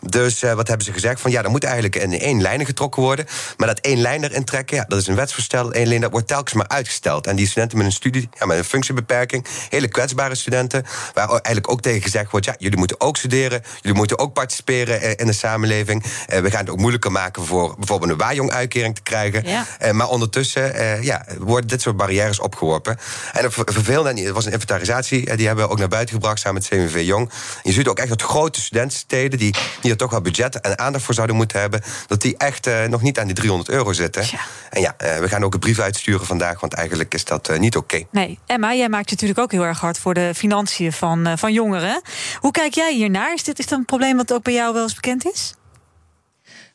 Dus 0.02 0.44
uh, 0.44 0.54
wat 0.54 0.68
hebben 0.68 0.86
ze 0.86 0.94
gezegd? 0.94 1.22
Van 1.22 1.32
ja, 1.32 1.44
er 1.44 1.50
moet 1.50 1.64
eigenlijk 1.64 1.96
in 1.96 2.20
één 2.20 2.42
lijn 2.42 2.66
getrokken 2.66 3.02
worden. 3.02 3.26
Maar 3.58 3.68
dat 3.68 3.80
één 3.80 4.02
lijn 4.02 4.24
erin 4.24 4.44
trekken, 4.44 4.78
ja, 4.78 4.86
dat 4.88 5.00
is 5.00 5.08
een 5.08 5.16
wetsvoorstel. 5.16 5.72
Één 5.72 5.88
lijn, 5.88 6.02
dat 6.02 6.12
wordt 6.12 6.28
telkens 6.28 6.54
maar 6.54 6.68
uitgesteld. 6.68 7.28
En 7.28 7.36
die 7.36 7.48
studenten 7.48 7.78
met 7.78 7.86
een 7.86 7.92
studie, 7.92 8.30
ja, 8.40 8.46
met 8.46 8.58
een 8.58 8.64
functiebeperking, 8.64 9.46
hele 9.70 9.88
kwetsbare 9.88 10.36
studenten, 10.36 10.86
waar 11.14 11.40
eigenlijk 11.52 11.72
ook 11.72 11.82
tegen 11.82 12.02
gezegd 12.02 12.32
wordt: 12.32 12.46
ja, 12.46 12.56
jullie 12.58 12.78
moeten 12.78 13.02
ook 13.02 13.18
studeren, 13.18 13.62
jullie 13.82 13.98
moeten 13.98 14.20
ook 14.20 14.34
participeren 14.34 15.18
in 15.18 15.26
de 15.26 15.34
samenleving. 15.34 16.04
Eh, 16.28 16.40
we 16.40 16.52
gaan 16.52 16.60
het 16.60 16.70
ook 16.70 16.78
moeilijker 16.78 17.12
maken 17.12 17.46
voor 17.46 17.76
bijvoorbeeld 17.78 18.12
een 18.12 18.18
waaijong-uitkering 18.18 18.96
te 18.96 19.02
krijgen. 19.02 19.48
Ja. 19.48 19.66
Eh, 19.80 19.92
maar 19.92 20.08
ondertussen 20.08 20.74
eh, 20.74 21.04
ja, 21.04 21.26
worden 21.40 21.68
dit 21.68 21.82
soort 21.82 21.98
barrières 21.98 22.40
opgeworpen. 22.40 23.00
En 23.34 23.52
vervelende, 23.52 24.22
en 24.22 24.28
er 24.28 24.34
was 24.34 24.46
een 24.46 24.52
inventarisatie, 24.52 25.36
die 25.36 25.48
hebben 25.48 25.66
we 25.66 25.72
ook 25.72 25.80
naar 25.80 25.88
buiten 25.88 26.14
gebracht 26.14 26.40
samen 26.40 26.62
met 26.62 26.68
CWV 26.70 27.02
Jong. 27.06 27.32
Je 27.64 27.72
ziet 27.72 27.88
ook 27.88 28.00
echt 28.00 28.10
dat 28.10 28.22
grote 28.22 28.62
studentensteden, 28.62 29.40
die, 29.40 29.56
die 29.82 29.92
er 29.92 29.98
toch 29.98 30.12
wel 30.12 30.22
budget 30.22 30.62
en 30.62 30.80
aandacht 30.80 31.04
voor 31.04 31.14
zouden 31.14 31.36
moeten 31.36 31.60
hebben, 31.60 31.82
dat 32.08 32.22
die 32.22 32.38
echt 32.38 32.70
nog 32.88 33.02
niet 33.02 33.20
aan 33.20 33.26
die 33.26 33.36
300 33.36 33.70
euro 33.70 33.94
zitten. 33.94 34.24
En 34.70 34.82
ja, 34.82 34.96
we 34.98 35.28
gaan 35.28 35.44
ook 35.44 35.54
een 35.54 35.60
brief 35.60 35.80
uitsturen 35.80 36.26
vandaag, 36.26 36.60
want 36.60 36.74
eigenlijk 36.74 37.14
is 37.14 37.26
dat 37.26 37.60
niet 37.60 37.76
oké. 37.76 38.04
Nee, 38.12 38.40
Emma, 38.46 38.74
jij 38.74 38.90
maakt 38.90 39.10
je 39.10 39.16
natuurlijk 39.16 39.40
ook 39.40 39.52
heel 39.52 39.64
erg 39.64 39.80
hard 39.80 39.98
voor 39.98 40.14
de 40.14 40.32
financiën 40.36 40.94
van, 40.94 41.38
van 41.42 41.54
jongeren. 41.54 42.02
Hoe 42.40 42.52
kijk 42.52 42.74
jij 42.74 42.94
hiernaar? 42.94 43.34
Is 43.34 43.44
dit 43.44 43.60
is 43.60 43.68
dat 43.68 43.80
een 43.80 43.86
probleem 43.86 44.18
wat 44.18 44.34
ook 44.34 44.44
bij 44.44 44.54
jou 44.54 44.74
wel 44.74 44.84
eens 44.84 44.94
bekend 44.94 45.26
is? 45.34 45.54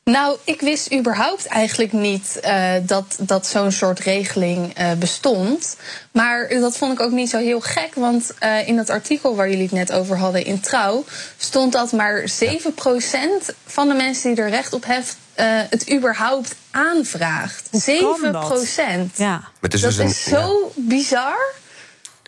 Nou, 0.04 0.36
ik 0.44 0.60
wist 0.60 0.92
überhaupt 0.94 1.46
eigenlijk 1.46 1.92
niet 1.92 2.40
eh, 2.40 2.72
dat, 2.82 3.16
dat 3.20 3.46
zo'n 3.46 3.72
soort 3.72 3.98
regeling 3.98 4.74
eh, 4.74 4.92
bestond. 4.92 5.76
Maar 6.12 6.48
dat 6.48 6.76
vond 6.76 6.92
ik 6.92 7.00
ook 7.00 7.10
niet 7.10 7.30
zo 7.30 7.38
heel 7.38 7.60
gek. 7.60 7.94
Want 7.94 8.32
eh, 8.38 8.68
in 8.68 8.76
dat 8.76 8.90
artikel 8.90 9.36
waar 9.36 9.48
jullie 9.48 9.62
het 9.62 9.72
net 9.72 9.92
over 9.92 10.16
hadden 10.18 10.44
in 10.44 10.60
Trouw... 10.60 11.04
stond 11.36 11.72
dat 11.72 11.92
maar 11.92 12.30
7% 12.44 13.54
van 13.66 13.88
de 13.88 13.94
mensen 13.94 14.34
die 14.34 14.44
er 14.44 14.50
recht 14.50 14.72
op 14.72 14.84
heeft... 14.84 15.16
eh, 15.34 15.46
het 15.70 15.92
überhaupt 15.92 16.54
aanvraagt. 16.70 17.68
7%. 17.90 19.14
Ja. 19.14 19.28
Maar 19.28 19.50
het 19.60 19.74
is 19.74 19.80
dat 19.80 19.90
dus 19.90 19.98
een- 19.98 20.06
is 20.06 20.24
zo 20.24 20.72
bizar. 20.76 21.54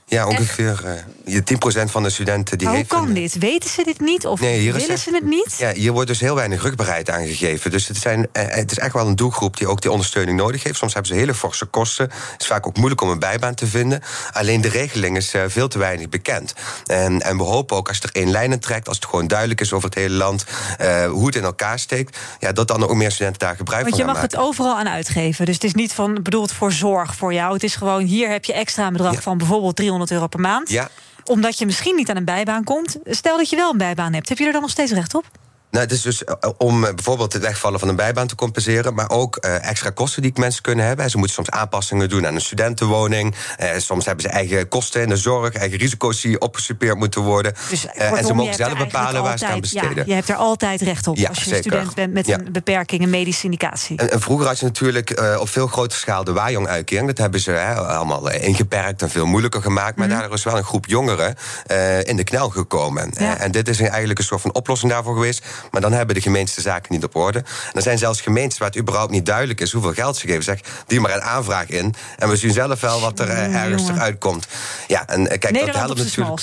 Ja, 0.08 0.26
ongeveer 0.26 0.80
eh, 0.84 0.92
je 1.34 1.42
10% 1.86 1.90
van 1.90 2.02
de 2.02 2.10
studenten 2.10 2.58
die 2.58 2.66
Maar 2.66 2.76
hoe 2.76 2.86
heeft. 2.88 3.04
kan 3.04 3.12
dit? 3.12 3.38
Weten 3.38 3.70
ze 3.70 3.84
dit 3.84 4.00
niet 4.00 4.26
of 4.26 4.40
Nee, 4.40 4.58
hier 4.58 4.66
is 4.68 4.72
willen 4.80 4.88
echt- 4.88 5.00
ze 5.00 5.10
het 5.14 5.24
niet? 5.24 5.54
Ja, 5.58 5.72
hier 5.72 5.92
wordt 5.92 6.08
dus 6.08 6.20
heel 6.20 6.34
weinig 6.34 6.62
rugbaarheid 6.62 7.10
aangegeven. 7.10 7.70
Dus 7.70 7.88
het, 7.88 7.96
zijn, 7.96 8.26
eh, 8.32 8.44
het 8.48 8.70
is 8.70 8.78
echt 8.78 8.92
wel 8.92 9.06
een 9.06 9.16
doelgroep 9.16 9.56
die 9.56 9.66
ook 9.68 9.80
die 9.80 9.90
ondersteuning 9.90 10.38
nodig 10.38 10.62
heeft. 10.62 10.76
Soms 10.78 10.92
hebben 10.94 11.12
ze 11.12 11.18
hele 11.18 11.34
forse 11.34 11.64
kosten. 11.64 12.04
Het 12.32 12.40
is 12.40 12.46
vaak 12.46 12.66
ook 12.66 12.76
moeilijk 12.76 13.00
om 13.00 13.08
een 13.08 13.18
bijbaan 13.18 13.54
te 13.54 13.66
vinden. 13.66 14.02
Alleen 14.32 14.60
de 14.60 14.68
regeling 14.68 15.16
is 15.16 15.34
eh, 15.34 15.42
veel 15.46 15.68
te 15.68 15.78
weinig 15.78 16.08
bekend. 16.08 16.54
En, 16.86 17.20
en 17.22 17.36
we 17.36 17.42
hopen 17.42 17.76
ook 17.76 17.88
als 17.88 17.96
je 17.96 18.02
er 18.02 18.10
één 18.12 18.30
lijn 18.30 18.52
in 18.52 18.58
trekt, 18.60 18.88
als 18.88 18.96
het 18.96 19.06
gewoon 19.06 19.26
duidelijk 19.26 19.60
is 19.60 19.72
over 19.72 19.88
het 19.88 19.98
hele 19.98 20.14
land 20.14 20.44
eh, 20.78 21.06
hoe 21.10 21.26
het 21.26 21.36
in 21.36 21.44
elkaar 21.44 21.78
steekt, 21.78 22.16
ja, 22.38 22.52
dat 22.52 22.68
dan 22.68 22.82
ook 22.82 22.94
meer 22.94 23.10
studenten 23.12 23.38
daar 23.46 23.56
gebruik 23.56 23.82
Want 23.82 23.96
je 23.96 24.02
van 24.02 24.12
mag 24.12 24.22
het 24.22 24.36
overal 24.36 24.76
aan 24.78 24.88
uitgeven. 24.88 25.44
Dus 25.46 25.54
het 25.54 25.64
is 25.64 25.74
niet 25.74 25.92
van 25.92 26.18
bedoeld 26.22 26.52
voor 26.52 26.72
zorg 26.72 27.14
voor 27.14 27.32
jou. 27.32 27.52
Het 27.52 27.62
is 27.62 27.74
gewoon 27.74 28.02
hier 28.04 28.30
heb 28.30 28.44
je 28.44 28.52
extra 28.52 28.86
een 28.86 28.92
bedrag 28.92 29.22
van 29.22 29.38
bijvoorbeeld 29.38 29.76
300 29.76 29.96
euro 30.06 30.26
per 30.26 30.40
maand. 30.40 30.70
Ja. 30.70 30.88
Omdat 31.24 31.58
je 31.58 31.66
misschien 31.66 31.96
niet 31.96 32.10
aan 32.10 32.16
een 32.16 32.24
bijbaan 32.24 32.64
komt. 32.64 32.96
Stel 33.04 33.36
dat 33.36 33.50
je 33.50 33.56
wel 33.56 33.70
een 33.70 33.78
bijbaan 33.78 34.12
hebt. 34.12 34.28
Heb 34.28 34.38
je 34.38 34.46
er 34.46 34.52
dan 34.52 34.60
nog 34.60 34.70
steeds 34.70 34.92
recht 34.92 35.14
op? 35.14 35.24
Nou, 35.70 35.84
het 35.84 35.92
is 35.92 36.02
dus 36.02 36.24
eh, 36.24 36.34
om 36.58 36.84
eh, 36.84 36.94
bijvoorbeeld 36.94 37.32
het 37.32 37.42
wegvallen 37.42 37.78
van 37.80 37.88
een 37.88 37.96
bijbaan 37.96 38.26
te 38.26 38.34
compenseren, 38.34 38.94
maar 38.94 39.10
ook 39.10 39.36
eh, 39.36 39.68
extra 39.68 39.90
kosten 39.90 40.22
die 40.22 40.32
mensen 40.34 40.62
kunnen 40.62 40.84
hebben. 40.86 41.10
Ze 41.10 41.16
moeten 41.16 41.34
soms 41.34 41.50
aanpassingen 41.50 42.08
doen 42.08 42.26
aan 42.26 42.34
een 42.34 42.40
studentenwoning. 42.40 43.34
Eh, 43.56 43.70
soms 43.78 44.04
hebben 44.04 44.24
ze 44.24 44.30
eigen 44.30 44.68
kosten 44.68 45.02
in 45.02 45.08
de 45.08 45.16
zorg, 45.16 45.54
eigen 45.54 45.78
risico's 45.78 46.20
die 46.20 46.40
opgesupeerd 46.40 46.96
moeten 46.98 47.20
worden. 47.22 47.54
Dus, 47.70 47.86
Eh, 47.86 48.12
en 48.18 48.24
ze 48.24 48.34
mogen 48.34 48.54
zelf 48.54 48.78
bepalen 48.78 49.22
waar 49.22 49.38
ze 49.38 49.46
aan 49.46 49.60
besteden. 49.60 49.96
Ja, 49.96 50.02
je 50.06 50.12
hebt 50.12 50.28
er 50.28 50.34
altijd 50.36 50.80
recht 50.80 51.06
op 51.06 51.16
Ja, 51.16 51.28
als 51.28 51.38
je 51.38 51.44
zeker. 51.44 51.60
student 51.62 51.94
bent 51.94 52.12
met 52.12 52.26
Ja. 52.26 52.38
een 52.38 52.52
beperking, 52.52 53.02
een 53.02 53.10
medische 53.10 53.44
indicatie. 53.44 53.96
En, 53.98 54.10
en 54.10 54.20
vroeger 54.20 54.46
had 54.46 54.58
je 54.58 54.64
natuurlijk 54.64 55.10
eh, 55.10 55.36
op 55.40 55.48
veel 55.48 55.66
grotere 55.66 55.98
schaal 56.00 56.24
de 56.24 56.32
Wajong-uitkering. 56.32 57.06
Dat 57.08 57.18
hebben 57.18 57.40
ze 57.40 57.50
hè, 57.50 57.74
allemaal 57.74 58.30
eh, 58.30 58.46
ingeperkt 58.48 59.02
en 59.02 59.10
veel 59.10 59.26
moeilijker 59.26 59.62
gemaakt. 59.62 59.96
Maar 59.96 60.06
Mhm. 60.06 60.16
daardoor 60.18 60.36
is 60.36 60.44
wel 60.44 60.56
een 60.56 60.64
groep 60.64 60.86
jongeren 60.86 61.34
eh, 61.66 62.04
in 62.04 62.16
de 62.16 62.24
knel 62.24 62.48
gekomen. 62.50 63.12
Eh, 63.12 63.40
en 63.42 63.50
dit 63.50 63.68
is 63.68 63.80
eigenlijk 63.80 64.18
een 64.18 64.24
soort 64.24 64.40
van 64.40 64.54
oplossing 64.54 64.92
daarvoor 64.92 65.14
geweest. 65.14 65.44
Maar 65.70 65.80
dan 65.80 65.92
hebben 65.92 66.14
de 66.14 66.20
gemeentes 66.20 66.54
de 66.54 66.60
zaken 66.60 66.92
niet 66.92 67.04
op 67.04 67.16
orde. 67.16 67.38
En 67.38 67.72
er 67.72 67.82
zijn 67.82 67.98
zelfs 67.98 68.20
gemeentes 68.20 68.58
waar 68.58 68.68
het 68.68 68.78
überhaupt 68.78 69.10
niet 69.10 69.26
duidelijk 69.26 69.60
is 69.60 69.72
hoeveel 69.72 69.92
geld 69.92 70.16
ze 70.16 70.26
geven. 70.26 70.42
Zeg, 70.42 70.60
die 70.86 71.00
maar 71.00 71.14
een 71.14 71.22
aanvraag 71.22 71.68
in. 71.68 71.94
En 72.18 72.28
we 72.28 72.36
zien 72.36 72.52
zelf 72.52 72.80
wel 72.80 73.00
wat 73.00 73.18
er 73.18 73.28
eh, 73.28 73.54
ergens 73.54 73.82
jongen. 73.82 73.94
eruit 73.94 74.18
komt. 74.18 74.46
Ja, 74.86 75.06
en 75.06 75.30
eh, 75.30 75.38
kijk, 75.38 75.58
dat 75.66 75.74
helpt 75.74 75.98
natuurlijk. 75.98 76.40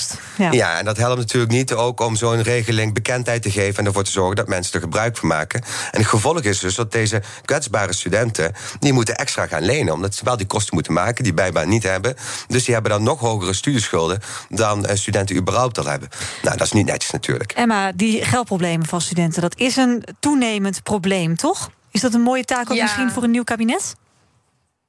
Ja. 0.52 0.78
en 0.78 0.84
dat 0.84 0.96
helpt 0.96 1.18
natuurlijk 1.18 1.52
niet 1.52 1.72
ook 1.72 2.00
om 2.00 2.16
zo'n 2.16 2.42
regeling 2.42 2.94
bekendheid 2.94 3.42
te 3.42 3.50
geven 3.50 3.78
en 3.78 3.86
ervoor 3.86 4.04
te 4.04 4.10
zorgen 4.10 4.36
dat 4.36 4.48
mensen 4.48 4.72
er 4.74 4.80
gebruik 4.80 5.16
van 5.16 5.28
maken. 5.28 5.62
En 5.90 6.00
het 6.00 6.08
gevolg 6.08 6.40
is 6.40 6.58
dus 6.58 6.74
dat 6.74 6.92
deze 6.92 7.22
kwetsbare 7.44 7.92
studenten 7.92 8.54
die 8.78 8.92
moeten 8.92 9.16
extra 9.16 9.46
gaan 9.46 9.62
lenen, 9.62 9.94
omdat 9.94 10.14
ze 10.14 10.24
wel 10.24 10.36
die 10.36 10.46
kosten 10.46 10.74
moeten 10.74 10.92
maken, 10.92 11.24
die 11.24 11.34
bijbaan 11.34 11.68
niet 11.68 11.82
hebben. 11.82 12.16
Dus 12.48 12.64
die 12.64 12.74
hebben 12.74 12.92
dan 12.92 13.02
nog 13.02 13.20
hogere 13.20 13.52
studieschulden 13.52 14.20
dan 14.48 14.86
eh, 14.86 14.96
studenten 14.96 15.36
überhaupt 15.36 15.78
al 15.78 15.86
hebben. 15.86 16.08
Nou, 16.42 16.56
dat 16.56 16.66
is 16.66 16.72
niet 16.72 16.86
netjes 16.86 17.10
natuurlijk. 17.10 17.52
Emma, 17.52 17.92
die 17.92 18.24
geldproblemen 18.24 18.86
van 18.86 19.00
studenten, 19.06 19.42
dat 19.42 19.58
is 19.58 19.76
een 19.76 20.04
toenemend 20.20 20.82
probleem, 20.82 21.36
toch? 21.36 21.70
Is 21.90 22.00
dat 22.00 22.14
een 22.14 22.20
mooie 22.20 22.44
taak 22.44 22.70
ook 22.70 22.76
Ja. 22.76 22.82
misschien 22.82 23.10
voor 23.10 23.22
een 23.22 23.30
nieuw 23.30 23.44
kabinet? 23.44 23.94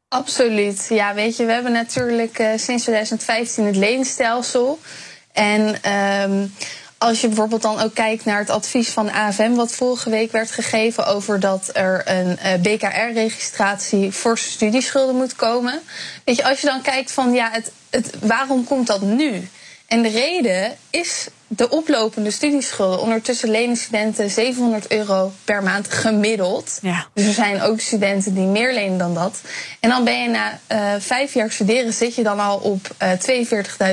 Absoluut. 0.10 0.86
Ja, 0.90 1.14
weet 1.14 1.38
je, 1.38 1.46
we 1.46 1.52
hebben 1.52 1.72
natuurlijk 1.72 2.40
eh, 2.40 2.48
sinds 2.56 2.84
2015 2.84 3.66
het 3.66 3.76
leenstelsel. 3.76 4.80
En 5.34 5.82
ehm, 5.82 6.46
als 6.98 7.22
je 7.22 7.28
bijvoorbeeld 7.28 7.62
dan 7.62 7.80
ook 7.80 7.94
kijkt 7.94 8.26
naar 8.26 8.40
het 8.40 8.50
advies 8.50 8.90
van 8.90 9.12
AFM, 9.12 9.54
wat 9.54 9.72
vorige 9.72 10.10
week 10.10 10.32
werd 10.32 10.52
gegeven 10.52 11.06
over 11.08 11.40
dat 11.40 11.70
er 11.74 12.02
een 12.06 12.38
eh, 12.38 12.62
BKR-registratie 12.62 14.12
voor 14.12 14.38
studieschulden 14.38 15.16
moet 15.16 15.36
komen. 15.36 15.82
Weet 16.24 16.36
je, 16.36 16.44
als 16.44 16.62
je 16.62 16.68
dan 16.68 16.82
kijkt 16.82 17.12
van 17.12 17.34
ja, 17.34 17.50
het, 17.52 17.72
het, 17.90 18.14
waarom 18.22 18.64
komt 18.64 18.88
dat 18.88 19.02
nu? 19.02 19.48
En 19.88 20.02
de 20.02 20.10
reden 20.10 20.78
is 20.90 21.28
de 21.48 21.70
oplopende 21.70 22.32
studieschulden. 22.32 23.00
Ondertussen 23.02 23.50
lenen 23.50 23.76
studenten 23.78 24.30
700 24.32 24.92
euro 24.92 25.32
per 25.44 25.64
maand 25.64 25.92
gemiddeld. 25.94 26.80
Ja. 26.82 27.08
Dus 27.14 27.26
er 27.26 27.34
zijn 27.34 27.62
ook 27.62 27.80
studenten 27.80 28.34
die 28.34 28.46
meer 28.46 28.74
lenen 28.74 28.98
dan 28.98 29.14
dat. 29.14 29.42
En 29.80 29.90
dan 29.90 30.04
ben 30.04 30.22
je 30.22 30.30
na 30.30 30.60
eh, 30.68 30.94
vijf 31.00 31.34
jaar 31.34 31.52
studeren, 31.52 31.94
zit 31.94 32.16
je 32.16 32.24
dan 32.24 32.40
al 32.40 32.58
op 32.58 32.88
eh 32.98 33.12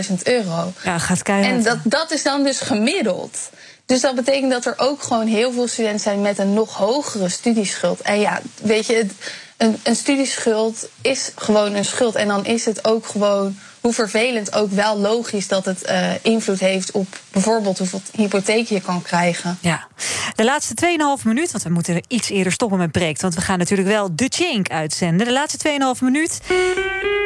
42.000 0.09 0.15
euro. 0.23 0.73
Ja, 0.85 0.99
gaat 0.99 1.23
keihard. 1.23 1.55
En 1.57 1.63
dat, 1.63 1.79
dat 1.85 2.11
is 2.13 2.23
dan 2.23 2.43
dus 2.43 2.61
gemiddeld. 2.61 3.39
Dus 3.87 4.01
dat 4.01 4.15
betekent 4.15 4.51
dat 4.51 4.65
er 4.67 4.75
ook 4.77 5.03
gewoon 5.03 5.27
heel 5.27 5.53
veel 5.53 5.69
studenten 5.69 6.01
zijn 6.01 6.21
met 6.21 6.39
een 6.39 6.55
nog 6.55 6.77
hogere 6.77 7.29
studieschuld. 7.29 8.01
En 8.01 8.21
ja, 8.21 8.41
weet 8.63 8.87
je, 8.87 8.95
het- 8.95 9.13
een, 9.57 9.77
een 9.83 9.97
studieschuld 9.97 10.89
is 11.01 11.33
gewoon 11.37 11.75
een 11.75 11.85
schuld. 11.85 12.15
En 12.15 12.29
dan 12.29 12.47
is 12.47 12.65
het 12.65 12.85
ook 12.85 13.07
gewoon, 13.07 13.59
hoe 13.81 13.93
vervelend 13.93 14.55
ook 14.55 14.71
wel 14.71 14.99
logisch 14.99 15.49
dat 15.49 15.65
het 15.65 15.83
eh, 15.83 16.11
invloed 16.23 16.61
heeft 16.61 16.91
op 16.91 17.07
bijvoorbeeld 17.31 17.79
hoeveel 17.79 18.01
hypotheek 18.13 18.69
je 18.69 18.81
kan 18.81 19.03
krijgen. 19.03 19.59
Ja. 19.61 19.87
De 20.35 20.45
laatste 20.45 20.75
2,5 21.19 21.25
minuut, 21.25 21.51
want 21.51 21.65
we 21.65 21.71
moeten 21.71 22.05
iets 22.09 22.29
eerder 22.29 22.53
stoppen 22.53 22.79
met 22.79 22.93
breekt. 22.93 23.23
Want 23.23 23.35
we 23.35 23.41
gaan 23.41 23.59
natuurlijk 23.59 23.89
wel 23.89 24.17
de 24.17 24.27
Chink 24.29 24.69
uitzenden. 24.69 25.27
De 25.27 25.33
laatste 25.33 25.79
2,5 25.97 26.01
minuut 26.01 26.41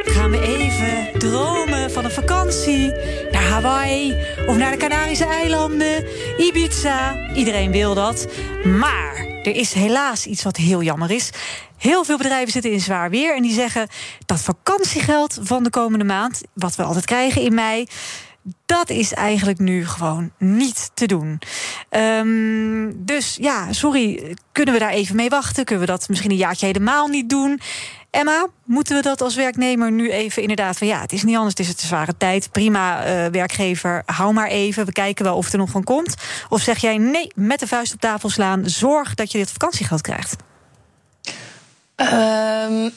gaan 0.05 0.31
we 0.31 0.43
even 0.43 1.19
dromen 1.19 1.91
van 1.91 2.05
een 2.05 2.11
vakantie 2.11 2.93
naar 3.31 3.43
Hawaii 3.43 4.17
of 4.47 4.57
naar 4.57 4.71
de 4.71 4.77
Canarische 4.77 5.27
eilanden, 5.27 6.07
Ibiza. 6.39 7.29
Iedereen 7.35 7.71
wil 7.71 7.95
dat. 7.95 8.27
Maar 8.65 9.38
er 9.49 9.57
is 9.57 9.73
helaas 9.73 10.27
iets 10.27 10.43
wat 10.43 10.57
heel 10.57 10.83
jammer 10.83 11.11
is. 11.11 11.31
Heel 11.77 12.05
veel 12.05 12.17
bedrijven 12.17 12.53
zitten 12.53 12.73
in 12.73 12.81
zwaar 12.81 13.11
weer 13.11 13.37
en 13.37 13.43
die 13.43 13.53
zeggen 13.53 13.89
dat 14.27 14.41
vakantiegeld 14.41 15.39
van 15.43 15.63
de 15.63 15.71
komende 15.71 16.05
maand, 16.05 16.43
wat 16.53 16.77
we 16.77 16.83
altijd 16.83 17.05
krijgen 17.05 17.43
in 17.43 17.55
mei, 17.55 17.87
dat 18.67 18.91
is 18.91 19.13
eigenlijk 19.13 19.59
nu 19.59 19.87
gewoon 19.87 20.33
niet 20.39 20.91
te 20.95 21.07
doen. 21.07 21.39
Ehm, 21.89 22.93
dus 22.97 23.37
ja, 23.41 23.73
sorry, 23.73 24.37
kunnen 24.53 24.75
we 24.75 24.81
daar 24.81 24.91
even 24.91 25.17
mee 25.17 25.29
wachten? 25.29 25.65
Kunnen 25.65 25.87
we 25.87 25.93
dat 25.93 26.09
misschien 26.09 26.31
een 26.31 26.37
jaartje 26.37 26.67
helemaal 26.67 27.07
niet 27.07 27.31
doen? 27.31 27.61
Emma, 28.11 28.47
moeten 28.65 28.97
we 28.97 29.03
dat 29.03 29.21
als 29.21 29.35
werknemer 29.35 29.93
nu 29.93 30.11
even 30.11 30.43
inderdaad 30.43 30.79
van 30.79 30.87
ja, 30.87 31.01
het 31.01 31.13
is 31.13 31.23
niet 31.23 31.37
anders, 31.37 31.55
het 31.57 31.67
is 31.67 31.69
het 31.69 31.81
een 31.81 31.87
zware 31.87 32.17
tijd. 32.17 32.49
Prima, 32.53 33.05
eh, 33.05 33.27
werkgever, 33.27 34.03
hou 34.07 34.33
maar 34.33 34.49
even. 34.49 34.87
We 34.87 34.93
kijken 34.93 35.25
wel 35.25 35.37
of 35.37 35.53
er 35.53 35.59
nog 35.59 35.71
van 35.71 35.85
komt. 35.85 36.15
Of 36.49 36.63
zeg 36.63 36.79
jij 36.79 36.99
nee, 36.99 37.33
met 37.35 37.61
de 37.61 37.67
vuist 37.67 37.95
op 37.95 38.01
tafel 38.01 38.29
slaan, 38.29 38.69
zorg 38.69 39.15
dat 39.15 39.33
je 39.33 39.39
dit 39.39 39.51
vakantiegeld 39.51 40.01
krijgt? 40.01 40.37
Ehm, 41.95 42.91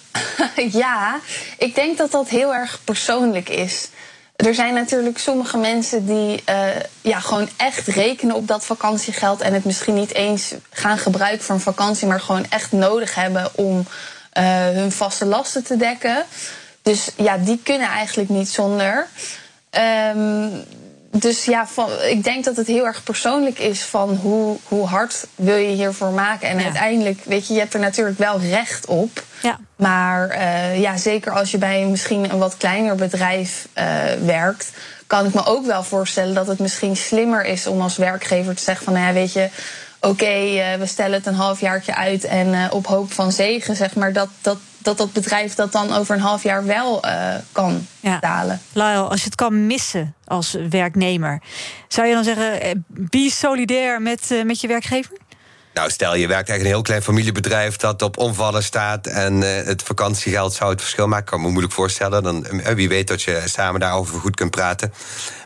ja, 0.84 1.20
ik 1.58 1.76
denk 1.76 1.98
dat 1.98 2.12
dat 2.12 2.30
heel 2.30 2.54
erg 2.54 2.80
persoonlijk 2.84 3.50
is. 3.50 3.90
Er 4.36 4.56
zijn 4.56 4.74
natuurlijk 4.74 5.18
sommige 5.18 5.58
mensen 5.58 6.06
die 6.06 6.42
eh, 6.46 6.68
ja, 7.02 7.20
gewoon 7.20 7.50
echt 7.58 7.88
rekenen 7.88 8.36
op 8.36 8.48
dat 8.48 8.66
vakantiegeld 8.66 9.42
en 9.42 9.54
het 9.54 9.66
misschien 9.66 9.94
niet 9.94 10.14
eens 10.14 10.54
gaan 10.70 10.98
gebruiken 10.98 11.44
voor 11.44 11.56
een 11.56 11.62
vakantie, 11.62 12.08
maar 12.08 12.22
gewoon 12.22 12.46
echt 12.50 12.72
nodig 12.72 13.16
hebben 13.16 13.52
om 13.56 13.86
hun 14.74 14.92
vaste 14.92 15.26
lasten 15.26 15.64
te 15.64 15.78
dekken. 15.78 16.26
Dus 16.82 17.10
ja, 17.16 17.38
die 17.38 17.60
kunnen 17.64 17.88
eigenlijk 17.88 18.30
niet 18.30 18.50
zonder. 18.50 19.08
Ehm, 19.70 20.48
dus 21.12 21.46
ja, 21.46 21.68
van, 21.68 21.90
ik 22.10 22.24
denk 22.24 22.44
dat 22.44 22.56
het 22.56 22.68
heel 22.68 22.86
erg 22.86 23.04
persoonlijk 23.04 23.60
is 23.60 23.82
van 23.82 24.16
hoe, 24.16 24.58
hoe 24.64 24.88
hard 24.88 25.28
wil 25.36 25.56
je 25.56 25.76
hiervoor 25.76 26.12
maken. 26.12 26.50
En 26.50 26.64
uiteindelijk, 26.64 27.24
weet 27.24 27.48
je, 27.48 27.54
je 27.54 27.60
hebt 27.60 27.74
er 27.74 27.80
natuurlijk 27.80 28.18
wel 28.18 28.40
recht 28.40 28.86
op. 28.86 29.24
Ja. 29.42 29.60
Maar 29.76 30.30
eh, 30.30 30.80
ja, 30.80 30.98
zeker 30.98 31.32
als 31.32 31.52
je 31.52 31.58
bij 31.58 31.86
misschien 31.86 32.32
een 32.32 32.38
wat 32.38 32.58
kleiner 32.58 32.96
bedrijf 32.96 33.68
eh, 33.74 33.86
werkt, 34.26 34.72
kan 35.08 35.26
ik 35.26 35.34
me 35.34 35.46
ook 35.46 35.66
wel 35.66 35.84
voorstellen 35.84 36.34
dat 36.34 36.48
het 36.48 36.60
misschien 36.60 36.96
slimmer 36.96 37.46
is 37.46 37.68
om 37.68 37.82
als 37.82 37.98
werkgever 37.98 38.56
te 38.56 38.64
zeggen 38.64 38.86
van 38.86 38.94
nou 38.94 39.06
ja, 39.06 39.14
weet 39.14 39.34
je, 39.34 39.50
oké, 40.02 40.26
eh, 40.26 40.78
we 40.78 40.86
stellen 40.86 41.14
het 41.14 41.26
een 41.26 41.34
halfjaartje 41.34 41.96
uit 41.96 42.24
en 42.24 42.54
eh, 42.54 42.74
op 42.74 42.88
hoop 42.88 43.14
van 43.14 43.32
zegen, 43.32 43.76
zeg 43.76 43.96
maar, 43.96 44.14
dat 44.14 44.30
dat, 44.42 44.58
dat 44.78 44.98
dat 44.98 45.14
bedrijf 45.14 45.56
dat 45.56 45.72
dan 45.72 45.94
over 45.94 46.16
een 46.16 46.22
half 46.22 46.44
jaar 46.44 46.66
wel 46.66 47.04
eh, 47.04 47.36
kan 47.52 47.88
betalen. 48.00 48.62
Lyle, 48.74 48.98
als 48.98 49.20
je 49.20 49.26
het 49.26 49.36
kan 49.36 49.66
missen 49.66 50.16
als 50.26 50.58
werknemer, 50.70 51.42
zou 51.88 52.08
je 52.08 52.14
dan 52.14 52.24
zeggen, 52.24 52.86
be 52.88 53.30
solidair 53.32 54.02
met, 54.02 54.32
eh, 54.32 54.44
met 54.44 54.62
je 54.62 54.68
werkgever? 54.68 55.18
Nou, 55.74 55.90
stel 55.90 56.16
je 56.16 56.28
werkt 56.28 56.50
eigenlijk 56.50 56.62
een 56.62 56.76
heel 56.76 56.82
klein 56.82 57.02
familiebedrijf 57.02 57.76
dat 57.76 58.02
op 58.02 58.18
omvallen 58.18 58.64
staat 58.64 59.08
en 59.08 59.44
eh, 59.44 59.66
het 59.66 59.84
vakantiegeld 59.84 60.54
zou 60.54 60.72
het 60.72 60.82
verschil 60.82 61.08
maken. 61.08 61.26
Kan 61.26 61.42
me 61.42 61.50
moeilijk 61.50 61.74
voorstellen. 61.74 62.24
Dan, 62.24 62.48
wie 62.76 62.90
weet 62.90 63.08
dat 63.08 63.22
je 63.22 63.42
samen 63.46 63.80
daarover 63.80 64.20
goed 64.20 64.36
kunt 64.36 64.52
praten. 64.52 64.94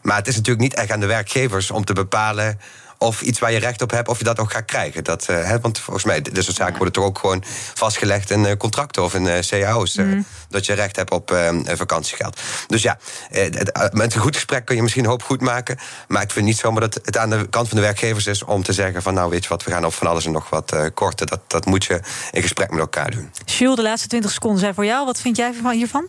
Maar 0.01 0.17
het 0.17 0.27
is 0.27 0.35
natuurlijk 0.35 0.63
niet 0.63 0.75
echt 0.75 0.91
aan 0.91 0.99
de 0.99 1.05
werkgevers 1.05 1.71
om 1.71 1.85
te 1.85 1.93
bepalen 1.93 2.59
of 2.97 3.21
iets 3.21 3.39
waar 3.39 3.51
je 3.51 3.59
recht 3.59 3.81
op 3.81 3.91
hebt, 3.91 4.07
of 4.07 4.17
je 4.17 4.23
dat 4.23 4.39
ook 4.39 4.51
gaat 4.51 4.65
krijgen. 4.65 5.03
Dat, 5.03 5.25
eh, 5.29 5.43
hè, 5.43 5.59
want 5.59 5.79
volgens 5.79 6.05
mij, 6.05 6.21
dit 6.21 6.43
soort 6.43 6.55
zaken 6.55 6.75
worden 6.75 6.93
toch 6.93 7.03
ook 7.03 7.19
gewoon 7.19 7.43
vastgelegd 7.73 8.31
in 8.31 8.45
eh, 8.45 8.57
contracten 8.57 9.03
of 9.03 9.13
in 9.13 9.27
eh, 9.27 9.39
cao's. 9.39 9.95
eh, 9.95 10.05
Dat 10.49 10.65
je 10.65 10.73
recht 10.73 10.95
hebt 10.95 11.11
op 11.11 11.31
eh, 11.31 11.49
vakantiegeld. 11.65 12.39
Dus 12.67 12.81
ja, 12.81 12.97
het- 13.29 13.93
met 13.93 14.15
een 14.15 14.21
goed 14.21 14.35
gesprek 14.35 14.65
kun 14.65 14.75
je 14.75 14.81
misschien 14.81 15.03
een 15.03 15.09
hoop 15.09 15.23
goed 15.23 15.41
maken. 15.41 15.77
Maar 16.07 16.21
ik 16.21 16.31
vind 16.31 16.45
niet 16.45 16.57
zomaar 16.57 16.81
dat 16.81 16.93
het 17.03 17.17
aan 17.17 17.29
de 17.29 17.47
kant 17.49 17.67
van 17.67 17.77
de 17.77 17.83
werkgevers 17.83 18.27
is 18.27 18.43
om 18.43 18.63
te 18.63 18.73
zeggen 18.73 19.01
van 19.01 19.13
nou 19.13 19.29
weet 19.29 19.43
je 19.43 19.49
wat, 19.49 19.63
we 19.63 19.71
gaan 19.71 19.85
op 19.85 19.93
van 19.93 20.07
alles 20.07 20.25
en 20.25 20.31
nog 20.31 20.49
wat 20.49 20.71
eh, 20.71 20.85
korten. 20.93 21.27
Dat, 21.27 21.39
dat 21.47 21.65
moet 21.65 21.85
je 21.85 21.99
in 22.31 22.41
gesprek 22.41 22.69
met 22.69 22.79
elkaar 22.79 23.11
doen. 23.11 23.31
Jules, 23.45 23.75
de 23.75 23.81
laatste 23.81 24.07
20 24.07 24.31
seconden 24.31 24.59
zijn 24.59 24.73
voor 24.73 24.85
jou. 24.85 25.05
Wat 25.05 25.21
vind 25.21 25.37
jij 25.37 25.53
van- 25.61 25.71
hiervan? 25.71 26.07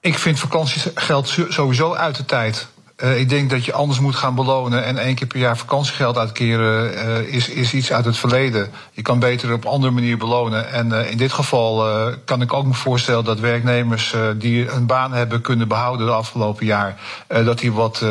Ik 0.00 0.18
vind 0.18 0.38
vakantiegeld 0.38 1.34
sowieso 1.48 1.94
uit 1.94 2.16
de 2.16 2.24
tijd. 2.24 2.66
Eh, 3.02 3.20
ik 3.20 3.28
denk 3.28 3.50
dat 3.50 3.64
je 3.64 3.72
anders 3.72 4.00
moet 4.00 4.16
gaan 4.16 4.34
belonen. 4.34 4.84
En 4.84 4.98
één 4.98 5.14
keer 5.14 5.26
per 5.26 5.38
jaar 5.38 5.56
vakantiegeld 5.56 6.18
uitkeren 6.18 6.96
eh, 6.96 7.34
is, 7.34 7.48
is 7.48 7.74
iets 7.74 7.92
uit 7.92 8.04
het 8.04 8.16
verleden. 8.16 8.70
Je 8.92 9.02
kan 9.02 9.18
beter 9.18 9.52
op 9.52 9.64
een 9.64 9.70
andere 9.70 9.92
manier 9.92 10.18
belonen. 10.18 10.70
En 10.70 10.92
eh, 10.92 11.10
in 11.10 11.16
dit 11.16 11.32
geval 11.32 11.84
kan 12.24 12.42
ik 12.42 12.52
ook 12.52 12.64
me 12.64 12.74
voorstellen 12.74 13.24
dat 13.24 13.40
werknemers 13.40 14.14
die 14.36 14.70
een 14.70 14.86
baan 14.86 15.12
hebben 15.12 15.40
kunnen 15.40 15.68
behouden 15.68 16.06
de 16.06 16.12
afgelopen 16.12 16.66
jaar. 16.66 17.00
dat 17.26 17.58
die 17.58 17.72
wat 17.72 18.04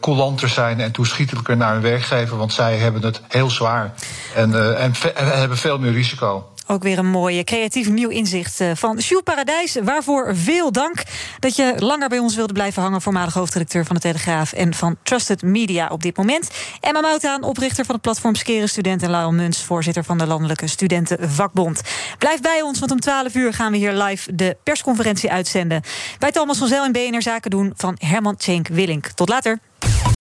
coulanter 0.00 0.48
zijn 0.48 0.80
en 0.80 0.92
toeschietelijker 0.92 1.56
naar 1.56 1.72
hun 1.72 1.82
werkgever. 1.82 2.36
Want 2.36 2.52
zij 2.52 2.76
hebben 2.76 3.02
het 3.02 3.20
heel 3.28 3.50
zwaar. 3.50 3.94
En, 4.34 4.78
en 4.78 4.92
hebben 5.14 5.58
veel 5.58 5.78
meer 5.78 5.92
risico. 5.92 6.53
Ook 6.66 6.82
weer 6.82 6.98
een 6.98 7.10
mooi 7.10 7.44
creatief 7.44 7.88
nieuw 7.88 8.08
inzicht 8.08 8.60
eh, 8.60 8.70
van 8.74 8.96
Jules 8.96 9.22
Paradijs. 9.24 9.74
Waarvoor 9.82 10.36
veel 10.36 10.72
dank 10.72 11.02
dat 11.38 11.56
je 11.56 11.74
langer 11.78 12.08
bij 12.08 12.18
ons 12.18 12.34
wilde 12.34 12.52
blijven 12.52 12.82
hangen. 12.82 13.02
Voormalig 13.02 13.34
hoofdredacteur 13.34 13.84
van 13.84 13.96
de 13.96 14.02
Telegraaf 14.02 14.52
en 14.52 14.74
van 14.74 14.96
Trusted 15.02 15.42
Media 15.42 15.88
op 15.88 16.02
dit 16.02 16.16
moment. 16.16 16.50
Emma 16.80 17.00
Moutaan, 17.00 17.42
oprichter 17.42 17.84
van 17.84 17.94
het 17.94 18.04
platform 18.04 18.34
Skeren 18.34 18.68
Student. 18.68 19.02
En 19.02 19.10
Lyle 19.10 19.32
Muns, 19.32 19.62
voorzitter 19.62 20.04
van 20.04 20.18
de 20.18 20.26
Landelijke 20.26 20.66
Studentenvakbond. 20.66 21.80
Blijf 22.18 22.40
bij 22.40 22.62
ons, 22.62 22.78
want 22.78 22.90
om 22.90 23.00
12 23.00 23.34
uur 23.34 23.52
gaan 23.52 23.72
we 23.72 23.78
hier 23.78 23.92
live 23.92 24.34
de 24.34 24.56
persconferentie 24.62 25.30
uitzenden. 25.30 25.82
Bij 26.18 26.32
Thomas 26.32 26.58
van 26.58 26.68
Zel 26.68 26.84
en 26.84 26.92
BNR 26.92 27.22
Zaken 27.22 27.50
doen 27.50 27.72
van 27.76 27.96
Herman 27.98 28.36
Tjenk 28.36 28.68
Willink. 28.68 29.06
Tot 29.06 29.28
later. 29.28 29.58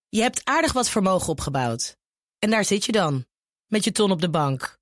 Je 0.09 0.21
hebt 0.21 0.41
aardig 0.43 0.73
wat 0.73 0.89
vermogen 0.89 1.29
opgebouwd. 1.29 1.95
En 2.39 2.49
daar 2.49 2.65
zit 2.65 2.85
je 2.85 2.91
dan, 2.91 3.25
met 3.67 3.83
je 3.83 3.91
ton 3.91 4.11
op 4.11 4.21
de 4.21 4.29
bank. 4.29 4.81